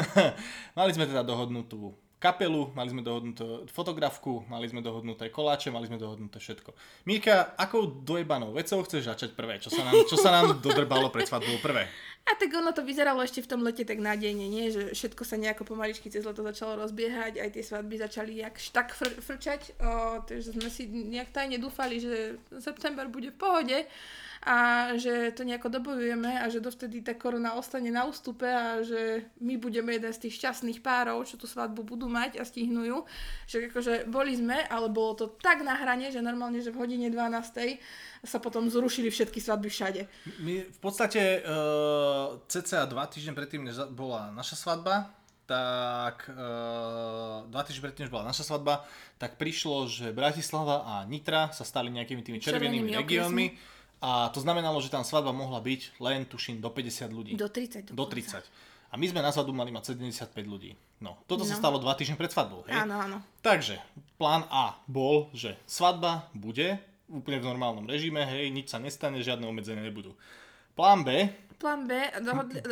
mali 0.79 0.91
sme 0.91 1.07
teda 1.07 1.23
dohodnutú 1.23 2.08
kapelu, 2.19 2.75
mali 2.75 2.91
sme 2.91 3.03
dohodnutú 3.03 3.71
fotografku, 3.71 4.43
mali 4.51 4.67
sme 4.67 4.83
dohodnuté 4.83 5.31
koláče, 5.31 5.71
mali 5.71 5.87
sme 5.87 6.03
dohodnuté 6.03 6.43
všetko. 6.43 6.75
Mirka, 7.07 7.55
akou 7.55 7.87
dojebanou 7.87 8.59
vecou 8.59 8.83
chceš 8.83 9.07
začať 9.07 9.39
prvé? 9.39 9.63
Čo 9.63 9.71
sa 9.71 9.87
nám, 9.87 9.95
čo 10.11 10.19
sa 10.19 10.31
nám 10.35 10.59
dodrbalo 10.59 11.15
pred 11.15 11.31
svadbou 11.31 11.63
prvé? 11.63 11.87
A 12.29 12.37
tak 12.37 12.53
ono 12.53 12.75
to 12.77 12.85
vyzeralo 12.85 13.25
ešte 13.25 13.41
v 13.41 13.49
tom 13.49 13.65
lete 13.65 13.89
tak 13.89 14.03
nádejne, 14.03 14.51
nie? 14.51 14.69
Že 14.69 14.93
všetko 14.93 15.23
sa 15.25 15.41
nejako 15.41 15.65
pomaličky 15.65 16.13
cez 16.13 16.27
leto 16.27 16.45
začalo 16.45 16.77
rozbiehať, 16.85 17.41
aj 17.41 17.51
tie 17.57 17.65
svadby 17.65 17.95
začali 17.97 18.45
jak 18.45 18.59
tak 18.75 18.93
fr- 18.93 19.17
frčať, 19.17 19.79
o, 19.81 20.21
takže 20.27 20.53
sme 20.59 20.69
si 20.69 20.91
nejak 20.91 21.33
tajne 21.33 21.57
dúfali, 21.57 22.03
že 22.03 22.37
september 22.61 23.09
bude 23.09 23.33
v 23.33 23.39
pohode 23.41 23.79
a 24.47 24.57
že 24.95 25.35
to 25.35 25.43
nejako 25.43 25.69
dobojujeme 25.69 26.39
a 26.39 26.47
že 26.47 26.63
dovtedy 26.63 27.03
tá 27.03 27.19
korona 27.19 27.59
ostane 27.59 27.91
na 27.91 28.07
ústupe 28.07 28.47
a 28.47 28.83
že 28.87 29.27
my 29.43 29.59
budeme 29.59 29.99
jeden 29.99 30.13
z 30.15 30.29
tých 30.29 30.39
šťastných 30.39 30.79
párov, 30.79 31.27
čo 31.27 31.35
tú 31.35 31.51
svadbu 31.51 31.83
budú 31.83 32.07
mať 32.07 32.39
a 32.39 32.47
stihnú 32.47 32.87
ju. 32.87 32.99
Že 33.51 33.75
akože 33.75 33.95
boli 34.07 34.39
sme, 34.39 34.63
ale 34.71 34.87
bolo 34.87 35.19
to 35.19 35.27
tak 35.43 35.67
na 35.67 35.75
hrane, 35.75 36.15
že 36.15 36.23
normálne, 36.23 36.63
že 36.63 36.71
v 36.71 36.81
hodine 36.87 37.11
12 37.11 37.83
sa 38.23 38.39
potom 38.39 38.67
zrušili 38.71 39.11
všetky 39.11 39.43
svadby 39.43 39.69
všade. 39.71 40.03
My 40.43 40.67
v 40.67 40.79
podstate 40.79 41.43
uh, 41.43 42.39
cca 42.47 42.87
dva 42.87 43.07
týždne 43.11 43.35
predtým, 43.35 43.67
než 43.67 43.79
bola 43.95 44.31
naša 44.35 44.59
svadba, 44.59 45.15
tak 45.49 46.29
uh, 46.29 47.49
dva 47.49 47.63
týždne 47.65 47.89
predtým, 47.89 48.07
než 48.07 48.13
bola 48.13 48.29
naša 48.29 48.45
svadba, 48.45 48.85
tak 49.17 49.41
prišlo, 49.41 49.89
že 49.89 50.13
Bratislava 50.13 50.85
a 50.85 50.95
Nitra 51.09 51.49
sa 51.57 51.65
stali 51.65 51.89
nejakými 51.89 52.21
tými 52.21 52.39
červenými, 52.39 52.93
červenými 52.93 53.01
regiónmi. 53.01 53.47
A 53.99 54.31
to 54.31 54.39
znamenalo, 54.39 54.79
že 54.79 54.95
tam 54.95 55.03
svadba 55.03 55.35
mohla 55.35 55.59
byť 55.59 55.99
len, 55.99 56.23
tuším, 56.23 56.63
do 56.63 56.71
50 56.71 57.11
ľudí. 57.11 57.33
Do 57.35 57.51
30. 57.51 57.91
Do 57.95 58.07
30. 58.07 58.47
A 58.89 58.95
my 58.97 59.05
sme 59.05 59.21
na 59.21 59.35
svadbu 59.35 59.53
mali 59.53 59.69
mať 59.69 59.99
75 59.99 60.33
ľudí. 60.49 60.73
No, 61.03 61.21
toto 61.29 61.45
no. 61.45 61.49
sa 61.51 61.59
stalo 61.59 61.77
dva 61.77 61.93
týždne 61.93 62.17
pred 62.17 62.33
svadbou, 62.33 62.65
hej? 62.71 62.79
Áno, 62.79 62.97
áno. 62.97 63.19
Takže, 63.45 63.77
plán 64.17 64.49
A 64.49 64.81
bol, 64.89 65.29
že 65.37 65.61
svadba 65.69 66.31
bude 66.33 66.81
úplne 67.09 67.41
v 67.41 67.49
normálnom 67.53 67.85
režime, 67.89 68.25
hej, 68.25 68.53
nič 68.53 68.73
sa 68.73 68.81
nestane, 68.81 69.21
žiadne 69.21 69.45
obmedzenia 69.49 69.85
nebudú. 69.85 70.17
Plán 70.77 71.03
B 71.03 71.29
plán 71.59 71.91
B, 71.91 71.99
dohodli, 72.23 72.63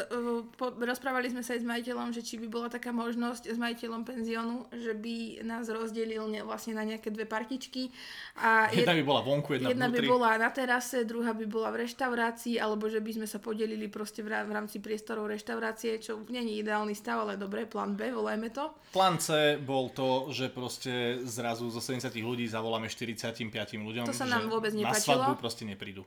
po, 0.55 0.71
rozprávali 0.79 1.27
sme 1.27 1.43
sa 1.43 1.59
aj 1.59 1.61
s 1.61 1.67
majiteľom, 1.67 2.15
že 2.15 2.23
či 2.23 2.39
by 2.39 2.47
bola 2.47 2.69
taká 2.71 2.95
možnosť 2.95 3.51
s 3.51 3.59
majiteľom 3.59 4.07
penziónu, 4.07 4.71
že 4.71 4.95
by 4.95 5.43
nás 5.43 5.67
rozdelil 5.67 6.31
ne, 6.31 6.47
vlastne 6.47 6.79
na 6.79 6.87
nejaké 6.87 7.11
dve 7.11 7.27
partičky. 7.27 7.91
A 8.39 8.71
jedna 8.71 8.95
jed, 8.95 9.03
by 9.03 9.05
bola 9.05 9.21
vonku, 9.27 9.59
jedna, 9.59 9.75
jedna 9.75 9.87
vnútri. 9.91 10.07
by 10.07 10.13
bola 10.15 10.31
na 10.39 10.51
terase, 10.55 11.03
druhá 11.03 11.35
by 11.35 11.47
bola 11.51 11.75
v 11.75 11.83
reštaurácii, 11.83 12.63
alebo 12.63 12.87
že 12.87 13.03
by 13.03 13.11
sme 13.19 13.27
sa 13.27 13.43
podelili 13.43 13.91
proste 13.91 14.23
v, 14.23 14.31
v 14.31 14.53
rámci 14.55 14.79
priestorov 14.79 15.27
reštaurácie, 15.35 15.99
čo 15.99 16.23
nie 16.31 16.47
je 16.47 16.63
ideálny 16.63 16.95
stav, 16.95 17.27
ale 17.27 17.35
dobre, 17.35 17.67
plán 17.67 17.99
B, 17.99 18.15
volajme 18.15 18.55
to. 18.55 18.71
Plán 18.95 19.19
C 19.19 19.59
bol 19.59 19.91
to, 19.91 20.31
že 20.31 20.47
proste 20.55 21.27
zrazu 21.27 21.67
zo 21.75 21.83
70 21.83 22.07
ľudí 22.23 22.47
zavoláme 22.47 22.87
45 22.87 23.51
ľuďom, 23.83 24.07
to 24.07 24.15
sa 24.15 24.31
nám 24.31 24.47
vôbec 24.47 24.71
na 24.79 24.95
svadbu 24.95 25.35
proste 25.43 25.67
neprídu. 25.67 26.07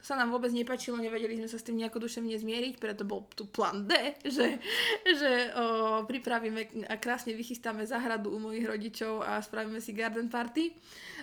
Sa 0.00 0.16
nám 0.16 0.32
vôbec 0.32 0.48
nepačilo, 0.50 0.96
nevedeli 0.96 1.36
sme 1.36 1.48
sa 1.48 1.60
s 1.60 1.66
tým 1.68 1.76
nejako 1.76 2.08
duševne 2.08 2.32
zmieriť, 2.32 2.80
preto 2.80 3.04
bol 3.04 3.28
tu 3.36 3.44
plán 3.44 3.84
D, 3.84 3.92
že, 4.36 4.56
že 5.04 5.32
o, 5.54 6.02
pripravíme 6.08 6.88
a 6.88 6.96
krásne 6.96 7.36
vychystáme 7.36 7.84
záhradu 7.84 8.32
u 8.32 8.38
mojich 8.40 8.64
rodičov 8.64 9.20
a 9.20 9.38
spravíme 9.44 9.78
si 9.78 9.92
garden 9.92 10.32
party 10.32 10.72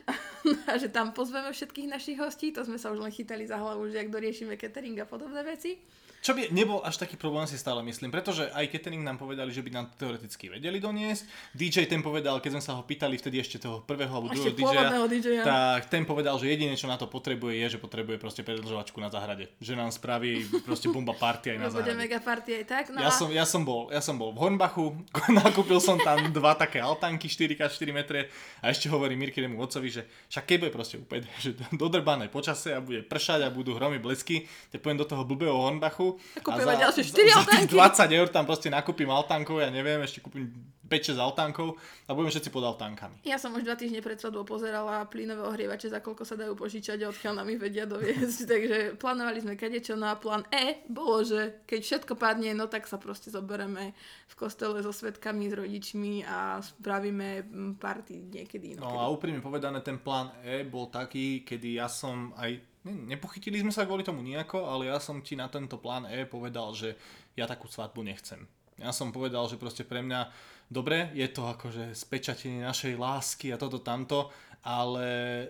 a 0.69 0.77
že 0.77 0.93
tam 0.93 1.11
pozveme 1.11 1.49
všetkých 1.49 1.89
našich 1.89 2.17
hostí, 2.21 2.53
to 2.53 2.61
sme 2.61 2.77
sa 2.77 2.93
už 2.93 3.01
len 3.01 3.11
chytali 3.11 3.49
za 3.49 3.57
hlavu, 3.57 3.89
že 3.89 4.05
ak 4.05 4.13
doriešime 4.13 4.55
catering 4.55 5.01
a 5.01 5.09
podobné 5.09 5.41
veci. 5.41 5.81
Čo 6.17 6.33
by 6.33 6.49
nebol 6.49 6.81
až 6.81 6.97
taký 6.97 7.15
problém, 7.15 7.45
si 7.45 7.55
stále 7.55 7.79
myslím, 7.85 8.09
pretože 8.09 8.49
aj 8.51 8.73
catering 8.73 9.05
nám 9.05 9.21
povedali, 9.21 9.53
že 9.53 9.61
by 9.61 9.69
nám 9.69 9.85
teoreticky 9.95 10.49
vedeli 10.49 10.81
doniesť. 10.81 11.53
DJ 11.53 11.85
ten 11.85 12.01
povedal, 12.01 12.41
keď 12.41 12.57
sme 12.57 12.63
sa 12.63 12.73
ho 12.75 12.81
pýtali 12.81 13.21
vtedy 13.21 13.37
ešte 13.37 13.61
toho 13.61 13.85
prvého 13.85 14.09
alebo 14.09 14.33
druhého 14.33 14.51
DJ, 14.57 15.21
DJ 15.21 15.27
tak 15.45 15.87
ten 15.93 16.03
povedal, 16.09 16.35
že 16.41 16.49
jediné, 16.49 16.73
čo 16.73 16.89
na 16.89 16.97
to 16.97 17.05
potrebuje, 17.05 17.61
je, 17.61 17.77
že 17.77 17.79
potrebuje 17.79 18.17
proste 18.17 18.41
predlžovačku 18.41 18.97
na 18.97 19.13
záhrade. 19.13 19.53
Že 19.61 19.77
nám 19.77 19.93
spraví 19.93 20.41
proste 20.65 20.89
bomba 20.89 21.13
party 21.13 21.53
aj 21.53 21.57
na 21.61 21.69
záhrade. 21.69 21.93
Bude 21.93 21.95
mega 21.95 22.19
party 22.19 22.51
aj 22.59 22.65
tak. 22.65 22.83
No 22.89 22.99
ja, 22.99 23.09
a... 23.09 23.13
som, 23.13 23.29
ja, 23.29 23.45
som 23.45 23.61
bol, 23.61 23.93
ja 23.93 24.01
som 24.01 24.17
bol 24.17 24.33
v 24.33 24.41
Hornbachu, 24.41 24.97
nakúpil 25.45 25.77
som 25.77 26.01
tam 26.01 26.33
dva 26.33 26.57
také 26.57 26.81
altánky 26.81 27.29
4x4 27.29 27.89
metre 27.93 28.19
a 28.59 28.73
ešte 28.73 28.89
hovorí 28.89 29.13
Mirkinemu 29.13 29.59
otcovi, 29.61 29.87
že 29.93 30.01
však 30.33 30.43
keď 30.43 30.57
bude 30.65 30.71
proste 30.73 30.95
úplne 30.97 31.29
že 31.43 31.53
dodrbané 31.75 32.27
počasie 32.31 32.73
a 32.73 32.81
bude 32.81 33.05
pršať 33.05 33.45
a 33.45 33.53
budú 33.53 33.75
hromy 33.75 34.01
blesky, 34.01 34.47
tak 34.73 34.81
poviem 34.81 34.99
do 34.99 35.07
toho 35.07 35.27
blbého 35.27 35.53
Hornbachu 35.53 36.06
Kúpime 36.39 36.73
ďalšie 36.79 37.03
4 37.11 37.37
altánky. 37.43 37.73
Za 37.75 38.07
20 38.07 38.17
eur 38.23 38.27
tam 38.31 38.43
proste 38.47 38.67
nakúpim 38.71 39.09
altánkov, 39.11 39.59
ja 39.59 39.67
neviem, 39.67 39.99
ešte 40.05 40.23
kúpim 40.23 40.47
5-6 40.87 41.19
altánkov 41.19 41.75
a 42.07 42.15
budeme 42.15 42.31
všetci 42.31 42.49
pod 42.49 42.63
altánkami. 42.63 43.19
Ja 43.27 43.35
som 43.35 43.51
už 43.51 43.67
dva 43.67 43.75
týždne 43.75 43.99
pred 43.99 44.15
svadbou 44.17 44.47
pozerala 44.47 45.03
plynové 45.11 45.43
ohrievače, 45.43 45.91
za 45.91 45.99
koľko 45.99 46.23
sa 46.23 46.39
dajú 46.39 46.55
požičať 46.55 47.03
a 47.03 47.11
odkiaľ 47.11 47.43
nám 47.43 47.51
ich 47.51 47.59
vedia 47.59 47.83
doviesť. 47.83 48.39
Takže 48.51 48.77
plánovali 48.95 49.43
sme 49.43 49.59
kadečo, 49.59 49.99
no 49.99 50.07
a 50.07 50.15
plán 50.15 50.47
E 50.49 50.87
bolo, 50.87 51.21
že 51.27 51.61
keď 51.67 51.79
všetko 51.83 52.13
padne, 52.15 52.55
no 52.55 52.71
tak 52.71 52.87
sa 52.87 52.95
proste 52.95 53.29
zoberieme 53.29 53.91
v 54.31 54.33
kostele 54.39 54.79
so 54.79 54.95
svetkami, 54.95 55.51
s 55.51 55.53
rodičmi 55.59 56.23
a 56.23 56.63
spravíme 56.63 57.43
party 57.77 58.31
niekedy. 58.31 58.79
No 58.79 58.97
a 58.97 59.11
úprimne 59.11 59.43
povedané, 59.43 59.83
ten 59.83 59.99
plán 59.99 60.31
E 60.41 60.63
bol 60.63 60.87
taký, 60.87 61.43
kedy 61.43 61.83
ja 61.83 61.91
som 61.91 62.31
aj 62.39 62.76
nepochytili 62.91 63.59
sme 63.59 63.73
sa 63.73 63.83
kvôli 63.83 64.05
tomu 64.05 64.23
nejako, 64.23 64.67
ale 64.67 64.91
ja 64.91 64.97
som 65.01 65.19
ti 65.19 65.35
na 65.35 65.51
tento 65.51 65.81
plán 65.81 66.07
E 66.07 66.23
povedal, 66.27 66.71
že 66.75 66.95
ja 67.35 67.45
takú 67.45 67.67
svadbu 67.67 68.03
nechcem. 68.03 68.45
Ja 68.77 68.93
som 68.93 69.09
povedal, 69.09 69.41
že 69.49 69.57
proste 69.57 69.81
pre 69.81 70.05
mňa, 70.05 70.29
dobre, 70.69 71.09
je 71.17 71.25
to 71.33 71.49
akože 71.49 71.97
spečatenie 71.97 72.61
našej 72.61 72.93
lásky 72.93 73.49
a 73.49 73.57
toto 73.57 73.81
tamto, 73.81 74.29
ale... 74.61 75.07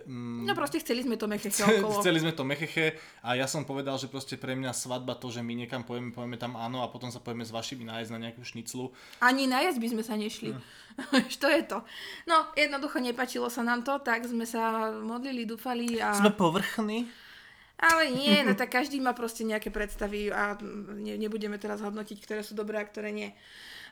Mm, 0.08 0.48
no 0.48 0.54
proste 0.56 0.80
chceli 0.80 1.04
sme 1.04 1.20
to 1.20 1.28
mecheche 1.28 1.60
okolo. 1.68 2.00
Chceli 2.00 2.24
sme 2.24 2.32
to 2.32 2.46
mecheche 2.46 2.96
a 3.20 3.36
ja 3.36 3.44
som 3.44 3.68
povedal, 3.68 4.00
že 4.00 4.08
proste 4.08 4.40
pre 4.40 4.56
mňa 4.56 4.72
svadba 4.72 5.12
to, 5.18 5.28
že 5.28 5.44
my 5.44 5.58
niekam 5.58 5.84
pojeme, 5.84 6.14
povieme 6.14 6.40
tam 6.40 6.56
áno 6.56 6.80
a 6.80 6.88
potom 6.88 7.12
sa 7.12 7.20
pojeme 7.20 7.44
s 7.44 7.52
vašimi 7.52 7.84
nájsť 7.84 8.10
na 8.14 8.18
nejakú 8.28 8.40
šniclu. 8.40 8.94
Ani 9.20 9.44
nájsť 9.44 9.78
by 9.82 9.88
sme 9.92 10.02
sa 10.06 10.14
nešli. 10.16 10.54
Hm. 10.54 10.62
to 11.42 11.48
je 11.52 11.62
to. 11.68 11.78
No, 12.24 12.48
jednoducho 12.56 12.96
nepačilo 13.02 13.52
sa 13.52 13.60
nám 13.60 13.84
to, 13.84 13.98
tak 14.00 14.24
sme 14.24 14.48
sa 14.48 14.88
modlili, 14.92 15.44
dúfali 15.44 15.98
a... 15.98 16.16
Sme 16.16 16.32
povrchní. 16.32 17.27
Ale 17.78 18.10
nie, 18.10 18.42
no 18.42 18.58
tak 18.58 18.74
každý 18.74 18.98
má 18.98 19.14
proste 19.14 19.46
nejaké 19.46 19.70
predstavy 19.70 20.34
a 20.34 20.58
ne, 20.98 21.14
nebudeme 21.14 21.62
teraz 21.62 21.78
hodnotiť, 21.78 22.18
ktoré 22.26 22.42
sú 22.42 22.58
dobré 22.58 22.82
a 22.82 22.88
ktoré 22.88 23.14
nie. 23.14 23.30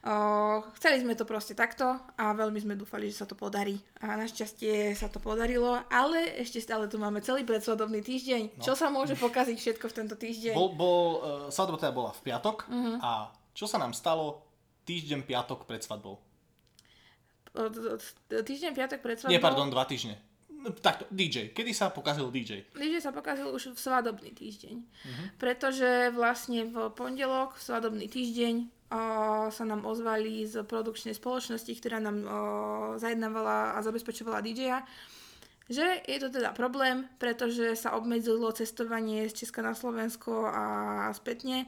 O, 0.02 0.66
chceli 0.74 1.06
sme 1.06 1.14
to 1.14 1.22
proste 1.22 1.54
takto 1.54 1.94
a 2.18 2.34
veľmi 2.34 2.58
sme 2.58 2.74
dúfali, 2.74 3.06
že 3.14 3.22
sa 3.22 3.26
to 3.30 3.38
podarí. 3.38 3.78
A 4.02 4.18
našťastie 4.18 4.90
sa 4.98 5.06
to 5.06 5.22
podarilo, 5.22 5.78
ale 5.86 6.34
ešte 6.34 6.58
stále 6.58 6.90
tu 6.90 6.98
máme 6.98 7.22
celý 7.22 7.46
predsvadobný 7.46 8.02
týždeň. 8.02 8.58
No. 8.58 8.62
Čo 8.66 8.74
sa 8.74 8.90
môže 8.90 9.14
pokaziť 9.14 9.54
všetko 9.54 9.86
v 9.86 9.94
tento 9.94 10.18
týždeň? 10.18 10.54
Bol, 10.58 10.74
bol 10.74 11.00
uh, 11.00 11.18
svadba 11.54 11.78
teda 11.78 11.94
bola 11.94 12.10
v 12.10 12.20
piatok 12.26 12.66
uh-huh. 12.66 12.98
a 12.98 13.10
čo 13.54 13.70
sa 13.70 13.78
nám 13.78 13.94
stalo 13.94 14.42
týždeň 14.82 15.22
piatok 15.22 15.62
pred 15.62 15.86
svadbou? 15.86 16.18
Týždeň 18.30 18.74
piatok 18.74 18.98
pred 18.98 19.16
svadbou? 19.22 19.32
Nie, 19.32 19.38
pardon, 19.38 19.70
dva 19.70 19.86
týždne 19.86 20.25
takto, 20.74 21.04
DJ. 21.12 21.52
Kedy 21.52 21.72
sa 21.74 21.92
pokazil 21.92 22.30
DJ? 22.30 22.66
DJ 22.74 22.98
sa 23.02 23.12
pokazil 23.14 23.50
už 23.52 23.74
v 23.74 23.78
svadobný 23.78 24.30
týždeň. 24.34 24.76
Uh-huh. 24.78 25.26
Pretože 25.38 26.10
vlastne 26.14 26.66
v 26.66 26.90
pondelok, 26.94 27.58
v 27.58 27.62
svadobný 27.62 28.06
týždeň, 28.10 28.54
o, 28.62 29.00
sa 29.50 29.64
nám 29.66 29.86
ozvali 29.86 30.46
z 30.46 30.62
produkčnej 30.66 31.14
spoločnosti, 31.14 31.72
ktorá 31.78 31.98
nám 32.02 32.18
o, 32.22 32.28
zajednávala 32.98 33.76
a 33.76 33.84
zabezpečovala 33.84 34.42
DJ-a, 34.42 34.82
že 35.66 35.82
je 36.06 36.18
to 36.22 36.30
teda 36.30 36.54
problém, 36.54 37.10
pretože 37.18 37.74
sa 37.74 37.98
obmedzilo 37.98 38.54
cestovanie 38.54 39.26
z 39.26 39.42
Česka 39.42 39.66
na 39.66 39.74
Slovensko 39.74 40.46
a 40.46 40.64
spätne. 41.10 41.66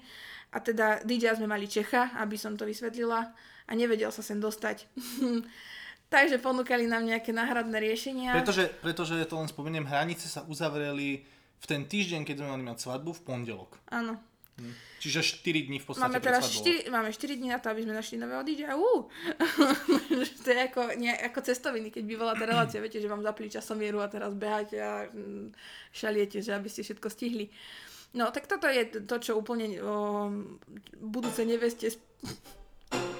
A 0.55 0.63
teda 0.63 1.03
DJ 1.03 1.35
sme 1.35 1.51
mali 1.51 1.67
Čecha, 1.67 2.15
aby 2.17 2.39
som 2.39 2.55
to 2.55 2.63
vysvetlila, 2.65 3.35
a 3.69 3.77
nevedel 3.77 4.09
sa 4.09 4.25
sem 4.25 4.41
dostať. 4.41 4.89
Takže 6.09 6.41
ponúkali 6.41 6.89
nám 6.89 7.05
nejaké 7.05 7.37
náhradné 7.37 7.77
riešenia. 7.77 8.33
Pretože, 8.33 8.73
pretože 8.81 9.21
to 9.29 9.37
len 9.37 9.49
spomeniem, 9.49 9.85
hranice 9.85 10.25
sa 10.25 10.41
uzavreli 10.49 11.21
v 11.59 11.65
ten 11.69 11.85
týždeň, 11.85 12.25
keď 12.25 12.35
sme 12.41 12.49
mali 12.57 12.65
mať 12.65 12.79
svadbu 12.81 13.13
v 13.13 13.21
pondelok. 13.29 13.77
Áno. 13.93 14.17
Čiže 14.99 15.23
4 15.47 15.71
dní 15.71 15.79
v 15.79 15.87
podstate 15.87 16.11
Máme 16.11 16.19
teraz 16.19 16.43
svadbou. 16.51 16.91
4, 16.91 16.91
máme 16.91 17.11
4 17.15 17.39
dní 17.39 17.49
na 17.55 17.59
to, 17.63 17.71
aby 17.71 17.87
sme 17.87 17.95
našli 17.95 18.19
nového 18.19 18.43
DJ. 18.43 18.75
Uh. 18.75 19.07
to 20.43 20.49
je 20.51 20.61
ako, 20.67 20.99
nie, 20.99 21.15
ako 21.15 21.39
cestoviny, 21.47 21.95
keď 21.95 22.03
bývala 22.03 22.35
tá 22.35 22.43
relácia, 22.43 22.83
viete, 22.83 22.99
že 22.99 23.07
vám 23.07 23.23
zapli 23.23 23.47
časomieru 23.47 24.03
a 24.03 24.11
teraz 24.11 24.35
beháte 24.35 24.83
a 24.83 25.07
mm, 25.07 25.55
šaliete, 25.95 26.43
že 26.43 26.51
aby 26.51 26.67
ste 26.67 26.83
všetko 26.83 27.07
stihli. 27.07 27.47
No, 28.19 28.35
tak 28.35 28.51
toto 28.51 28.67
je 28.67 29.07
to, 29.07 29.17
čo 29.23 29.39
úplne 29.39 29.79
o, 29.79 30.33
budúce 30.99 31.47
neveste... 31.47 31.95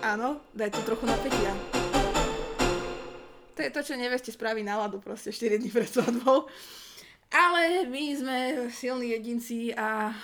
Áno, 0.03 0.43
daj 0.57 0.75
to 0.75 0.81
trochu 0.83 1.07
napätia. 1.07 1.78
To 3.59 3.67
je 3.67 3.75
to, 3.75 3.83
čo 3.83 3.99
neveste 3.99 4.31
spraví 4.31 4.63
náladu 4.63 5.03
proste 5.03 5.35
4 5.35 5.59
dní 5.59 5.75
pred 5.75 5.91
svadbou. 5.91 6.47
Ale 7.29 7.85
my 7.91 8.05
sme 8.17 8.37
silní 8.73 9.13
jedinci 9.13 9.75
a, 9.75 10.15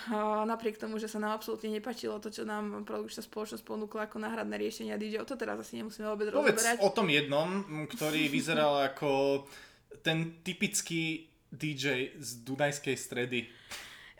napriek 0.48 0.80
tomu, 0.80 0.96
že 0.96 1.10
sa 1.10 1.20
nám 1.20 1.36
absolútne 1.36 1.68
nepačilo 1.68 2.16
to, 2.16 2.32
čo 2.32 2.48
nám 2.48 2.86
produkčná 2.88 3.20
spoločnosť 3.20 3.60
ponúkla 3.60 4.08
ako 4.08 4.22
náhradné 4.24 4.56
riešenia 4.56 4.96
DJ, 4.96 5.26
to 5.28 5.36
teraz 5.36 5.60
asi 5.60 5.82
nemusíme 5.82 6.08
vôbec 6.08 6.32
rozoberať. 6.32 6.80
o 6.80 6.88
tom 6.94 7.12
jednom, 7.12 7.66
ktorý 7.92 8.30
vyzeral 8.38 8.88
ako 8.88 9.44
ten 10.00 10.40
typický 10.40 11.28
DJ 11.52 12.16
z 12.16 12.40
Dunajskej 12.40 12.96
stredy. 12.96 13.50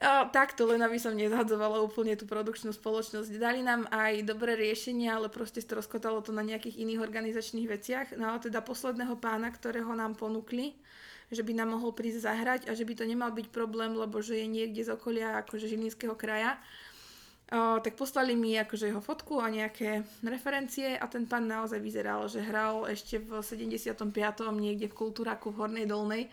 O, 0.04 0.28
takto, 0.28 0.68
len 0.68 0.84
aby 0.84 1.00
som 1.00 1.16
nezhadzovala 1.16 1.80
úplne 1.80 2.12
tú 2.12 2.28
produkčnú 2.28 2.76
spoločnosť. 2.76 3.40
Dali 3.40 3.64
nám 3.64 3.88
aj 3.88 4.28
dobré 4.28 4.52
riešenia, 4.52 5.16
ale 5.16 5.32
proste 5.32 5.64
stroskotalo 5.64 6.20
to 6.20 6.28
na 6.28 6.44
nejakých 6.44 6.76
iných 6.76 7.00
organizačných 7.00 7.64
veciach. 7.72 8.06
No 8.20 8.36
a 8.36 8.36
teda 8.36 8.60
posledného 8.60 9.16
pána, 9.16 9.48
ktorého 9.48 9.96
nám 9.96 10.12
ponúkli, 10.12 10.76
že 11.32 11.40
by 11.40 11.56
nám 11.56 11.80
mohol 11.80 11.96
prísť 11.96 12.20
zahrať 12.20 12.60
a 12.68 12.76
že 12.76 12.84
by 12.84 13.00
to 13.00 13.08
nemal 13.08 13.32
byť 13.32 13.48
problém, 13.48 13.96
lebo 13.96 14.20
že 14.20 14.44
je 14.44 14.44
niekde 14.44 14.84
z 14.84 14.92
okolia 14.92 15.40
akože 15.40 15.72
Žilinského 15.72 16.12
kraja. 16.12 16.60
O, 17.48 17.80
tak 17.80 17.96
poslali 17.96 18.36
mi 18.36 18.60
akože 18.60 18.92
jeho 18.92 19.00
fotku 19.00 19.40
a 19.40 19.48
nejaké 19.48 20.04
referencie 20.20 21.00
a 21.00 21.08
ten 21.08 21.24
pán 21.24 21.48
naozaj 21.48 21.80
vyzeral, 21.80 22.28
že 22.28 22.44
hral 22.44 22.84
ešte 22.92 23.24
v 23.24 23.40
75. 23.40 23.96
niekde 24.52 24.84
v 24.84 24.98
Kultúraku 25.00 25.48
v 25.48 25.64
Hornej 25.64 25.88
Dolnej. 25.88 26.28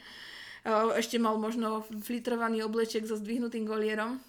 Ešte 0.94 1.18
mal 1.18 1.42
možno 1.42 1.82
flitrovaný 2.06 2.62
obleček 2.62 3.10
so 3.10 3.18
zdvihnutým 3.18 3.66
golierom. 3.66 4.22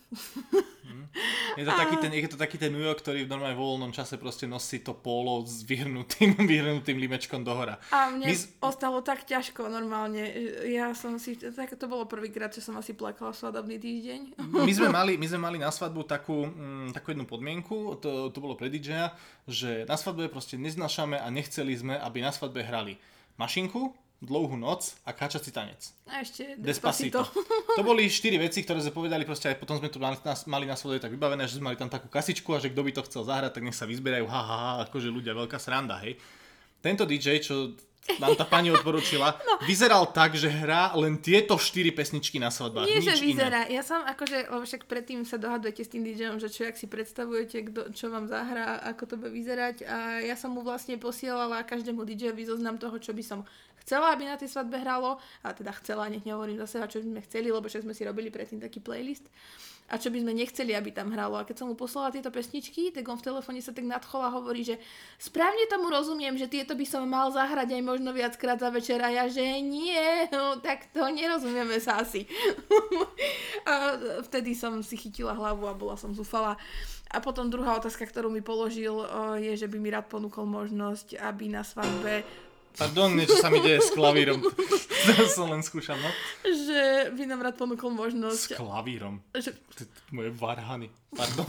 Je 1.52 1.64
to, 1.68 1.72
taký 1.76 2.00
ten, 2.00 2.12
je 2.16 2.28
to 2.32 2.40
taký 2.40 2.56
ten 2.56 2.72
New 2.72 2.80
York, 2.80 3.04
ktorý 3.04 3.28
v 3.28 3.32
normálne 3.36 3.56
voľnom 3.56 3.92
čase 3.92 4.16
proste 4.16 4.48
nosí 4.48 4.80
to 4.80 4.96
polo 4.96 5.44
s 5.44 5.60
vyhrnutým, 5.68 6.40
vyhrnutým 6.52 6.96
limečkom 6.96 7.44
dohora. 7.44 7.76
A 7.92 8.08
mne 8.08 8.32
My 8.32 8.34
ostalo 8.64 9.04
tak 9.04 9.28
ťažko 9.28 9.68
normálne. 9.68 10.24
Ja 10.72 10.96
som 10.96 11.20
si, 11.20 11.36
tak 11.36 11.76
to 11.76 11.84
bolo 11.84 12.08
prvýkrát, 12.08 12.48
čo 12.48 12.64
som 12.64 12.80
asi 12.80 12.96
plakala 12.96 13.36
svadobný 13.36 13.76
týždeň. 13.76 14.20
My 14.40 14.72
sme 14.72 14.88
mali, 14.98 15.20
my 15.20 15.26
sme 15.28 15.40
mali 15.44 15.58
na 15.60 15.68
svadbu 15.68 16.08
takú, 16.08 16.48
mm, 16.48 16.96
takú 16.96 17.12
jednu 17.12 17.28
podmienku, 17.28 18.00
to, 18.00 18.32
to 18.32 18.38
bolo 18.40 18.56
pre 18.56 18.72
DJ, 18.72 19.12
že 19.44 19.84
na 19.84 20.00
svadbe 20.00 20.32
proste 20.32 20.56
neznašame 20.56 21.20
a 21.20 21.28
nechceli 21.28 21.76
sme, 21.76 22.00
aby 22.00 22.24
na 22.24 22.32
svadbe 22.32 22.64
hrali 22.64 22.96
mašinku, 23.36 23.92
dlouhú 24.22 24.54
noc 24.54 24.94
a 25.02 25.10
káčací 25.10 25.50
tanec. 25.50 25.90
A 26.06 26.22
ešte 26.22 26.54
Despacito. 26.54 27.26
Despacito. 27.26 27.50
To 27.78 27.82
boli 27.82 28.06
štyri 28.06 28.38
veci, 28.38 28.62
ktoré 28.62 28.78
sme 28.84 28.94
povedali, 28.94 29.26
proste 29.26 29.50
aj 29.50 29.56
potom 29.58 29.80
sme 29.80 29.88
to 29.88 29.98
mali, 29.98 30.14
nás, 30.22 30.44
mali 30.44 30.68
na 30.68 30.76
svadbe 30.78 31.02
tak 31.02 31.10
vybavené, 31.10 31.48
že 31.48 31.56
sme 31.58 31.72
mali 31.72 31.80
tam 31.80 31.88
takú 31.88 32.06
kasičku 32.06 32.52
a 32.52 32.60
že 32.60 32.68
kto 32.70 32.84
by 32.84 32.92
to 32.92 33.02
chcel 33.08 33.24
zahrať, 33.24 33.58
tak 33.58 33.64
nech 33.64 33.74
sa 33.74 33.88
vyzberajú, 33.88 34.28
ha, 34.28 34.40
ha, 34.44 34.56
ha, 34.60 34.72
akože 34.86 35.08
ľudia, 35.08 35.32
veľká 35.32 35.56
sranda, 35.56 35.98
hej. 36.04 36.20
Tento 36.84 37.08
DJ, 37.08 37.40
čo 37.40 37.72
nám 38.18 38.34
tá 38.34 38.42
pani 38.42 38.68
odporúčila, 38.74 39.38
no. 39.48 39.62
vyzeral 39.62 40.10
tak, 40.10 40.34
že 40.34 40.50
hrá 40.50 40.90
len 40.98 41.22
tieto 41.22 41.54
štyri 41.54 41.94
pesničky 41.94 42.42
na 42.42 42.50
svadbách. 42.50 42.90
Nie, 42.90 42.98
nič 42.98 43.06
že 43.06 43.14
iné. 43.22 43.26
vyzerá. 43.30 43.60
Ja 43.70 43.82
som 43.86 44.02
akože, 44.02 44.50
však 44.50 44.90
predtým 44.90 45.22
sa 45.22 45.38
dohadujete 45.38 45.86
s 45.86 45.90
tým 45.90 46.02
DJom, 46.02 46.42
že 46.42 46.50
čo, 46.50 46.66
jak 46.66 46.74
si 46.74 46.90
predstavujete, 46.90 47.72
kdo, 47.72 47.80
čo 47.94 48.10
vám 48.10 48.26
zahrá, 48.26 48.82
ako 48.90 49.02
to 49.06 49.14
bude 49.16 49.32
vyzerať. 49.32 49.86
A 49.86 50.20
ja 50.20 50.34
som 50.34 50.50
mu 50.50 50.66
vlastne 50.66 50.98
posielala 50.98 51.62
každému 51.62 52.02
DJovi 52.02 52.42
zoznam 52.42 52.76
toho, 52.76 52.98
čo 52.98 53.14
by 53.14 53.22
som 53.22 53.46
chcela, 53.82 54.14
aby 54.14 54.30
na 54.30 54.38
tej 54.38 54.48
svadbe 54.48 54.78
hralo. 54.78 55.18
A 55.42 55.52
teda 55.52 55.74
chcela, 55.82 56.08
nech 56.08 56.24
nehovorím 56.24 56.62
zase, 56.62 56.80
čo 56.86 57.02
by 57.02 57.06
sme 57.18 57.20
chceli, 57.26 57.48
lebo 57.50 57.66
však 57.66 57.84
sme 57.84 57.94
si 57.94 58.06
robili 58.06 58.30
predtým 58.30 58.62
taký 58.62 58.78
playlist. 58.78 59.26
A 59.92 60.00
čo 60.00 60.08
by 60.08 60.24
sme 60.24 60.32
nechceli, 60.32 60.72
aby 60.72 60.88
tam 60.88 61.12
hralo. 61.12 61.36
A 61.36 61.44
keď 61.44 61.60
som 61.60 61.68
mu 61.68 61.76
poslala 61.76 62.08
tieto 62.08 62.32
pesničky, 62.32 62.94
tak 62.96 63.04
on 63.12 63.20
v 63.20 63.28
telefóne 63.28 63.60
sa 63.60 63.76
tak 63.76 63.84
nadchol 63.84 64.24
a 64.24 64.32
hovorí, 64.32 64.64
že 64.64 64.80
správne 65.20 65.68
tomu 65.68 65.92
rozumiem, 65.92 66.32
že 66.40 66.48
tieto 66.48 66.72
by 66.72 66.86
som 66.88 67.04
mal 67.04 67.28
zahrať 67.28 67.76
aj 67.76 67.82
možno 67.84 68.14
viackrát 68.16 68.56
za 68.56 68.72
večer. 68.72 69.04
A 69.04 69.12
ja, 69.12 69.28
že 69.28 69.44
nie, 69.60 70.00
no, 70.32 70.56
tak 70.64 70.88
to 70.96 71.04
nerozumieme 71.12 71.76
sa 71.76 72.00
asi. 72.00 72.24
a 73.68 74.00
vtedy 74.24 74.56
som 74.56 74.80
si 74.80 74.96
chytila 74.96 75.36
hlavu 75.36 75.68
a 75.68 75.76
bola 75.76 76.00
som 76.00 76.16
zúfala. 76.16 76.56
A 77.12 77.20
potom 77.20 77.52
druhá 77.52 77.76
otázka, 77.76 78.08
ktorú 78.08 78.32
mi 78.32 78.40
položil, 78.40 78.96
o, 78.96 79.36
je, 79.36 79.52
že 79.52 79.68
by 79.68 79.76
mi 79.76 79.92
rád 79.92 80.08
ponúkol 80.08 80.48
možnosť, 80.48 81.20
aby 81.20 81.52
na 81.52 81.60
svadbe 81.60 82.24
Pardon, 82.78 83.12
niečo 83.12 83.36
sa 83.36 83.52
mi 83.52 83.60
deje 83.60 83.84
s 83.84 83.92
klavírom. 83.92 84.40
to 85.18 85.28
som 85.28 85.52
len 85.52 85.60
skúšam, 85.60 86.00
no. 86.00 86.08
že 86.46 87.12
rád 87.44 87.60
ponúkol 87.60 87.92
S 87.92 87.96
možnosť, 87.96 88.56
klavírom. 88.56 89.20
že 89.36 89.52
Moje 90.12 90.32
varhany. 90.32 90.88
Pardon. 91.12 91.48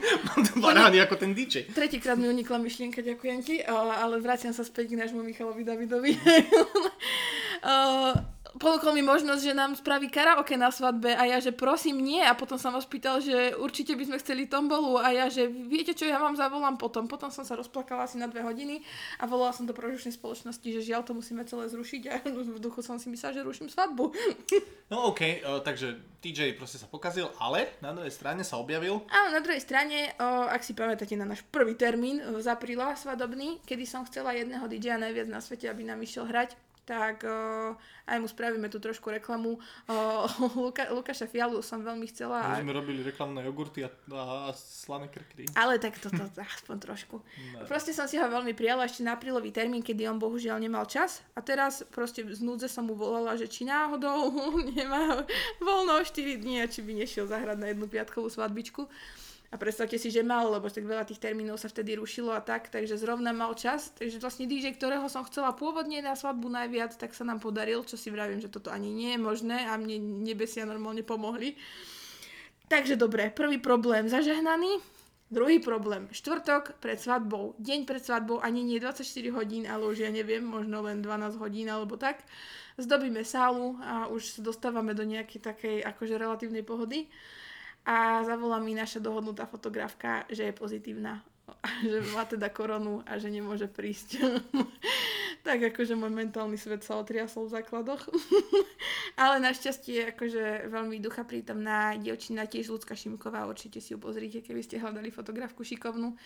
varhany 0.64 1.02
ako 1.02 1.18
ten 1.18 1.34
DJ. 1.34 1.66
Tretíkrát 1.74 2.14
mi 2.14 2.30
unikla 2.30 2.62
myšlienka, 2.62 3.02
ďakujem 3.02 3.38
ti, 3.42 3.58
ale, 3.62 3.98
ale 3.98 4.14
vraciam 4.22 4.54
sa 4.54 4.62
späť 4.62 4.94
k 4.94 4.98
nášmu 5.02 5.22
Michalovi 5.22 5.66
Davidovi. 5.66 6.12
Ponúkol 8.54 8.94
mi 8.94 9.02
možnosť, 9.02 9.42
že 9.42 9.54
nám 9.54 9.74
spraví 9.74 10.06
karaoke 10.06 10.54
na 10.54 10.70
svadbe 10.70 11.10
a 11.10 11.26
ja, 11.26 11.42
že 11.42 11.50
prosím 11.50 11.98
nie 11.98 12.22
a 12.22 12.38
potom 12.38 12.54
som 12.54 12.70
vás 12.70 12.86
pýtal, 12.86 13.18
že 13.18 13.50
určite 13.58 13.98
by 13.98 14.06
sme 14.06 14.22
chceli 14.22 14.46
tombolu 14.46 14.94
a 15.02 15.10
ja, 15.10 15.26
že 15.26 15.50
viete 15.50 15.90
čo, 15.90 16.06
ja 16.06 16.22
vám 16.22 16.38
zavolám 16.38 16.78
potom. 16.78 17.10
Potom 17.10 17.34
som 17.34 17.42
sa 17.42 17.58
rozplakala 17.58 18.06
asi 18.06 18.14
na 18.14 18.30
dve 18.30 18.46
hodiny 18.46 18.78
a 19.18 19.26
volala 19.26 19.50
som 19.50 19.66
do 19.66 19.74
produčnej 19.74 20.14
spoločnosti, 20.14 20.68
že 20.70 20.86
žiaľ 20.86 21.02
to 21.02 21.18
musíme 21.18 21.42
celé 21.50 21.66
zrušiť 21.66 22.02
a 22.06 22.14
v 22.30 22.62
duchu 22.62 22.78
som 22.78 22.94
si 22.94 23.10
myslela, 23.10 23.34
že 23.34 23.42
ruším 23.42 23.68
svadbu. 23.70 24.04
No 24.84 25.08
OK, 25.08 25.40
uh, 25.40 25.64
takže 25.64 25.96
DJ 26.20 26.56
proste 26.60 26.76
sa 26.76 26.84
pokazil, 26.84 27.32
ale 27.40 27.72
na 27.80 27.96
druhej 27.96 28.12
strane 28.12 28.44
sa 28.44 28.60
objavil. 28.60 29.00
A 29.08 29.32
na 29.32 29.40
druhej 29.40 29.60
strane, 29.60 30.12
o, 30.20 30.44
ak 30.44 30.60
si 30.60 30.76
pamätáte 30.76 31.16
na 31.16 31.24
náš 31.24 31.40
prvý 31.48 31.72
termín 31.72 32.20
o, 32.20 32.36
z 32.36 32.52
apríla 32.52 32.92
svadobný, 32.92 33.64
kedy 33.64 33.84
som 33.88 34.04
chcela 34.04 34.36
jedného 34.36 34.68
DJ 34.68 35.00
najviac 35.00 35.28
na 35.28 35.40
svete, 35.40 35.72
aby 35.72 35.88
nám 35.88 36.04
išiel 36.04 36.28
hrať, 36.28 36.56
tak 36.84 37.24
o, 37.24 37.72
aj 38.04 38.16
mu 38.20 38.28
spravíme 38.28 38.68
tu 38.68 38.76
trošku 38.76 39.08
reklamu. 39.08 39.56
O, 39.88 39.94
Luka, 40.68 40.92
Lukáša 40.92 41.24
Fialu 41.24 41.64
som 41.64 41.80
veľmi 41.80 42.04
chcela. 42.12 42.44
My 42.44 42.60
A, 42.60 42.64
sme 42.64 42.76
robili 42.76 43.00
reklamné 43.00 43.40
jogurty 43.42 43.84
a, 43.84 43.90
a 44.12 44.52
slané 44.52 45.08
krkry. 45.08 45.48
ale 45.56 45.80
tak 45.80 45.96
toto, 45.96 46.20
aspoň 46.60 46.76
trošku. 46.78 47.16
No. 47.24 47.64
Proste 47.64 47.96
som 47.96 48.04
si 48.04 48.20
ho 48.20 48.28
veľmi 48.28 48.52
prijala 48.52 48.84
ešte 48.84 49.00
na 49.00 49.16
aprílový 49.16 49.48
termín, 49.48 49.80
kedy 49.80 50.04
on 50.04 50.20
bohužiaľ 50.20 50.60
nemal 50.60 50.84
čas. 50.84 51.24
A 51.32 51.40
teraz 51.40 51.80
proste 51.88 52.20
z 52.20 52.40
núdze 52.44 52.68
som 52.68 52.84
mu 52.84 52.92
volala, 52.92 53.34
že 53.34 53.48
či 53.48 53.64
náhodou 53.64 54.28
nemá 54.76 55.24
voľno 55.58 56.04
4 56.04 56.12
dní 56.36 56.60
a 56.60 56.68
či 56.68 56.84
by 56.84 56.92
nešiel 56.94 57.24
zahrať 57.24 57.56
na 57.56 57.72
jednu 57.72 57.88
piatkovú 57.88 58.28
svadbičku. 58.28 58.84
A 59.54 59.58
predstavte 59.58 59.94
si, 60.02 60.10
že 60.10 60.26
mal, 60.26 60.50
lebo 60.50 60.66
tak 60.66 60.82
veľa 60.82 61.06
tých 61.06 61.22
termínov 61.22 61.62
sa 61.62 61.70
vtedy 61.70 61.94
rušilo 61.94 62.34
a 62.34 62.42
tak, 62.42 62.74
takže 62.74 62.98
zrovna 62.98 63.30
mal 63.30 63.54
čas. 63.54 63.94
Takže 63.94 64.18
vlastne 64.18 64.50
DJ, 64.50 64.74
ktorého 64.74 65.06
som 65.06 65.22
chcela 65.30 65.54
pôvodne 65.54 66.02
na 66.02 66.18
svadbu 66.18 66.50
najviac, 66.50 66.98
tak 66.98 67.14
sa 67.14 67.22
nám 67.22 67.38
podaril, 67.38 67.86
čo 67.86 67.94
si 67.94 68.10
vravím, 68.10 68.42
že 68.42 68.50
toto 68.50 68.74
ani 68.74 68.90
nie 68.90 69.14
je 69.14 69.20
možné 69.22 69.70
a 69.70 69.78
mne 69.78 70.26
nebesia 70.26 70.66
normálne 70.66 71.06
pomohli. 71.06 71.54
Takže 72.66 72.98
dobre, 72.98 73.30
prvý 73.30 73.62
problém 73.62 74.10
zažehnaný, 74.10 74.82
druhý 75.30 75.62
problém 75.62 76.10
štvrtok 76.10 76.82
pred 76.82 76.98
svadbou, 76.98 77.54
deň 77.62 77.86
pred 77.86 78.02
svadbou, 78.02 78.42
ani 78.42 78.66
nie 78.66 78.82
24 78.82 79.06
hodín, 79.38 79.70
ale 79.70 79.86
už 79.86 80.02
ja 80.02 80.10
neviem, 80.10 80.42
možno 80.42 80.82
len 80.82 80.98
12 80.98 81.38
hodín 81.38 81.70
alebo 81.70 81.94
tak. 81.94 82.26
Zdobíme 82.74 83.22
sálu 83.22 83.78
a 83.86 84.10
už 84.10 84.34
sa 84.34 84.40
dostávame 84.42 84.98
do 84.98 85.06
nejakej 85.06 85.38
takej 85.38 85.76
akože 85.94 86.18
relatívnej 86.18 86.66
pohody 86.66 87.06
a 87.84 88.24
zavolá 88.24 88.56
mi 88.60 88.72
naša 88.72 89.00
dohodnutá 89.00 89.44
fotografka, 89.44 90.24
že 90.32 90.48
je 90.48 90.54
pozitívna, 90.56 91.20
že 91.90 92.00
má 92.16 92.24
teda 92.24 92.48
koronu 92.48 93.04
a 93.04 93.20
že 93.20 93.28
nemôže 93.28 93.68
prísť. 93.68 94.20
tak 95.46 95.60
akože 95.60 95.92
môj 95.92 96.08
mentálny 96.08 96.56
svet 96.56 96.80
sa 96.80 96.96
otriasol 96.96 97.52
v 97.52 97.60
základoch. 97.60 98.08
Ale 99.20 99.44
našťastie 99.44 100.16
akože 100.16 100.72
veľmi 100.72 100.96
ducha 101.04 101.28
prítomná 101.28 101.92
dievčina, 102.00 102.48
tiež 102.48 102.72
Ľudská 102.72 102.96
Šimková, 102.96 103.44
určite 103.44 103.78
si 103.84 103.92
ju 103.92 104.00
pozrite, 104.00 104.40
keby 104.40 104.64
ste 104.64 104.80
hľadali 104.80 105.12
fotografku 105.12 105.60
šikovnú 105.60 106.16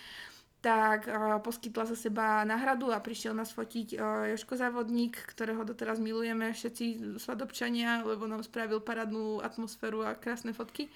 tak 0.59 1.07
uh, 1.07 1.39
poskytla 1.39 1.87
za 1.87 1.95
seba 1.95 2.43
náhradu 2.43 2.91
a 2.91 2.99
prišiel 2.99 3.31
nás 3.31 3.55
fotiť 3.55 3.95
uh, 3.95 4.27
Joško 4.35 4.59
Závodník, 4.59 5.15
ktorého 5.31 5.63
doteraz 5.63 6.03
milujeme 6.03 6.51
všetci 6.51 7.15
svadobčania, 7.15 8.03
lebo 8.03 8.27
nám 8.27 8.43
spravil 8.43 8.83
parádnu 8.83 9.39
atmosféru 9.39 10.03
a 10.03 10.19
krásne 10.19 10.51
fotky. 10.51 10.91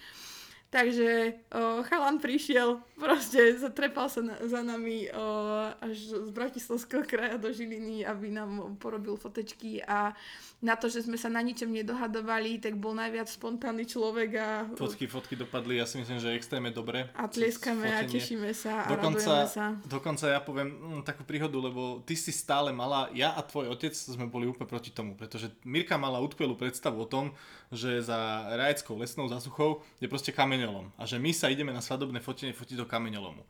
Takže 0.73 1.37
o, 1.53 1.85
chalan 1.85 2.17
prišiel, 2.17 2.81
proste 2.97 3.61
zatrepal 3.61 4.09
sa 4.09 4.25
na, 4.25 4.41
za 4.41 4.65
nami 4.65 5.05
o, 5.13 5.21
až 5.69 6.17
z 6.17 6.31
Bratislavského 6.33 7.05
kraja 7.05 7.37
do 7.37 7.53
Žiliny, 7.53 8.09
aby 8.09 8.33
nám 8.33 8.81
porobil 8.81 9.21
fotečky 9.21 9.85
a 9.85 10.17
na 10.65 10.73
to, 10.79 10.89
že 10.89 11.05
sme 11.05 11.21
sa 11.21 11.29
na 11.29 11.45
ničom 11.45 11.69
nedohadovali, 11.69 12.57
tak 12.57 12.81
bol 12.81 12.97
najviac 12.97 13.29
spontánny 13.29 13.85
človek 13.85 14.31
a... 14.41 14.49
Fotky, 14.79 15.11
fotky 15.11 15.37
dopadli, 15.37 15.77
ja 15.77 15.85
si 15.85 16.01
myslím, 16.01 16.23
že 16.23 16.39
extrémne 16.39 16.73
dobre. 16.73 17.11
A 17.21 17.29
tlieskame 17.29 17.93
a 17.93 18.09
tešíme 18.09 18.55
sa 18.57 18.89
a 18.89 18.97
dokonca, 18.97 19.45
sa. 19.51 19.77
Dokonca 19.85 20.25
ja 20.31 20.41
poviem 20.41 20.73
mm, 20.73 21.01
takú 21.05 21.27
príhodu, 21.29 21.59
lebo 21.61 22.01
ty 22.09 22.17
si 22.17 22.33
stále 22.33 22.73
mala, 22.73 23.13
ja 23.13 23.37
a 23.37 23.45
tvoj 23.45 23.75
otec 23.77 23.93
sme 23.93 24.25
boli 24.25 24.49
úplne 24.49 24.71
proti 24.71 24.89
tomu, 24.89 25.19
pretože 25.19 25.53
Mirka 25.69 26.01
mala 26.01 26.23
utkvelú 26.23 26.57
predstavu 26.57 27.05
o 27.05 27.11
tom, 27.11 27.37
že 27.73 28.05
za 28.05 28.53
rajeckou 28.53 29.01
lesnou 29.01 29.27
zasuchou 29.27 29.81
je 29.99 30.07
proste 30.07 30.31
kameňolom 30.31 30.93
a 31.01 31.03
že 31.09 31.17
my 31.17 31.33
sa 31.33 31.49
ideme 31.49 31.73
na 31.73 31.81
svadobné 31.81 32.21
fotenie 32.21 32.53
fotiť 32.53 32.77
do 32.77 32.87
kameňolomu. 32.87 33.43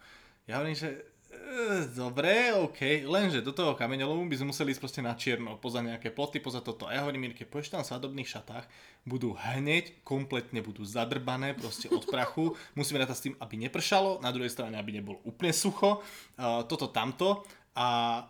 Ja 0.47 0.63
hovorím, 0.63 0.79
že 0.79 1.13
E, 1.53 1.89
dobre, 1.97 2.53
OK, 2.53 3.09
lenže 3.09 3.41
do 3.41 3.57
toho 3.57 3.73
kameňolomu 3.73 4.29
by 4.29 4.37
sme 4.37 4.53
museli 4.53 4.73
ísť 4.77 4.83
proste 4.85 5.01
na 5.01 5.17
čierno, 5.17 5.57
poza 5.57 5.81
nejaké 5.81 6.13
ploty, 6.13 6.45
poza 6.45 6.61
toto. 6.61 6.85
A 6.85 6.93
ja 6.93 7.01
hovorím 7.05 7.29
Mirke, 7.29 7.49
poďš 7.49 7.73
tam 7.73 7.81
v 7.81 7.89
svadobných 7.89 8.29
šatách, 8.29 8.65
budú 9.09 9.33
hneď, 9.37 10.05
kompletne 10.05 10.61
budú 10.61 10.85
zadrbané, 10.85 11.57
proste 11.57 11.89
od 11.89 12.05
prachu. 12.05 12.53
Musíme 12.77 13.01
rátať 13.01 13.17
s 13.17 13.25
tým, 13.29 13.35
aby 13.41 13.55
nepršalo, 13.65 14.21
na 14.21 14.29
druhej 14.29 14.53
strane, 14.53 14.77
aby 14.77 15.01
nebolo 15.01 15.25
úplne 15.25 15.57
sucho, 15.57 16.05
uh, 16.05 16.65
toto, 16.69 16.93
tamto. 16.93 17.49
A 17.73 18.25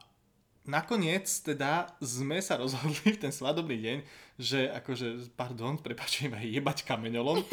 nakoniec 0.62 1.26
teda 1.42 1.90
sme 1.98 2.38
sa 2.38 2.54
rozhodli 2.58 3.18
v 3.18 3.22
ten 3.22 3.34
svadobný 3.34 3.82
deň, 3.82 3.98
že 4.40 4.68
akože, 4.72 5.36
pardon, 5.36 5.76
aj 5.76 6.46
jebať 6.48 6.78
kameňolom 6.88 7.44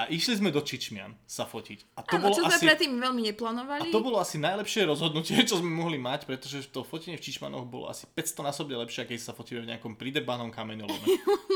a 0.00 0.06
išli 0.08 0.38
sme 0.38 0.54
do 0.54 0.62
Čičmian 0.62 1.18
sa 1.26 1.44
fotiť. 1.44 1.98
A 1.98 2.06
to 2.06 2.16
Áno, 2.18 2.30
bolo 2.30 2.34
čo 2.38 2.44
asi, 2.46 2.62
sme 2.62 2.68
predtým 2.72 2.92
veľmi 2.96 3.22
neplánovali. 3.32 3.90
A 3.90 3.94
to 3.94 4.00
bolo 4.00 4.22
asi 4.22 4.38
najlepšie 4.38 4.86
rozhodnutie, 4.86 5.34
čo 5.42 5.58
sme 5.58 5.70
mohli 5.72 5.98
mať, 5.98 6.24
pretože 6.28 6.70
to 6.70 6.86
fotenie 6.86 7.18
v 7.18 7.24
Čičmanoch 7.24 7.66
bolo 7.66 7.90
asi 7.90 8.06
500 8.06 8.48
násobne 8.48 8.76
lepšie, 8.86 9.08
keď 9.08 9.18
sa 9.18 9.32
fotíme 9.34 9.66
v 9.66 9.70
nejakom 9.74 9.98
pridebanom 9.98 10.54
kameňolome. 10.54 11.06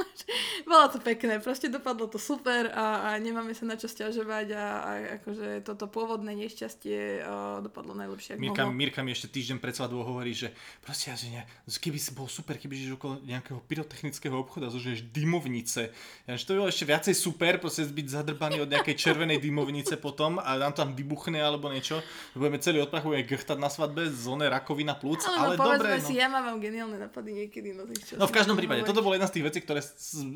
bolo 0.67 0.91
to 0.91 0.99
pekné, 0.99 1.39
proste 1.39 1.71
dopadlo 1.71 2.11
to 2.11 2.19
super 2.19 2.67
a, 2.73 3.12
a 3.14 3.23
nemáme 3.23 3.55
sa 3.55 3.69
na 3.69 3.79
čo 3.79 3.87
stiažovať 3.87 4.47
a, 4.57 4.64
a 4.83 4.91
akože 5.23 5.62
toto 5.62 5.87
pôvodné 5.87 6.35
nešťastie 6.35 7.23
a 7.23 7.62
dopadlo 7.62 7.95
najlepšie, 7.95 8.41
Mirka, 8.41 8.67
Mirka 8.67 9.01
mi 9.07 9.12
ešte 9.12 9.31
týždeň 9.31 9.62
pred 9.62 9.75
svadbou 9.77 10.03
hovorí, 10.03 10.35
že 10.35 10.51
proste, 10.83 11.12
že 11.14 11.31
ne, 11.31 11.47
keby 11.69 11.99
si 12.01 12.11
bol 12.17 12.27
super, 12.27 12.59
keby 12.59 12.75
žiješ 12.75 12.99
okolo 12.99 13.23
nejakého 13.23 13.62
pyrotechnického 13.62 14.35
obchodu, 14.35 14.55
obchod 14.57 14.64
a 14.64 14.72
zožiješ 14.72 15.12
dymovnice. 15.12 15.92
Ja, 16.24 16.32
že 16.40 16.48
to 16.48 16.57
by 16.57 16.59
bolo 16.64 16.72
ešte 16.72 16.88
viacej 16.88 17.14
super, 17.14 17.61
proste 17.61 17.84
byť 17.84 18.07
zadrbaný 18.09 18.64
od 18.64 18.72
nejakej 18.72 18.96
červenej 18.96 19.36
dymovnice 19.44 20.00
potom 20.00 20.40
a 20.40 20.57
nám 20.57 20.72
tam 20.72 20.96
vybuchne 20.96 21.36
alebo 21.36 21.68
niečo. 21.68 22.00
Budeme 22.32 22.57
celý 22.57 22.80
odprach, 22.80 23.04
budeme 23.04 23.28
grchtať 23.28 23.61
na 23.61 23.68
svadbe, 23.68 24.09
zóne 24.09 24.48
rakovina 24.48 24.96
plúc, 24.96 25.20
ale, 25.28 25.61
ale 25.61 25.76
dobre. 25.76 26.00
No. 26.00 26.09
si, 26.09 26.16
ja 26.16 26.32
mám 26.32 26.57
geniálne 26.57 26.96
napady 26.96 27.44
niekedy. 27.44 27.76
No, 27.76 27.84
no 27.84 28.24
v 28.24 28.32
každom 28.32 28.57
prípade, 28.57 28.80
toto 28.88 29.04
bolo 29.04 29.12
jedna 29.12 29.28
z 29.28 29.34
tých 29.36 29.44
vecí, 29.52 29.59
ktoré 29.61 29.84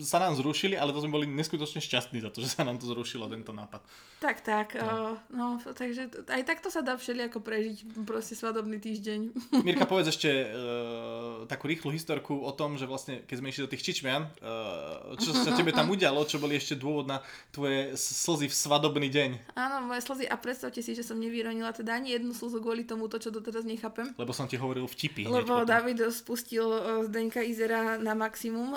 sa 0.05 0.19
nám 0.21 0.37
zrušili, 0.37 0.77
ale 0.77 0.93
to 0.93 1.01
sme 1.01 1.17
boli 1.17 1.25
neskutočne 1.25 1.81
šťastní 1.81 2.21
za 2.21 2.29
to, 2.29 2.45
že 2.45 2.53
sa 2.53 2.69
nám 2.69 2.77
to 2.77 2.85
zrušilo, 2.85 3.25
tento 3.33 3.57
nápad. 3.57 3.81
Tak, 4.21 4.45
tak. 4.45 4.77
No, 4.77 5.17
no 5.33 5.57
takže 5.65 6.13
aj 6.29 6.43
takto 6.45 6.69
sa 6.69 6.85
dá 6.85 7.01
všelijako 7.01 7.41
prežiť 7.41 8.05
proste 8.05 8.37
svadobný 8.37 8.77
týždeň. 8.77 9.21
Mirka, 9.65 9.89
povedz 9.91 10.13
ešte 10.13 10.29
uh, 10.29 11.49
takú 11.49 11.71
rýchlu 11.71 11.95
historku 11.95 12.37
o 12.45 12.53
tom, 12.53 12.77
že 12.77 12.91
vlastne, 12.91 13.23
keď 13.25 13.37
sme 13.39 13.49
išli 13.55 13.65
do 13.65 13.71
tých 13.71 13.87
čičmi 13.87 14.10
Damian, 14.11 14.27
uh, 14.43 15.15
čo 15.15 15.31
sa 15.31 15.55
tebe 15.55 15.71
tam 15.71 15.87
udialo, 15.87 16.27
čo 16.27 16.43
boli 16.43 16.59
ešte 16.59 16.75
dôvod 16.75 17.07
na 17.07 17.23
tvoje 17.55 17.95
slzy 17.95 18.51
v 18.51 18.55
svadobný 18.55 19.07
deň. 19.07 19.55
Áno, 19.55 19.87
moje 19.87 20.03
slzy 20.03 20.27
a 20.27 20.35
predstavte 20.35 20.83
si, 20.83 20.99
že 20.99 21.07
som 21.07 21.15
nevyronila 21.15 21.71
teda 21.71 21.95
ani 21.95 22.19
jednu 22.19 22.35
slzu 22.35 22.59
kvôli 22.59 22.83
tomu, 22.83 23.07
to, 23.07 23.23
čo 23.23 23.31
doteraz 23.31 23.63
nechápem. 23.63 24.11
Lebo 24.19 24.35
som 24.35 24.51
ti 24.51 24.59
hovoril 24.59 24.91
vtipy. 24.91 25.31
Lebo 25.31 25.63
David 25.63 26.03
spustil 26.11 26.67
uh, 26.67 27.07
Zdenka 27.07 27.39
Izera 27.47 28.03
na 28.03 28.19
maximum. 28.19 28.75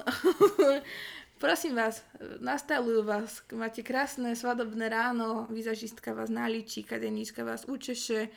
Prosím 1.43 1.75
vás, 1.75 2.05
nastavujú 2.39 3.03
vás, 3.03 3.43
máte 3.51 3.83
krásne 3.83 4.31
svadobné 4.31 4.87
ráno, 4.87 5.43
vizažistka 5.51 6.15
vás 6.15 6.31
naličí, 6.31 6.87
kadenička 6.87 7.43
vás 7.43 7.67
učeše, 7.67 8.31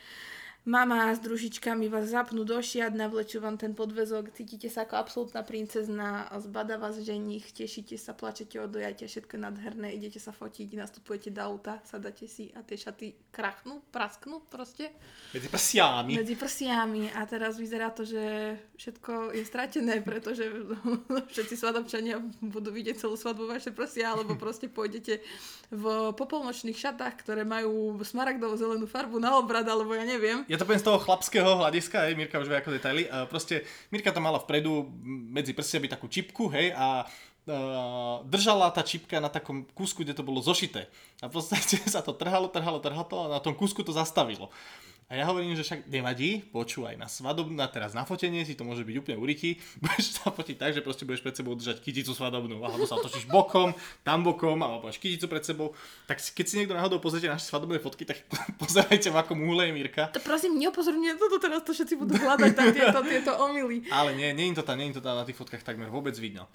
mama 0.67 1.15
s 1.15 1.23
družičkami 1.23 1.87
vás 1.87 2.11
zapnú 2.11 2.43
do 2.43 2.59
šiat, 2.59 2.91
navlečú 2.91 3.39
vám 3.39 3.55
ten 3.55 3.71
podvezok, 3.71 4.35
cítite 4.35 4.67
sa 4.67 4.83
ako 4.83 4.99
absolútna 4.99 5.41
princezna, 5.47 6.27
zbada 6.43 6.75
vás 6.75 6.99
ženich, 6.99 7.55
tešíte 7.55 7.95
sa, 7.95 8.11
plačete 8.11 8.59
od 8.59 8.75
dojatia, 8.75 9.07
všetko 9.07 9.39
nadherné, 9.39 9.95
idete 9.95 10.19
sa 10.19 10.35
fotiť, 10.35 10.67
nastupujete 10.75 11.31
do 11.31 11.39
auta, 11.39 11.79
sadáte 11.87 12.27
si 12.27 12.51
a 12.51 12.67
tie 12.67 12.75
šaty 12.75 13.31
krachnú, 13.31 13.79
prasknú 13.95 14.43
proste. 14.51 14.91
Medzi 15.31 15.47
prsiami. 15.47 16.19
Medzi 16.19 16.35
prsiami 16.35 17.15
a 17.15 17.23
teraz 17.23 17.55
vyzerá 17.55 17.95
to, 17.95 18.03
že 18.03 18.59
všetko 18.75 19.31
je 19.39 19.43
stratené, 19.47 20.03
pretože 20.03 20.51
všetci 21.31 21.55
svadobčania 21.55 22.19
budú 22.43 22.75
vidieť 22.75 23.07
celú 23.07 23.15
svadbu 23.15 23.47
vaše 23.47 23.71
prsia, 23.71 24.11
alebo 24.11 24.35
proste 24.43 24.67
pôjdete 24.67 25.23
v 25.71 26.11
popolnočných 26.11 26.75
šatách, 26.75 27.23
ktoré 27.23 27.47
majú 27.47 27.95
smaragdovo 28.03 28.59
zelenú 28.59 28.83
farbu 28.83 29.15
na 29.15 29.39
obrad, 29.39 29.63
alebo 29.63 29.95
ja 29.95 30.03
neviem. 30.03 30.43
Ja 30.51 30.56
ja 30.57 30.65
to 30.65 30.65
poviem 30.65 30.81
z 30.81 30.89
toho 30.89 30.97
chlapského 30.97 31.61
hľadiska, 31.61 32.09
hej, 32.09 32.17
Mirka 32.17 32.41
už 32.41 32.49
vie 32.49 32.57
ako 32.57 32.73
detaily. 32.73 33.05
Uh, 33.05 33.29
proste 33.29 33.61
Mirka 33.93 34.09
tam 34.09 34.25
mala 34.25 34.41
vpredu 34.41 34.89
medzi 35.29 35.53
prstiami 35.53 35.85
takú 35.85 36.09
čipku, 36.09 36.49
hej, 36.49 36.73
a 36.73 37.05
držala 38.27 38.67
tá 38.75 38.83
čipka 38.83 39.23
na 39.23 39.31
takom 39.31 39.63
kúsku, 39.71 40.03
kde 40.03 40.17
to 40.17 40.23
bolo 40.25 40.43
zošité. 40.43 40.91
A 41.23 41.31
proste 41.31 41.55
sa 41.87 42.03
to 42.03 42.11
trhalo, 42.11 42.51
trhalo, 42.51 42.83
trhalo 42.83 43.07
a 43.27 43.39
na 43.39 43.39
tom 43.39 43.55
kúsku 43.55 43.81
to 43.81 43.95
zastavilo. 43.95 44.51
A 45.07 45.15
ja 45.15 45.23
hovorím, 45.23 45.55
že 45.55 45.63
však 45.63 45.87
nevadí, 45.87 46.43
počúvaj, 46.51 46.99
na 46.99 47.07
svadobnú, 47.07 47.55
teraz 47.71 47.95
na 47.95 48.03
fotenie 48.03 48.43
si 48.43 48.59
to 48.59 48.67
môže 48.67 48.83
byť 48.83 48.95
úplne 48.99 49.15
urytí, 49.15 49.55
budeš 49.79 50.19
sa 50.19 50.35
fotiť 50.35 50.59
tak, 50.59 50.75
že 50.75 50.83
proste 50.83 51.07
budeš 51.07 51.23
pred 51.23 51.31
sebou 51.31 51.55
držať 51.55 51.79
kyticu 51.79 52.11
svadobnú, 52.11 52.59
alebo 52.59 52.83
sa 52.83 52.99
otočíš 52.99 53.23
bokom, 53.31 53.71
tam 54.03 54.27
bokom, 54.27 54.59
alebo 54.59 54.91
máš 54.91 54.99
kyticu 54.99 55.31
pred 55.31 55.47
sebou. 55.47 55.71
Tak 56.11 56.19
keď 56.19 56.45
si 56.51 56.59
niekto 56.59 56.75
náhodou 56.75 56.99
pozrite 56.99 57.31
naše 57.31 57.47
svadobné 57.47 57.79
fotky, 57.79 58.03
tak 58.03 58.19
pozerajte 58.61 59.07
v 59.07 59.15
akom 59.15 59.39
úhle 59.47 59.71
je 59.71 59.79
Mirka. 59.79 60.11
To 60.11 60.19
prosím, 60.19 60.59
neopozorňujem 60.59 61.15
toto 61.15 61.39
teraz, 61.39 61.63
to 61.63 61.71
všetci 61.71 61.95
budú 61.95 62.19
hľadať 62.19 62.51
tam 62.51 62.67
tieto, 62.75 62.99
tieto 63.07 63.31
omily. 63.39 63.87
Ale 63.87 64.11
nie, 64.11 64.35
nie 64.35 64.51
je 64.51 64.59
to 64.59 64.67
tam, 64.67 64.75
nie 64.75 64.91
je 64.91 64.99
to 64.99 65.07
tam 65.07 65.15
na 65.15 65.23
tých 65.23 65.39
fotkách 65.39 65.63
takmer 65.63 65.87
vôbec 65.87 66.19
vidno. 66.19 66.51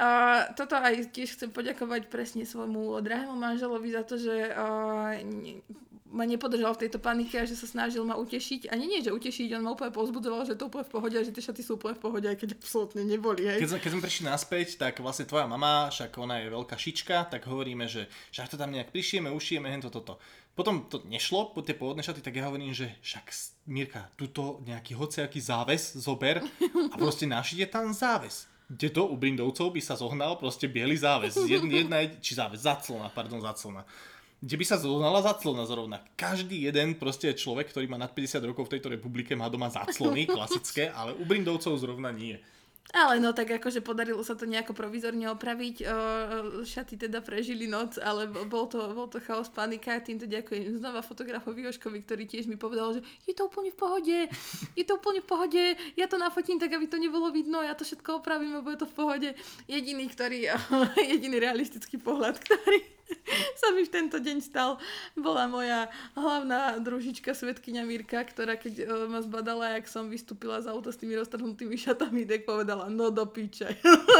Uh, 0.00 0.48
toto 0.56 0.80
aj 0.80 1.12
tiež 1.12 1.36
chcem 1.36 1.52
poďakovať 1.52 2.08
presne 2.08 2.48
svojmu 2.48 3.04
drahému 3.04 3.36
manželovi 3.36 3.92
za 3.92 4.00
to, 4.08 4.16
že 4.16 4.48
ma 6.10 6.26
nepodržal 6.26 6.74
v 6.74 6.86
tejto 6.86 6.98
panike 6.98 7.38
a 7.38 7.46
že 7.46 7.54
sa 7.54 7.70
snažil 7.70 8.02
ma 8.02 8.18
utešiť. 8.18 8.70
Ani 8.74 8.90
nie, 8.90 9.00
že 9.00 9.14
utešiť, 9.14 9.54
on 9.54 9.62
ma 9.62 9.78
úplne 9.78 9.94
pozbudzoval, 9.94 10.42
že 10.42 10.58
to 10.58 10.66
úplne 10.66 10.82
v 10.82 10.92
pohode 10.92 11.14
a 11.14 11.22
že 11.22 11.30
tie 11.30 11.42
šaty 11.42 11.62
sú 11.62 11.78
úplne 11.78 11.94
v 11.94 12.02
pohode, 12.02 12.26
aj 12.26 12.36
keď 12.36 12.58
absolútne 12.58 13.02
neboli. 13.06 13.46
Hej. 13.46 13.62
Keď, 13.62 13.78
keď 13.78 13.90
sme 13.94 14.02
prišli 14.02 14.24
naspäť, 14.26 14.68
tak 14.74 14.98
vlastne 14.98 15.30
tvoja 15.30 15.46
mama, 15.46 15.86
však 15.88 16.10
ona 16.18 16.42
je 16.42 16.50
veľká 16.50 16.76
šička, 16.76 17.30
tak 17.30 17.46
hovoríme, 17.46 17.86
že 17.86 18.10
však 18.34 18.50
to 18.50 18.56
tam 18.58 18.74
nejak 18.74 18.90
prišieme, 18.90 19.30
ušijeme, 19.30 19.70
hento 19.70 19.88
toto. 19.88 20.18
Potom 20.58 20.90
to 20.90 21.06
nešlo, 21.06 21.54
po 21.54 21.62
tie 21.62 21.78
pôvodné 21.78 22.02
šaty, 22.02 22.20
tak 22.20 22.34
ja 22.34 22.50
hovorím, 22.50 22.74
že 22.74 22.90
však 23.06 23.26
Mirka, 23.70 24.10
tuto 24.18 24.60
nejaký 24.66 24.98
hociaký 24.98 25.38
záves 25.38 25.94
zober 25.94 26.42
a 26.90 26.94
proste 27.00 27.24
našite 27.30 27.70
tam 27.70 27.94
záves. 27.94 28.50
Kde 28.70 28.88
to 28.94 29.10
u 29.10 29.18
Brindovcov 29.18 29.74
by 29.74 29.82
sa 29.82 29.98
zohnal 29.98 30.38
proste 30.38 30.70
biely 30.70 30.94
záves. 30.94 31.34
Jedna, 31.34 31.82
jedna, 31.82 31.96
či 32.22 32.38
záves, 32.38 32.62
zaclona, 32.62 33.10
pardon, 33.10 33.42
zaclona 33.42 33.82
kde 34.40 34.56
by 34.56 34.64
sa 34.64 34.80
zohnala 34.80 35.20
zaclona 35.20 35.68
zrovna. 35.68 36.00
Každý 36.16 36.64
jeden 36.64 36.96
proste 36.96 37.28
človek, 37.36 37.68
ktorý 37.76 37.92
má 37.92 38.00
nad 38.00 38.08
50 38.08 38.40
rokov 38.48 38.72
v 38.72 38.80
tejto 38.80 38.88
republike, 38.88 39.36
má 39.36 39.52
doma 39.52 39.68
zaclony 39.68 40.24
klasické, 40.24 40.88
ale 40.88 41.12
u 41.12 41.28
Brindovcov 41.28 41.76
zrovna 41.76 42.08
nie. 42.08 42.40
Ale 42.90 43.22
no 43.22 43.30
tak 43.30 43.46
akože 43.54 43.86
podarilo 43.86 44.18
sa 44.26 44.34
to 44.34 44.50
nejako 44.50 44.74
provizorne 44.74 45.30
opraviť. 45.30 45.86
Šaty 46.66 46.98
teda 46.98 47.22
prežili 47.22 47.70
noc, 47.70 48.02
ale 48.02 48.26
bol 48.26 48.66
to, 48.66 48.82
bol 48.90 49.06
to 49.06 49.22
chaos, 49.22 49.46
panika. 49.46 50.02
Týmto 50.02 50.26
ďakujem 50.26 50.82
znova 50.82 50.98
fotografovi 50.98 51.70
Joškovi, 51.70 52.02
ktorý 52.02 52.26
tiež 52.26 52.50
mi 52.50 52.58
povedal, 52.58 52.98
že 52.98 53.00
je 53.30 53.34
to 53.38 53.46
úplne 53.46 53.70
v 53.70 53.78
pohode, 53.78 54.16
je 54.74 54.84
to 54.84 54.98
úplne 54.98 55.22
v 55.22 55.28
pohode, 55.30 55.62
ja 55.94 56.06
to 56.10 56.18
nafotím 56.18 56.58
tak, 56.58 56.74
aby 56.74 56.90
to 56.90 56.98
nebolo 56.98 57.30
vidno, 57.30 57.62
ja 57.62 57.78
to 57.78 57.86
všetko 57.86 58.26
opravím, 58.26 58.58
lebo 58.58 58.74
je 58.74 58.82
to 58.82 58.90
v 58.90 58.96
pohode. 58.98 59.28
Jediný, 59.70 60.10
ktorý, 60.10 60.50
jediný 61.14 61.38
realistický 61.38 61.94
pohľad, 61.94 62.42
ktorý 62.42 62.99
sa 63.60 63.72
mi 63.74 63.82
v 63.84 63.90
tento 63.92 64.18
deň 64.18 64.38
stal, 64.42 64.76
bola 65.14 65.46
moja 65.46 65.90
hlavná 66.14 66.78
družička 66.80 67.34
Svetkyňa 67.34 67.82
Mirka, 67.86 68.22
ktorá 68.24 68.56
keď 68.56 68.86
uh, 68.86 69.06
ma 69.10 69.20
zbadala, 69.22 69.78
jak 69.78 69.86
som 69.90 70.08
vystúpila 70.08 70.60
z 70.62 70.70
auta 70.70 70.90
s 70.90 71.00
tými 71.00 71.16
roztrhnutými 71.18 71.76
šatami, 71.76 72.26
tak 72.26 72.46
povedala, 72.46 72.88
no 72.88 73.10
do 73.12 73.24
piče. 73.26 73.68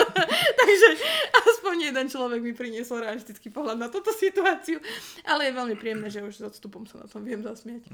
Takže 0.61 0.88
aspoň 1.34 1.93
jeden 1.93 2.07
človek 2.11 2.41
mi 2.43 2.53
priniesol 2.55 3.05
realistický 3.05 3.49
pohľad 3.51 3.78
na 3.78 3.88
túto 3.88 4.11
situáciu, 4.14 4.78
ale 5.26 5.51
je 5.51 5.59
veľmi 5.59 5.76
príjemné, 5.78 6.09
že 6.12 6.24
už 6.24 6.34
s 6.41 6.45
odstupom 6.47 6.84
sa 6.84 7.03
na 7.03 7.07
tom 7.09 7.24
viem 7.24 7.41
zasmiať. 7.41 7.86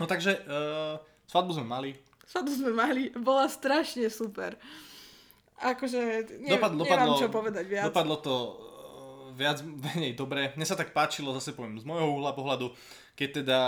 no 0.00 0.04
takže, 0.04 0.42
uh, 0.46 1.00
svadbu 1.30 1.52
sme 1.56 1.66
mali. 1.66 1.90
Svadbu 2.26 2.52
sme 2.52 2.72
mali, 2.74 3.02
bola 3.14 3.46
strašne 3.46 4.10
super. 4.10 4.58
Akože, 5.56 6.28
ne, 6.44 6.52
dopadlo, 6.52 6.84
nemám 6.84 7.16
čo 7.16 7.32
povedať 7.32 7.64
viac. 7.64 7.88
Dopadlo 7.88 8.20
to 8.20 8.34
viac 9.36 9.60
menej 9.62 10.16
dobre. 10.16 10.50
Mne 10.56 10.66
sa 10.66 10.74
tak 10.74 10.96
páčilo, 10.96 11.36
zase 11.36 11.52
poviem, 11.52 11.76
z 11.76 11.84
môjho 11.84 12.16
uhla 12.16 12.32
pohľadu, 12.32 12.72
keď 13.16 13.42
teda 13.42 13.58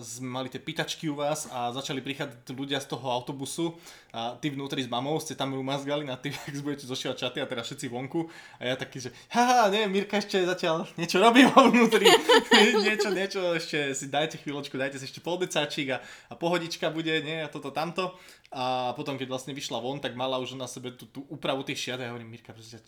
sme 0.00 0.28
mali 0.40 0.48
tie 0.48 0.56
pitačky 0.56 1.12
u 1.12 1.20
vás 1.20 1.44
a 1.52 1.68
začali 1.76 2.00
prichádzať 2.00 2.48
ľudia 2.56 2.80
z 2.80 2.88
toho 2.88 3.04
autobusu 3.12 3.76
a 4.16 4.32
ty 4.40 4.48
vnútri 4.48 4.80
s 4.80 4.88
mamou 4.88 5.20
ste 5.20 5.36
tam 5.36 5.52
rumazgali 5.52 6.08
na 6.08 6.16
tým, 6.16 6.32
ak 6.48 6.56
budete 6.64 6.88
zošievať 6.88 7.16
čaty 7.20 7.38
a 7.44 7.46
teraz 7.46 7.68
všetci 7.68 7.92
vonku 7.92 8.24
a 8.56 8.72
ja 8.72 8.74
taký, 8.80 9.04
že 9.04 9.10
haha, 9.28 9.68
nie, 9.68 9.84
Mirka 9.92 10.16
ešte 10.16 10.40
zatiaľ 10.40 10.88
niečo 10.96 11.20
robí 11.20 11.44
vnútri, 11.44 12.08
niečo, 12.88 13.12
niečo, 13.12 13.52
ešte 13.52 13.92
si 13.92 14.08
dajte 14.08 14.40
chvíľočku, 14.40 14.80
dajte 14.80 14.96
si 14.96 15.04
ešte 15.04 15.20
poldecáčik 15.20 15.92
a, 15.92 16.00
a 16.32 16.34
pohodička 16.40 16.88
bude, 16.88 17.12
nie, 17.20 17.44
a 17.44 17.52
toto 17.52 17.68
tamto 17.68 18.16
a 18.54 18.94
potom, 18.94 19.18
keď 19.18 19.26
vlastne 19.26 19.50
vyšla 19.50 19.82
von, 19.82 19.98
tak 19.98 20.14
mala 20.14 20.38
už 20.38 20.54
na 20.54 20.70
sebe 20.70 20.94
tú, 20.94 21.10
tú 21.10 21.26
úpravu 21.26 21.66
tých 21.66 21.90
šiat 21.90 21.98
a 21.98 22.06
ja 22.06 22.10
hovorím, 22.14 22.38
Mirka, 22.38 22.54
prosím, 22.54 22.78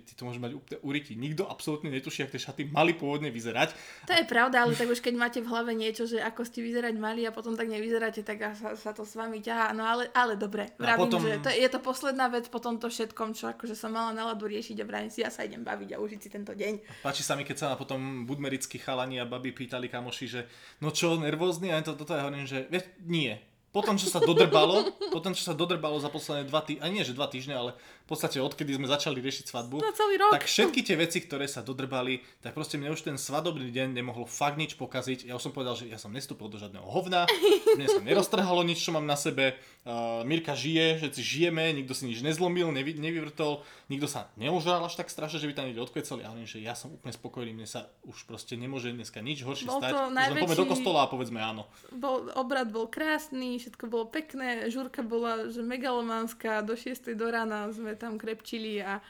ty 0.00 0.12
to 0.16 0.24
môžeš 0.24 0.40
mať 0.40 0.52
uriti. 0.80 1.12
Nikto 1.12 1.44
absolútne 1.44 1.92
netuší, 1.92 2.24
ak 2.24 2.32
tie 2.32 2.40
šaty 2.40 2.72
mali 2.72 2.96
pôvodne 2.96 3.28
vyzerať. 3.28 3.76
To 4.08 4.16
je 4.16 4.24
pravda, 4.24 4.64
ale 4.64 4.72
tak 4.72 4.88
už 4.88 5.04
keď 5.04 5.14
máte 5.20 5.35
v 5.40 5.50
hlave 5.50 5.72
niečo, 5.76 6.04
že 6.06 6.22
ako 6.22 6.46
ste 6.46 6.62
vyzerať 6.62 6.94
mali 6.96 7.24
a 7.24 7.34
potom 7.34 7.56
tak 7.56 7.68
nevyzeráte, 7.68 8.22
tak 8.22 8.42
sa, 8.54 8.76
sa 8.76 8.90
to 8.96 9.02
s 9.02 9.16
vami 9.16 9.40
ťahá. 9.40 9.72
No 9.72 9.84
ale, 9.84 10.08
ale 10.16 10.36
dobre, 10.38 10.72
vravím, 10.76 11.08
potom... 11.08 11.20
že 11.24 11.42
to, 11.42 11.50
je 11.50 11.68
to 11.68 11.80
posledná 11.80 12.28
vec 12.28 12.46
po 12.48 12.62
tomto 12.62 12.88
všetkom, 12.88 13.32
čo 13.36 13.52
akože 13.52 13.74
som 13.76 13.92
mala 13.92 14.12
náladu 14.12 14.46
riešiť 14.48 14.76
a 14.80 14.84
vravím 14.84 15.10
si, 15.10 15.24
ja 15.24 15.30
sa 15.32 15.44
idem 15.44 15.64
baviť 15.64 15.96
a 15.96 16.00
užiť 16.00 16.20
si 16.20 16.28
tento 16.28 16.52
deň. 16.52 17.02
Páči 17.04 17.24
sa 17.24 17.34
mi, 17.34 17.42
keď 17.42 17.56
sa 17.56 17.66
ma 17.72 17.76
potom 17.80 18.24
budmerickí 18.24 18.78
chalani 18.78 19.20
a 19.20 19.28
baby 19.28 19.52
pýtali 19.52 19.88
kamoši, 19.88 20.26
že 20.26 20.40
no 20.80 20.92
čo, 20.92 21.16
nervózny? 21.16 21.72
A 21.72 21.80
to, 21.80 21.96
toto 21.96 22.16
ja 22.16 22.24
hovorím, 22.24 22.48
že 22.48 22.68
nie 23.04 23.36
potom, 23.76 24.00
čo 24.00 24.08
sa 24.08 24.24
dodrbalo, 24.24 24.88
potom, 25.12 25.36
čo 25.36 25.44
sa 25.44 25.52
dodrbalo 25.52 26.00
za 26.00 26.08
posledné 26.08 26.48
dva 26.48 26.64
týždne, 26.64 26.80
a 26.80 26.88
nie 26.88 27.04
že 27.04 27.12
dva 27.12 27.28
týždne, 27.28 27.60
ale 27.60 27.70
v 28.06 28.14
podstate 28.14 28.38
odkedy 28.38 28.78
sme 28.78 28.86
začali 28.86 29.18
riešiť 29.18 29.50
svadbu, 29.50 29.82
no, 29.82 29.90
celý 29.90 30.14
rok. 30.22 30.30
tak 30.30 30.46
všetky 30.46 30.86
tie 30.86 30.94
veci, 30.94 31.18
ktoré 31.26 31.50
sa 31.50 31.66
dodrbali, 31.66 32.22
tak 32.38 32.54
proste 32.54 32.78
mne 32.78 32.94
už 32.94 33.02
ten 33.02 33.18
svadobný 33.18 33.74
deň 33.74 33.98
nemohlo 33.98 34.30
fakt 34.30 34.62
nič 34.62 34.78
pokaziť. 34.78 35.26
Ja 35.26 35.34
už 35.34 35.50
som 35.50 35.52
povedal, 35.52 35.74
že 35.74 35.90
ja 35.90 35.98
som 35.98 36.14
nestúpil 36.14 36.46
do 36.46 36.54
žiadneho 36.54 36.86
hovna, 36.86 37.26
mne 37.74 37.90
sa 37.90 37.98
neroztrhalo 37.98 38.62
nič, 38.62 38.78
čo 38.78 38.94
mám 38.94 39.10
na 39.10 39.18
sebe. 39.18 39.58
Uh, 39.82 40.22
Mirka 40.22 40.54
žije, 40.54 41.02
všetci 41.02 41.18
žijeme, 41.18 41.66
nikto 41.74 41.98
si 41.98 42.06
nič 42.06 42.22
nezlomil, 42.22 42.70
nevy, 42.70 42.94
nevyvrtol, 42.94 43.66
nikto 43.90 44.06
sa 44.06 44.30
neužral 44.38 44.86
až 44.86 44.94
tak 44.94 45.10
strašne, 45.10 45.42
že 45.42 45.50
by 45.50 45.54
tam 45.58 45.66
niekde 45.66 45.82
odkvecali. 45.82 46.22
A 46.22 46.30
hovorím, 46.30 46.46
že 46.46 46.62
ja 46.62 46.78
som 46.78 46.94
úplne 46.94 47.10
spokojný, 47.10 47.58
mne 47.58 47.66
sa 47.66 47.90
už 48.06 48.22
proste 48.30 48.54
nemôže 48.54 48.94
dneska 48.94 49.18
nič 49.18 49.42
horšie 49.42 49.66
bol 49.66 49.82
stať. 49.82 50.14
Najväčší... 50.14 50.46
Len 50.46 50.62
do 50.62 50.70
kostola 50.70 51.06
a 51.06 51.10
povedzme 51.10 51.42
áno. 51.42 51.66
Bol, 51.90 52.30
obrad 52.38 52.70
bol 52.70 52.86
krásny, 52.86 53.58
všetko 53.58 53.90
bolo 53.90 54.06
pekné, 54.06 54.70
žurka 54.70 55.02
bola 55.02 55.50
že 55.50 55.58
megalománska, 55.58 56.62
do 56.62 56.78
6 56.78 57.18
do 57.18 57.26
rána 57.26 57.66
sme 57.74 57.95
tam 57.96 58.20
krepčili 58.20 58.80
a, 58.80 59.00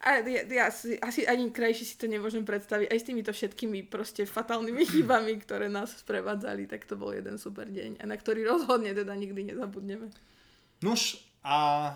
a 0.00 0.24
ja, 0.24 0.44
ja 0.48 0.66
si, 0.72 0.96
asi 0.96 1.28
ani 1.28 1.52
krajšie 1.52 1.84
si 1.84 1.96
to 2.00 2.08
nemôžem 2.08 2.40
predstaviť. 2.40 2.88
Aj 2.88 2.98
s 3.00 3.04
týmito 3.04 3.32
všetkými 3.36 3.84
proste 3.88 4.24
fatálnymi 4.24 4.84
chybami, 4.96 5.36
ktoré 5.44 5.68
nás 5.68 5.92
sprevádzali, 6.00 6.64
tak 6.64 6.88
to 6.88 6.96
bol 6.96 7.12
jeden 7.12 7.36
super 7.36 7.68
deň 7.68 8.00
a 8.00 8.04
na 8.08 8.16
ktorý 8.16 8.48
rozhodne 8.48 8.96
teda 8.96 9.12
nikdy 9.12 9.52
nezabudneme. 9.52 10.08
Nuž 10.80 11.20
a 11.44 11.92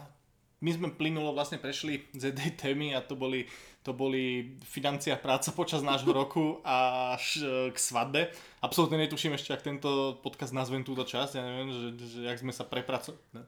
my 0.64 0.70
sme 0.72 0.89
plynulo 0.97 1.37
vlastne 1.37 1.61
prešli 1.61 2.09
z 2.16 2.33
jednej 2.33 2.57
témy 2.57 2.97
a 2.97 3.05
to 3.05 3.16
boli, 3.16 3.45
to 3.85 3.93
boli 3.93 4.57
financia 4.64 5.16
práca 5.20 5.53
počas 5.53 5.85
nášho 5.85 6.12
roku 6.20 6.64
až 6.64 7.45
k 7.72 7.77
svadbe. 7.77 8.33
Absolútne 8.64 8.97
netuším 9.01 9.37
ešte, 9.37 9.53
ak 9.53 9.64
tento 9.64 10.20
podcast 10.25 10.57
nazvem 10.57 10.81
túto 10.81 11.05
časť, 11.05 11.37
ja 11.37 11.43
neviem, 11.45 11.68
že, 11.72 11.89
že 12.05 12.20
jak 12.25 12.41
sme 12.41 12.53
sa 12.53 12.64
prepracovali 12.64 13.45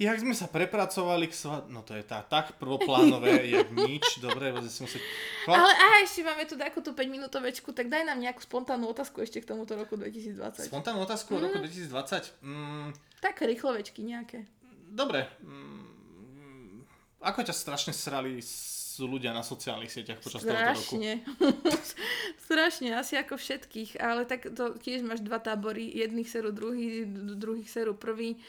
Jak 0.00 0.16
sme 0.16 0.32
sa 0.32 0.48
prepracovali 0.48 1.28
k 1.28 1.34
svadbe, 1.36 1.68
no 1.68 1.84
to 1.84 1.92
je 1.92 2.00
tá, 2.00 2.24
tak 2.24 2.56
prvoplánové, 2.56 3.44
jak 3.60 3.68
nič, 3.68 4.24
dobre, 4.24 4.48
si 4.72 4.80
musieť... 4.80 5.02
Chval... 5.44 5.60
Ale 5.60 5.72
aha, 5.76 5.96
ešte 6.00 6.24
máme 6.24 6.48
tu 6.48 6.56
takú 6.56 6.80
tú 6.80 6.96
5 6.96 7.04
minútovečku, 7.04 7.76
tak 7.76 7.92
daj 7.92 8.08
nám 8.08 8.16
nejakú 8.16 8.40
spontánnu 8.40 8.88
otázku 8.88 9.20
ešte 9.20 9.44
k 9.44 9.52
tomuto 9.52 9.76
roku 9.76 10.00
2020. 10.00 10.72
Spontánnu 10.72 11.04
otázku 11.04 11.36
mm. 11.36 11.40
roku 11.44 11.56
2020? 11.60 12.32
Mm. 12.40 12.96
Také 13.20 13.44
rýchlovečky 13.44 14.00
nejaké. 14.00 14.48
Dobre. 14.88 15.28
Mm. 15.44 16.88
Ako 17.20 17.44
ťa 17.44 17.52
strašne 17.52 17.92
srali 17.92 18.40
ľudia 19.04 19.32
na 19.32 19.44
sociálnych 19.44 19.92
sieťach 19.92 20.20
počas 20.20 20.44
Strašne. 20.44 21.24
tohoto 21.24 21.52
roku? 21.56 21.76
Strašne, 22.48 22.88
asi 22.96 23.14
ako 23.16 23.36
všetkých, 23.36 24.00
ale 24.00 24.24
tak 24.28 24.48
to 24.52 24.76
tiež 24.80 25.04
máš 25.06 25.24
dva 25.24 25.38
tábory, 25.40 25.88
jedných 25.88 26.28
seru 26.28 26.50
druhý, 26.52 27.06
druhých 27.36 27.68
seru 27.70 27.96
prvý 27.96 28.40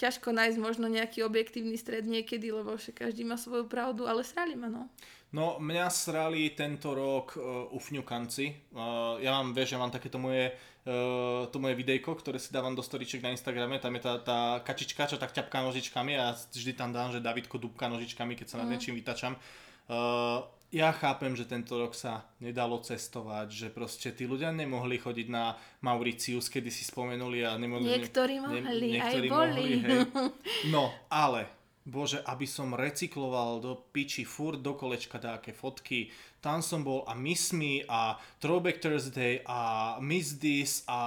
ťažko 0.00 0.32
nájsť 0.32 0.58
možno 0.58 0.88
nejaký 0.88 1.20
objektívny 1.20 1.76
stred 1.76 2.08
niekedy, 2.08 2.48
lebo 2.48 2.72
však 2.72 3.04
každý 3.04 3.28
má 3.28 3.36
svoju 3.36 3.68
pravdu, 3.68 4.08
ale 4.08 4.24
srali 4.24 4.56
ma, 4.56 4.72
no. 4.72 4.88
No, 5.30 5.62
mňa 5.62 5.86
srali 5.92 6.50
tento 6.58 6.90
rok 6.90 7.38
uh, 7.38 7.70
ufňukanci. 7.70 8.74
Uh, 8.74 9.20
ja 9.22 9.30
mám, 9.30 9.54
vieš, 9.54 9.76
ja 9.76 9.78
mám 9.78 9.94
takéto 9.94 10.18
moje, 10.18 10.50
uh, 10.50 11.46
to 11.52 11.62
moje 11.62 11.78
videjko, 11.78 12.18
ktoré 12.18 12.42
si 12.42 12.50
dávam 12.50 12.74
do 12.74 12.82
storiček 12.82 13.22
na 13.22 13.30
Instagrame, 13.30 13.78
tam 13.78 13.94
je 13.94 14.02
tá, 14.02 14.18
tá 14.18 14.38
kačička, 14.66 15.06
čo 15.06 15.22
tak 15.22 15.30
ťapká 15.30 15.62
nožičkami 15.62 16.18
a 16.18 16.34
vždy 16.34 16.74
tam 16.74 16.90
dám, 16.90 17.14
že 17.14 17.22
Davidko 17.22 17.62
dúbka 17.62 17.86
nožičkami, 17.86 18.34
keď 18.34 18.46
sa 18.50 18.58
nad 18.58 18.66
mm. 18.66 18.72
niečím 18.74 18.98
vytačam. 18.98 19.38
Uh, 19.86 20.42
ja 20.70 20.94
chápem, 20.94 21.34
že 21.34 21.50
tento 21.50 21.74
rok 21.74 21.98
sa 21.98 22.30
nedalo 22.38 22.78
cestovať, 22.78 23.50
že 23.50 23.66
proste 23.74 24.14
tí 24.14 24.30
ľudia 24.30 24.54
nemohli 24.54 25.02
chodiť 25.02 25.26
na 25.26 25.58
Mauricius, 25.82 26.46
kedy 26.46 26.70
si 26.70 26.86
spomenuli 26.86 27.42
a 27.42 27.58
nemohli... 27.58 27.90
Niektorí 27.90 28.38
mohli, 28.38 28.62
ne, 28.62 28.74
niektorí 28.78 29.26
aj 29.26 29.34
boli. 29.34 29.64
Mohli, 29.66 29.66
hej. 29.82 30.00
No, 30.74 30.94
ale, 31.10 31.50
bože, 31.82 32.22
aby 32.22 32.46
som 32.46 32.78
recykloval 32.78 33.58
do 33.58 33.82
piči 33.90 34.22
furt 34.22 34.62
do 34.62 34.78
kolečka 34.78 35.18
také 35.18 35.50
fotky, 35.50 36.06
tam 36.38 36.62
som 36.62 36.86
bol 36.86 37.02
a 37.02 37.18
Miss 37.18 37.50
Me 37.50 37.82
a 37.90 38.14
Throwback 38.38 38.78
Thursday 38.78 39.42
a 39.50 39.98
Miss 39.98 40.38
This 40.38 40.86
a 40.86 41.00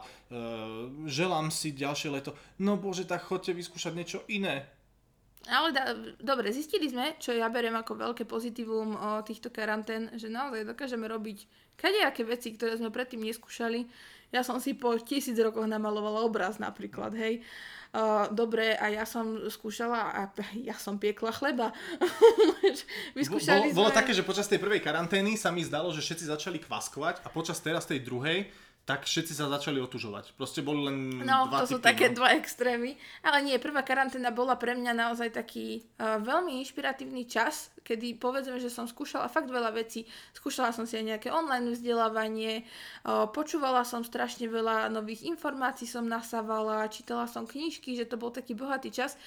uh, 0.00 0.88
želám 1.04 1.52
si 1.52 1.76
ďalšie 1.76 2.08
leto. 2.08 2.32
No 2.56 2.80
bože, 2.80 3.04
tak 3.04 3.28
chodte 3.28 3.52
vyskúšať 3.52 3.92
niečo 3.92 4.24
iné 4.32 4.79
ale 5.48 5.72
da, 5.72 5.96
dobre, 6.20 6.52
zistili 6.52 6.90
sme, 6.92 7.16
čo 7.16 7.32
ja 7.32 7.48
beriem 7.48 7.72
ako 7.72 7.96
veľké 7.96 8.28
pozitívum 8.28 8.92
o 8.92 9.10
týchto 9.24 9.48
karantén, 9.48 10.12
že 10.20 10.28
naozaj 10.28 10.68
dokážeme 10.68 11.08
robiť 11.08 11.48
kadejaké 11.80 12.28
veci, 12.28 12.52
ktoré 12.52 12.76
sme 12.76 12.92
predtým 12.92 13.24
neskúšali. 13.24 13.88
Ja 14.30 14.44
som 14.44 14.60
si 14.60 14.76
po 14.76 14.94
tisíc 15.00 15.34
rokoch 15.40 15.64
namalovala 15.64 16.22
obraz 16.22 16.60
napríklad, 16.60 17.16
hej. 17.16 17.40
Uh, 17.90 18.30
dobre, 18.30 18.78
a 18.78 18.86
ja 18.86 19.02
som 19.02 19.50
skúšala 19.50 20.14
a 20.14 20.20
ja 20.54 20.78
som 20.78 21.02
piekla 21.02 21.34
chleba. 21.34 21.74
Vyskúšali 23.18 23.74
bolo, 23.74 23.74
sme... 23.74 23.80
bolo 23.82 23.90
také, 23.90 24.14
že 24.14 24.22
počas 24.22 24.46
tej 24.46 24.62
prvej 24.62 24.78
karantény 24.78 25.34
sa 25.34 25.50
mi 25.50 25.66
zdalo, 25.66 25.90
že 25.90 25.98
všetci 25.98 26.30
začali 26.30 26.58
kvaskovať 26.62 27.26
a 27.26 27.28
počas 27.34 27.58
teraz 27.58 27.90
tej 27.90 28.06
druhej 28.06 28.46
tak 28.88 29.06
všetci 29.06 29.32
sa 29.36 29.46
začali 29.46 29.78
otužovať. 29.78 30.34
Proste 30.34 30.66
boli 30.66 30.86
len 30.88 30.96
No, 31.22 31.46
dva 31.46 31.62
to 31.62 31.66
typy, 31.66 31.72
sú 31.72 31.78
také 31.78 32.06
no. 32.10 32.22
dva 32.22 32.34
extrémy. 32.34 32.98
Ale 33.22 33.38
nie, 33.46 33.56
prvá 33.62 33.86
karanténa 33.86 34.34
bola 34.34 34.58
pre 34.58 34.74
mňa 34.74 34.92
naozaj 34.96 35.30
taký 35.30 35.86
uh, 36.00 36.18
veľmi 36.18 36.58
inšpiratívny 36.64 37.28
čas, 37.30 37.70
kedy 37.90 38.22
povedzme, 38.22 38.62
že 38.62 38.70
som 38.70 38.86
skúšala 38.86 39.26
fakt 39.26 39.50
veľa 39.50 39.74
vecí. 39.74 40.06
Skúšala 40.30 40.70
som 40.70 40.86
si 40.86 40.94
aj 40.94 41.10
nejaké 41.10 41.28
online 41.34 41.74
vzdelávanie, 41.74 42.62
počúvala 43.34 43.82
som 43.82 44.06
strašne 44.06 44.46
veľa 44.46 44.86
nových 44.94 45.26
informácií 45.26 45.90
som 45.90 46.06
nasávala, 46.06 46.86
čítala 46.86 47.26
som 47.26 47.50
knižky, 47.50 47.98
že 47.98 48.06
to 48.06 48.14
bol 48.14 48.30
taký 48.30 48.54
bohatý 48.54 48.94
čas. 48.94 49.18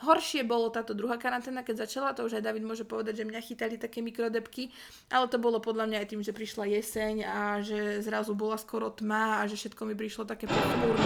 Horšie 0.00 0.48
bolo 0.48 0.72
táto 0.72 0.96
druhá 0.96 1.20
karanténa, 1.20 1.60
keď 1.60 1.84
začala, 1.84 2.16
to 2.16 2.24
už 2.24 2.40
aj 2.40 2.44
David 2.48 2.64
môže 2.64 2.88
povedať, 2.88 3.20
že 3.20 3.28
mňa 3.28 3.40
chytali 3.44 3.76
také 3.76 4.00
mikrodebky, 4.00 4.72
ale 5.12 5.28
to 5.28 5.36
bolo 5.36 5.60
podľa 5.60 5.92
mňa 5.92 5.98
aj 6.00 6.08
tým, 6.08 6.22
že 6.24 6.32
prišla 6.32 6.72
jeseň 6.72 7.14
a 7.28 7.60
že 7.60 8.00
zrazu 8.00 8.32
bola 8.32 8.56
skoro 8.56 8.88
tma 8.88 9.44
a 9.44 9.48
že 9.48 9.60
všetko 9.60 9.84
mi 9.84 9.92
prišlo 9.92 10.24
také 10.24 10.48
pochmúrne. 10.48 11.04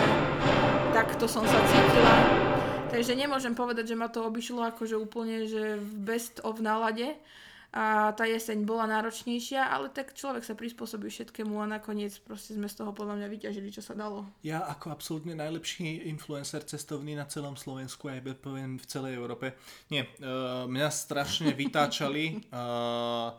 to 1.19 1.27
som 1.27 1.43
sa 1.43 1.59
cítila. 1.67 2.15
Takže 2.95 3.19
nemôžem 3.19 3.59
povedať, 3.59 3.91
že 3.91 3.99
ma 3.99 4.07
to 4.07 4.23
obišlo 4.23 4.63
akože 4.71 4.95
úplne, 4.95 5.51
že 5.51 5.83
best 5.83 6.39
of 6.47 6.63
nálade 6.63 7.19
a 7.75 8.15
tá 8.15 8.23
jeseň 8.23 8.63
bola 8.63 8.87
náročnejšia, 8.87 9.67
ale 9.67 9.91
tak 9.91 10.15
človek 10.15 10.47
sa 10.47 10.55
prispôsobí 10.55 11.11
všetkému 11.11 11.59
a 11.59 11.67
nakoniec 11.67 12.15
proste 12.23 12.55
sme 12.55 12.71
z 12.71 12.79
toho 12.79 12.95
podľa 12.95 13.19
mňa 13.19 13.27
vyťažili, 13.35 13.75
čo 13.75 13.83
sa 13.83 13.99
dalo. 13.99 14.31
Ja 14.47 14.63
ako 14.71 14.95
absolútne 14.95 15.35
najlepší 15.35 16.07
influencer 16.07 16.63
cestovný 16.63 17.19
na 17.19 17.27
celom 17.27 17.59
Slovensku 17.59 18.07
aj 18.07 18.23
poviem 18.39 18.79
v 18.79 18.87
celej 18.87 19.19
Európe. 19.19 19.59
Nie, 19.91 20.07
uh, 20.23 20.71
mňa 20.71 20.87
strašne 20.87 21.51
vytáčali 21.51 22.47
uh, 22.55 23.35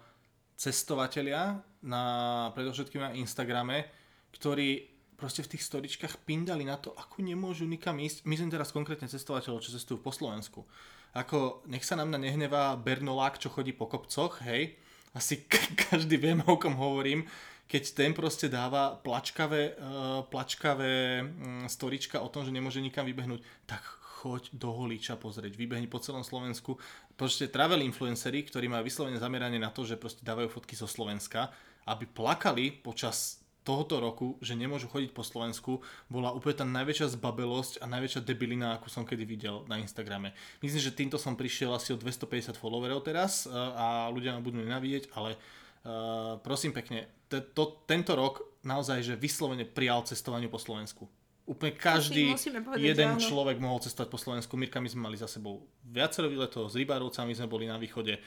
cestovatelia 0.60 1.64
na, 1.88 2.04
predovšetkým 2.52 3.02
na 3.08 3.12
Instagrame, 3.16 3.88
ktorí 4.36 4.95
proste 5.16 5.42
v 5.42 5.56
tých 5.56 5.64
storičkách 5.64 6.28
pindali 6.28 6.68
na 6.68 6.76
to, 6.76 6.92
ako 6.96 7.24
nemôžu 7.24 7.64
nikam 7.66 7.98
ísť. 8.00 8.28
Myslím 8.28 8.52
teraz 8.52 8.76
konkrétne 8.76 9.08
cestovateľov, 9.08 9.64
čo 9.64 9.76
cestujú 9.76 10.00
po 10.04 10.12
Slovensku 10.12 10.68
ako 11.16 11.64
nech 11.72 11.88
sa 11.88 11.96
nám 11.96 12.12
na 12.12 12.20
nehnevá 12.20 12.76
Bernolák, 12.76 13.40
čo 13.40 13.48
chodí 13.48 13.72
po 13.72 13.88
kopcoch, 13.88 14.44
hej, 14.44 14.76
asi 15.16 15.48
každý 15.90 16.20
vie, 16.20 16.36
o 16.44 16.60
kom 16.60 16.76
hovorím, 16.76 17.24
keď 17.66 17.84
ten 17.96 18.12
proste 18.12 18.52
dáva 18.52 19.00
plačkavé, 19.00 19.80
uh, 19.80 20.22
plačkavé 20.28 21.24
um, 21.24 21.66
storička 21.66 22.22
o 22.22 22.30
tom, 22.30 22.46
že 22.46 22.54
nemôže 22.54 22.84
nikam 22.84 23.08
vybehnúť, 23.08 23.42
tak 23.66 23.82
choď 24.22 24.54
do 24.54 24.70
Holíča 24.76 25.18
pozrieť, 25.18 25.56
vybehni 25.56 25.88
po 25.90 25.98
celom 26.04 26.22
Slovensku. 26.22 26.78
Proste 27.16 27.50
travel 27.50 27.82
influenceri, 27.82 28.46
ktorí 28.46 28.70
majú 28.70 28.86
vyslovene 28.86 29.18
zameranie 29.18 29.58
na 29.58 29.72
to, 29.72 29.88
že 29.88 29.98
proste 29.98 30.22
dávajú 30.22 30.52
fotky 30.52 30.78
zo 30.78 30.86
Slovenska, 30.86 31.50
aby 31.90 32.06
plakali 32.06 32.70
počas 32.76 33.45
tohoto 33.66 33.98
roku, 33.98 34.28
že 34.46 34.54
nemôžu 34.54 34.86
chodiť 34.86 35.12
po 35.12 35.26
Slovensku, 35.26 35.82
bola 36.06 36.30
úplne 36.32 36.56
tá 36.62 36.66
najväčšia 36.70 37.18
zbabelosť 37.18 37.82
a 37.82 37.90
najväčšia 37.90 38.22
debilina, 38.22 38.78
akú 38.78 38.94
som 38.94 39.02
kedy 39.02 39.26
videl 39.26 39.66
na 39.66 39.82
Instagrame. 39.82 40.38
Myslím, 40.62 40.86
že 40.86 40.94
týmto 40.94 41.18
som 41.18 41.34
prišiel 41.34 41.74
asi 41.74 41.92
o 41.92 41.98
250 41.98 42.54
followerov 42.62 43.02
teraz 43.02 43.44
e, 43.44 43.52
a 43.52 44.08
ľudia 44.14 44.38
ma 44.38 44.46
budú 44.46 44.62
nenávidieť, 44.62 45.10
ale 45.18 45.34
uh, 45.34 46.38
prosím 46.46 46.72
pekne, 46.78 47.10
te, 47.26 47.42
to, 47.42 47.82
tento 47.90 48.14
rok 48.14 48.46
naozaj, 48.62 49.02
že 49.02 49.14
vyslovene 49.18 49.66
prijal 49.66 50.06
cestovaniu 50.06 50.48
po 50.48 50.62
Slovensku. 50.62 51.10
Úplne 51.46 51.78
každý 51.78 52.34
povedať, 52.34 52.82
jeden 52.82 53.22
človek 53.22 53.62
mohol 53.62 53.78
cestovať 53.78 54.10
po 54.10 54.18
Slovensku. 54.18 54.58
Mirka, 54.58 54.82
my 54.82 54.90
sme 54.90 55.06
mali 55.10 55.18
za 55.18 55.30
sebou 55.30 55.70
viacero 55.86 56.26
výletov, 56.26 56.74
s 56.74 56.76
rybárovcami 56.78 57.38
sme 57.38 57.46
boli 57.46 57.70
na 57.70 57.78
východe 57.78 58.18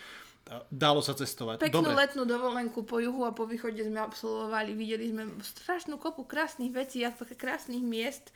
dalo 0.72 1.05
sa 1.05 1.12
cestovať. 1.12 1.61
Peknú 1.61 1.92
Dobre. 1.92 2.01
letnú 2.05 2.22
dovolenku 2.24 2.82
po 2.82 2.99
juhu 2.99 3.24
a 3.28 3.36
po 3.36 3.44
východe 3.44 3.80
sme 3.84 4.01
absolvovali. 4.01 4.72
Videli 4.72 5.12
sme 5.12 5.28
strašnú 5.40 6.01
kopu 6.01 6.24
krásnych 6.24 6.72
vecí 6.72 7.05
a 7.05 7.12
krásnych 7.12 7.84
miest. 7.84 8.32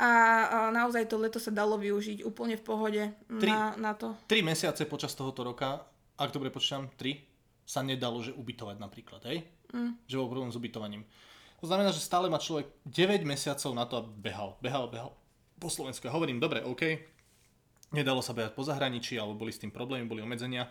A, 0.00 0.08
a 0.08 0.58
naozaj 0.72 1.06
to 1.06 1.20
leto 1.20 1.36
sa 1.36 1.52
dalo 1.52 1.76
využiť 1.76 2.24
úplne 2.24 2.56
v 2.56 2.64
pohode 2.64 3.02
tri, 3.38 3.52
na, 3.52 3.76
na 3.76 3.92
to. 3.92 4.16
Tri 4.24 4.40
mesiace 4.40 4.88
počas 4.88 5.12
tohoto 5.12 5.44
roka, 5.44 5.84
ak 6.16 6.32
dobre 6.32 6.48
počítam, 6.48 6.88
tri, 6.96 7.22
sa 7.62 7.84
nedalo 7.84 8.18
že 8.24 8.34
ubytovať 8.34 8.76
napríklad, 8.80 9.22
hej? 9.28 9.44
Mm. 9.70 10.00
Že 10.08 10.16
bol 10.18 10.32
problém 10.32 10.50
s 10.50 10.58
ubytovaním. 10.58 11.02
To 11.62 11.70
znamená, 11.70 11.94
že 11.94 12.02
stále 12.02 12.26
má 12.26 12.42
človek 12.42 12.72
9 12.88 13.22
mesiacov 13.22 13.70
na 13.76 13.84
to, 13.86 14.02
aby 14.02 14.10
behal. 14.32 14.58
Behal, 14.58 14.90
behal 14.90 15.14
po 15.62 15.70
Slovensku. 15.70 16.10
Hovorím, 16.10 16.42
dobre, 16.42 16.66
OK, 16.66 16.82
nedalo 17.94 18.18
sa 18.18 18.34
behať 18.34 18.58
po 18.58 18.66
zahraničí, 18.66 19.14
alebo 19.14 19.46
boli 19.46 19.54
s 19.54 19.62
tým 19.62 19.70
problémy, 19.70 20.10
boli 20.10 20.24
obmedzenia 20.24 20.66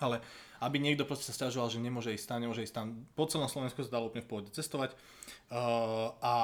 ale 0.00 0.22
aby 0.58 0.82
niekto 0.82 1.06
proste 1.06 1.30
sa 1.30 1.34
stiažoval, 1.34 1.70
že 1.70 1.78
nemôže 1.78 2.10
ísť 2.10 2.34
tam, 2.34 2.42
nemôže 2.42 2.66
ísť 2.66 2.74
tam. 2.74 2.86
Po 3.14 3.30
celom 3.30 3.46
Slovensku 3.46 3.86
sa 3.86 3.94
dalo 3.94 4.10
úplne 4.10 4.26
v 4.26 4.30
pohode 4.30 4.50
cestovať. 4.50 4.98
Uh, 5.48 6.10
a 6.18 6.34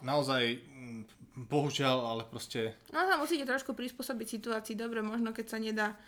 naozaj, 0.00 0.62
mm, 0.62 1.02
bohužiaľ, 1.50 1.98
ale 2.06 2.22
proste... 2.22 2.78
No 2.94 3.02
a 3.02 3.18
musíte 3.18 3.42
trošku 3.42 3.74
prispôsobiť 3.74 4.26
situácii. 4.38 4.78
Dobre, 4.78 5.02
možno 5.02 5.34
keď 5.34 5.46
sa 5.50 5.58
nedá 5.58 5.98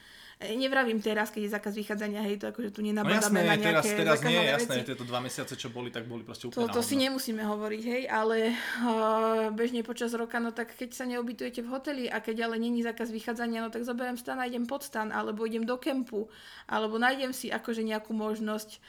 nevravím 0.41 1.05
teraz, 1.05 1.29
keď 1.29 1.43
je 1.45 1.51
zákaz 1.53 1.73
vychádzania, 1.77 2.25
hej, 2.25 2.41
to 2.41 2.49
akože 2.49 2.73
tu 2.73 2.81
nenabadáme 2.81 3.21
no 3.21 3.21
jasné, 3.21 3.41
na 3.45 3.57
nejaké 3.61 3.69
teraz, 3.69 3.85
teraz 3.93 4.19
nie, 4.25 4.41
jasné, 4.41 4.75
tieto 4.89 5.05
dva 5.05 5.21
mesiace, 5.21 5.53
čo 5.53 5.69
boli, 5.69 5.93
tak 5.93 6.09
boli 6.09 6.25
proste 6.25 6.49
úplne 6.49 6.65
To, 6.65 6.81
to 6.81 6.81
si 6.81 6.97
nemusíme 6.97 7.45
hovoriť, 7.45 7.83
hej, 7.85 8.03
ale 8.09 8.57
uh, 8.57 9.53
bežne 9.53 9.85
počas 9.85 10.17
roka, 10.17 10.41
no 10.41 10.57
tak 10.57 10.73
keď 10.73 10.97
sa 10.97 11.05
neobytujete 11.05 11.61
v 11.61 11.69
hoteli 11.69 12.05
a 12.09 12.25
keď 12.25 12.49
ale 12.49 12.57
není 12.57 12.81
zákaz 12.81 13.13
vychádzania, 13.13 13.69
no 13.69 13.69
tak 13.69 13.85
zoberiem 13.85 14.17
stan 14.17 14.41
a 14.41 14.49
idem 14.49 14.65
pod 14.65 14.81
stan, 14.81 15.13
alebo 15.13 15.45
idem 15.45 15.69
do 15.69 15.77
kempu, 15.77 16.33
alebo 16.65 16.97
nájdem 16.97 17.37
si 17.37 17.53
akože 17.53 17.85
nejakú 17.85 18.17
možnosť, 18.17 18.81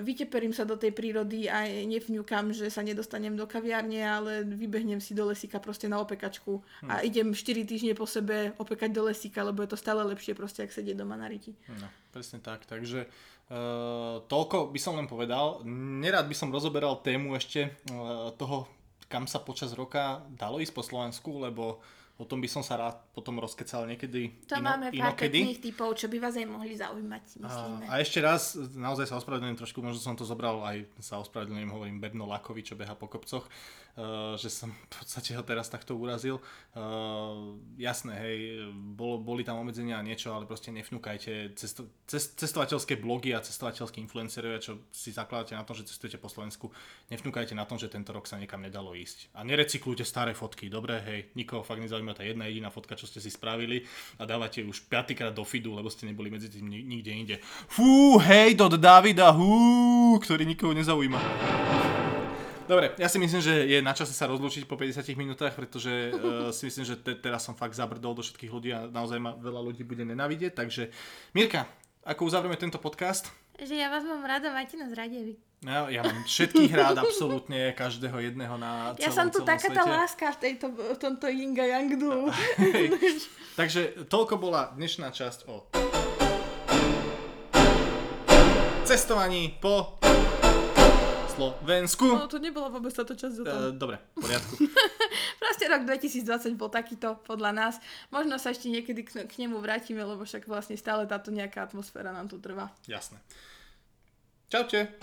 vyteperím 0.00 0.52
sa 0.52 0.68
do 0.68 0.76
tej 0.76 0.92
prírody 0.92 1.48
a 1.48 1.64
nevňukam, 1.66 2.52
že 2.52 2.68
sa 2.68 2.84
nedostanem 2.84 3.34
do 3.34 3.48
kaviárne, 3.48 4.00
ale 4.04 4.42
vybehnem 4.44 5.00
si 5.00 5.16
do 5.16 5.28
lesíka 5.28 5.62
proste 5.62 5.88
na 5.88 6.02
opekačku 6.02 6.60
hm. 6.84 6.88
a 6.88 6.94
idem 7.04 7.32
4 7.32 7.64
týždne 7.64 7.94
po 7.96 8.04
sebe 8.04 8.52
opekať 8.60 8.90
do 8.92 9.08
lesíka, 9.08 9.40
lebo 9.44 9.64
je 9.64 9.70
to 9.72 9.78
stále 9.78 10.04
lepšie 10.04 10.36
proste, 10.36 10.64
ak 10.64 10.72
sedieť 10.74 10.96
doma 10.98 11.16
na 11.16 11.26
riti. 11.26 11.56
No, 11.68 11.88
presne 12.12 12.38
tak. 12.40 12.64
Takže 12.64 13.08
uh, 13.08 14.24
toľko 14.24 14.70
by 14.70 14.80
som 14.80 14.96
len 14.96 15.08
povedal. 15.10 15.64
Nerad 16.02 16.28
by 16.28 16.36
som 16.36 16.52
rozoberal 16.52 17.00
tému 17.00 17.36
ešte 17.36 17.72
uh, 17.90 18.32
toho, 18.36 18.68
kam 19.08 19.24
sa 19.24 19.40
počas 19.40 19.72
roka 19.72 20.22
dalo 20.36 20.60
ísť 20.60 20.74
po 20.76 20.84
Slovensku, 20.84 21.40
lebo 21.40 21.80
O 22.18 22.26
tom 22.26 22.42
by 22.42 22.50
som 22.50 22.66
sa 22.66 22.74
rád 22.74 22.98
potom 23.14 23.38
rozkecal 23.38 23.86
niekedy 23.86 24.42
To 24.50 24.58
ino, 24.58 24.66
máme 24.66 24.90
pár 24.90 25.14
pekných 25.14 25.62
typov, 25.62 25.94
čo 25.94 26.10
by 26.10 26.18
vás 26.18 26.34
aj 26.34 26.50
mohli 26.50 26.74
zaujímať, 26.74 27.24
myslíme. 27.38 27.84
A, 27.86 27.94
a 27.94 28.02
ešte 28.02 28.18
raz, 28.18 28.58
naozaj 28.74 29.06
sa 29.06 29.22
ospravedlňujem 29.22 29.58
trošku, 29.62 29.78
možno 29.78 30.02
som 30.02 30.18
to 30.18 30.26
zobral, 30.26 30.58
aj 30.66 30.82
sa 30.98 31.22
ospravedlňujem, 31.22 31.70
hovorím 31.70 32.02
Berno 32.02 32.26
Lakovi, 32.26 32.66
čo 32.66 32.74
beha 32.74 32.98
po 32.98 33.06
kopcoch. 33.06 33.46
Uh, 33.98 34.38
že 34.38 34.46
som 34.46 34.70
v 34.70 34.94
podstate 34.94 35.34
ho 35.34 35.42
teraz 35.42 35.66
takto 35.66 35.98
urazil. 35.98 36.38
Uh, 36.70 37.58
jasné, 37.74 38.14
hej, 38.14 38.38
bolo, 38.94 39.18
boli 39.18 39.42
tam 39.42 39.58
obmedzenia 39.58 39.98
a 39.98 40.06
niečo, 40.06 40.30
ale 40.30 40.46
proste 40.46 40.70
nefňukajte 40.70 41.58
cesto, 41.58 41.90
cest, 42.06 42.38
cestovateľské 42.38 42.94
blogy 42.94 43.34
a 43.34 43.42
cestovateľské 43.42 43.98
influencerovia, 43.98 44.62
čo 44.62 44.86
si 44.94 45.10
zakladáte 45.10 45.58
na 45.58 45.66
tom, 45.66 45.74
že 45.74 45.90
cestujete 45.90 46.14
po 46.14 46.30
Slovensku, 46.30 46.70
nefňukajte 47.10 47.58
na 47.58 47.66
tom, 47.66 47.74
že 47.74 47.90
tento 47.90 48.14
rok 48.14 48.30
sa 48.30 48.38
niekam 48.38 48.62
nedalo 48.62 48.94
ísť. 48.94 49.34
A 49.34 49.42
nerecyklujte 49.42 50.06
staré 50.06 50.30
fotky, 50.30 50.70
dobre, 50.70 51.02
hej, 51.02 51.34
nikoho 51.34 51.66
fakt 51.66 51.82
nezaujíma 51.82 52.07
tá 52.14 52.22
jedna 52.24 52.46
jediná 52.46 52.68
fotka, 52.68 52.96
čo 52.96 53.08
ste 53.08 53.18
si 53.18 53.32
spravili 53.32 53.84
a 54.20 54.28
dávate 54.28 54.64
už 54.64 54.86
piatýkrát 54.86 55.32
do 55.32 55.42
feedu, 55.42 55.74
lebo 55.74 55.88
ste 55.88 56.08
neboli 56.08 56.28
medzi 56.28 56.52
tým 56.52 56.68
nikde 56.68 57.12
inde. 57.12 57.36
Fú, 57.68 58.16
hej, 58.20 58.54
od 58.60 58.76
Davida, 58.76 59.32
hú, 59.32 60.16
ktorý 60.20 60.44
nikoho 60.44 60.76
nezaujíma. 60.76 61.20
Dobre, 62.68 62.92
ja 63.00 63.08
si 63.08 63.16
myslím, 63.16 63.40
že 63.40 63.64
je 63.64 63.80
na 63.80 63.96
čase 63.96 64.12
sa 64.12 64.28
rozlúčiť 64.28 64.68
po 64.68 64.76
50 64.76 65.00
minútach, 65.16 65.56
pretože 65.56 66.12
uh, 66.12 66.52
si 66.56 66.68
myslím, 66.68 66.84
že 66.84 67.00
te, 67.00 67.16
teraz 67.16 67.48
som 67.48 67.56
fakt 67.56 67.72
zabrdol 67.72 68.12
do 68.12 68.20
všetkých 68.20 68.52
ľudí 68.52 68.70
a 68.76 68.84
naozaj 68.92 69.16
ma 69.16 69.32
veľa 69.32 69.72
ľudí 69.72 69.88
bude 69.88 70.04
nenávidieť. 70.04 70.52
Takže 70.52 70.92
Mirka, 71.32 71.64
ako 72.04 72.28
uzavrieme 72.28 72.60
tento 72.60 72.76
podcast? 72.76 73.32
Že 73.56 73.74
ja 73.74 73.88
vás 73.88 74.04
mám 74.04 74.20
rada, 74.20 74.52
máte 74.52 74.76
nás 74.76 74.92
radi. 74.92 75.40
Ja, 75.58 75.90
ja 75.90 76.06
mám 76.06 76.22
všetkých 76.22 76.70
rád, 76.70 77.02
absolútne, 77.02 77.74
každého 77.74 78.14
jedného 78.30 78.54
na 78.62 78.94
celom, 78.94 79.02
Ja 79.02 79.10
som 79.10 79.26
tu 79.26 79.42
taká 79.42 79.66
tá 79.74 79.82
láska 79.82 80.30
v, 80.30 80.38
tejto, 80.38 80.70
v 80.70 80.94
tomto 80.94 81.26
Yinga 81.26 81.66
Yangdu. 81.66 82.30
Takže 83.58 84.06
toľko 84.06 84.38
bola 84.38 84.70
dnešná 84.78 85.10
časť 85.10 85.50
o 85.50 85.66
cestovaní 88.86 89.58
po 89.58 89.98
Slovensku. 91.34 92.06
No 92.06 92.30
to 92.30 92.38
nebola 92.38 92.70
vôbec 92.70 92.94
táto 92.94 93.18
časť 93.18 93.42
o 93.42 93.44
tom. 93.44 93.58
Uh, 93.58 93.74
dobre, 93.74 93.98
v 94.14 94.30
poriadku. 94.30 94.62
Proste 95.42 95.66
rok 95.66 95.82
2020 95.90 96.54
bol 96.54 96.70
takýto 96.70 97.18
podľa 97.26 97.50
nás. 97.50 97.74
Možno 98.14 98.38
sa 98.38 98.54
ešte 98.54 98.70
niekedy 98.70 99.02
k, 99.02 99.26
k 99.26 99.34
nemu 99.42 99.58
vrátime, 99.58 100.06
lebo 100.06 100.22
však 100.22 100.46
vlastne 100.46 100.78
stále 100.78 101.02
táto 101.10 101.34
nejaká 101.34 101.66
atmosféra 101.66 102.14
nám 102.14 102.30
tu 102.30 102.38
trvá. 102.38 102.70
Jasné. 102.86 103.18
Čaute. 104.48 104.96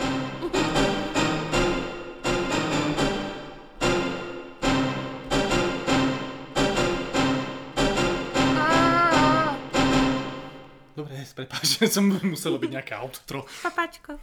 Dobre, 10.97 11.21
prepáč, 11.37 11.77
som 11.93 12.09
muselo 12.25 12.57
byť 12.57 12.71
nejaké 12.73 12.97
outro. 12.97 13.45
Papačko. 13.61 14.17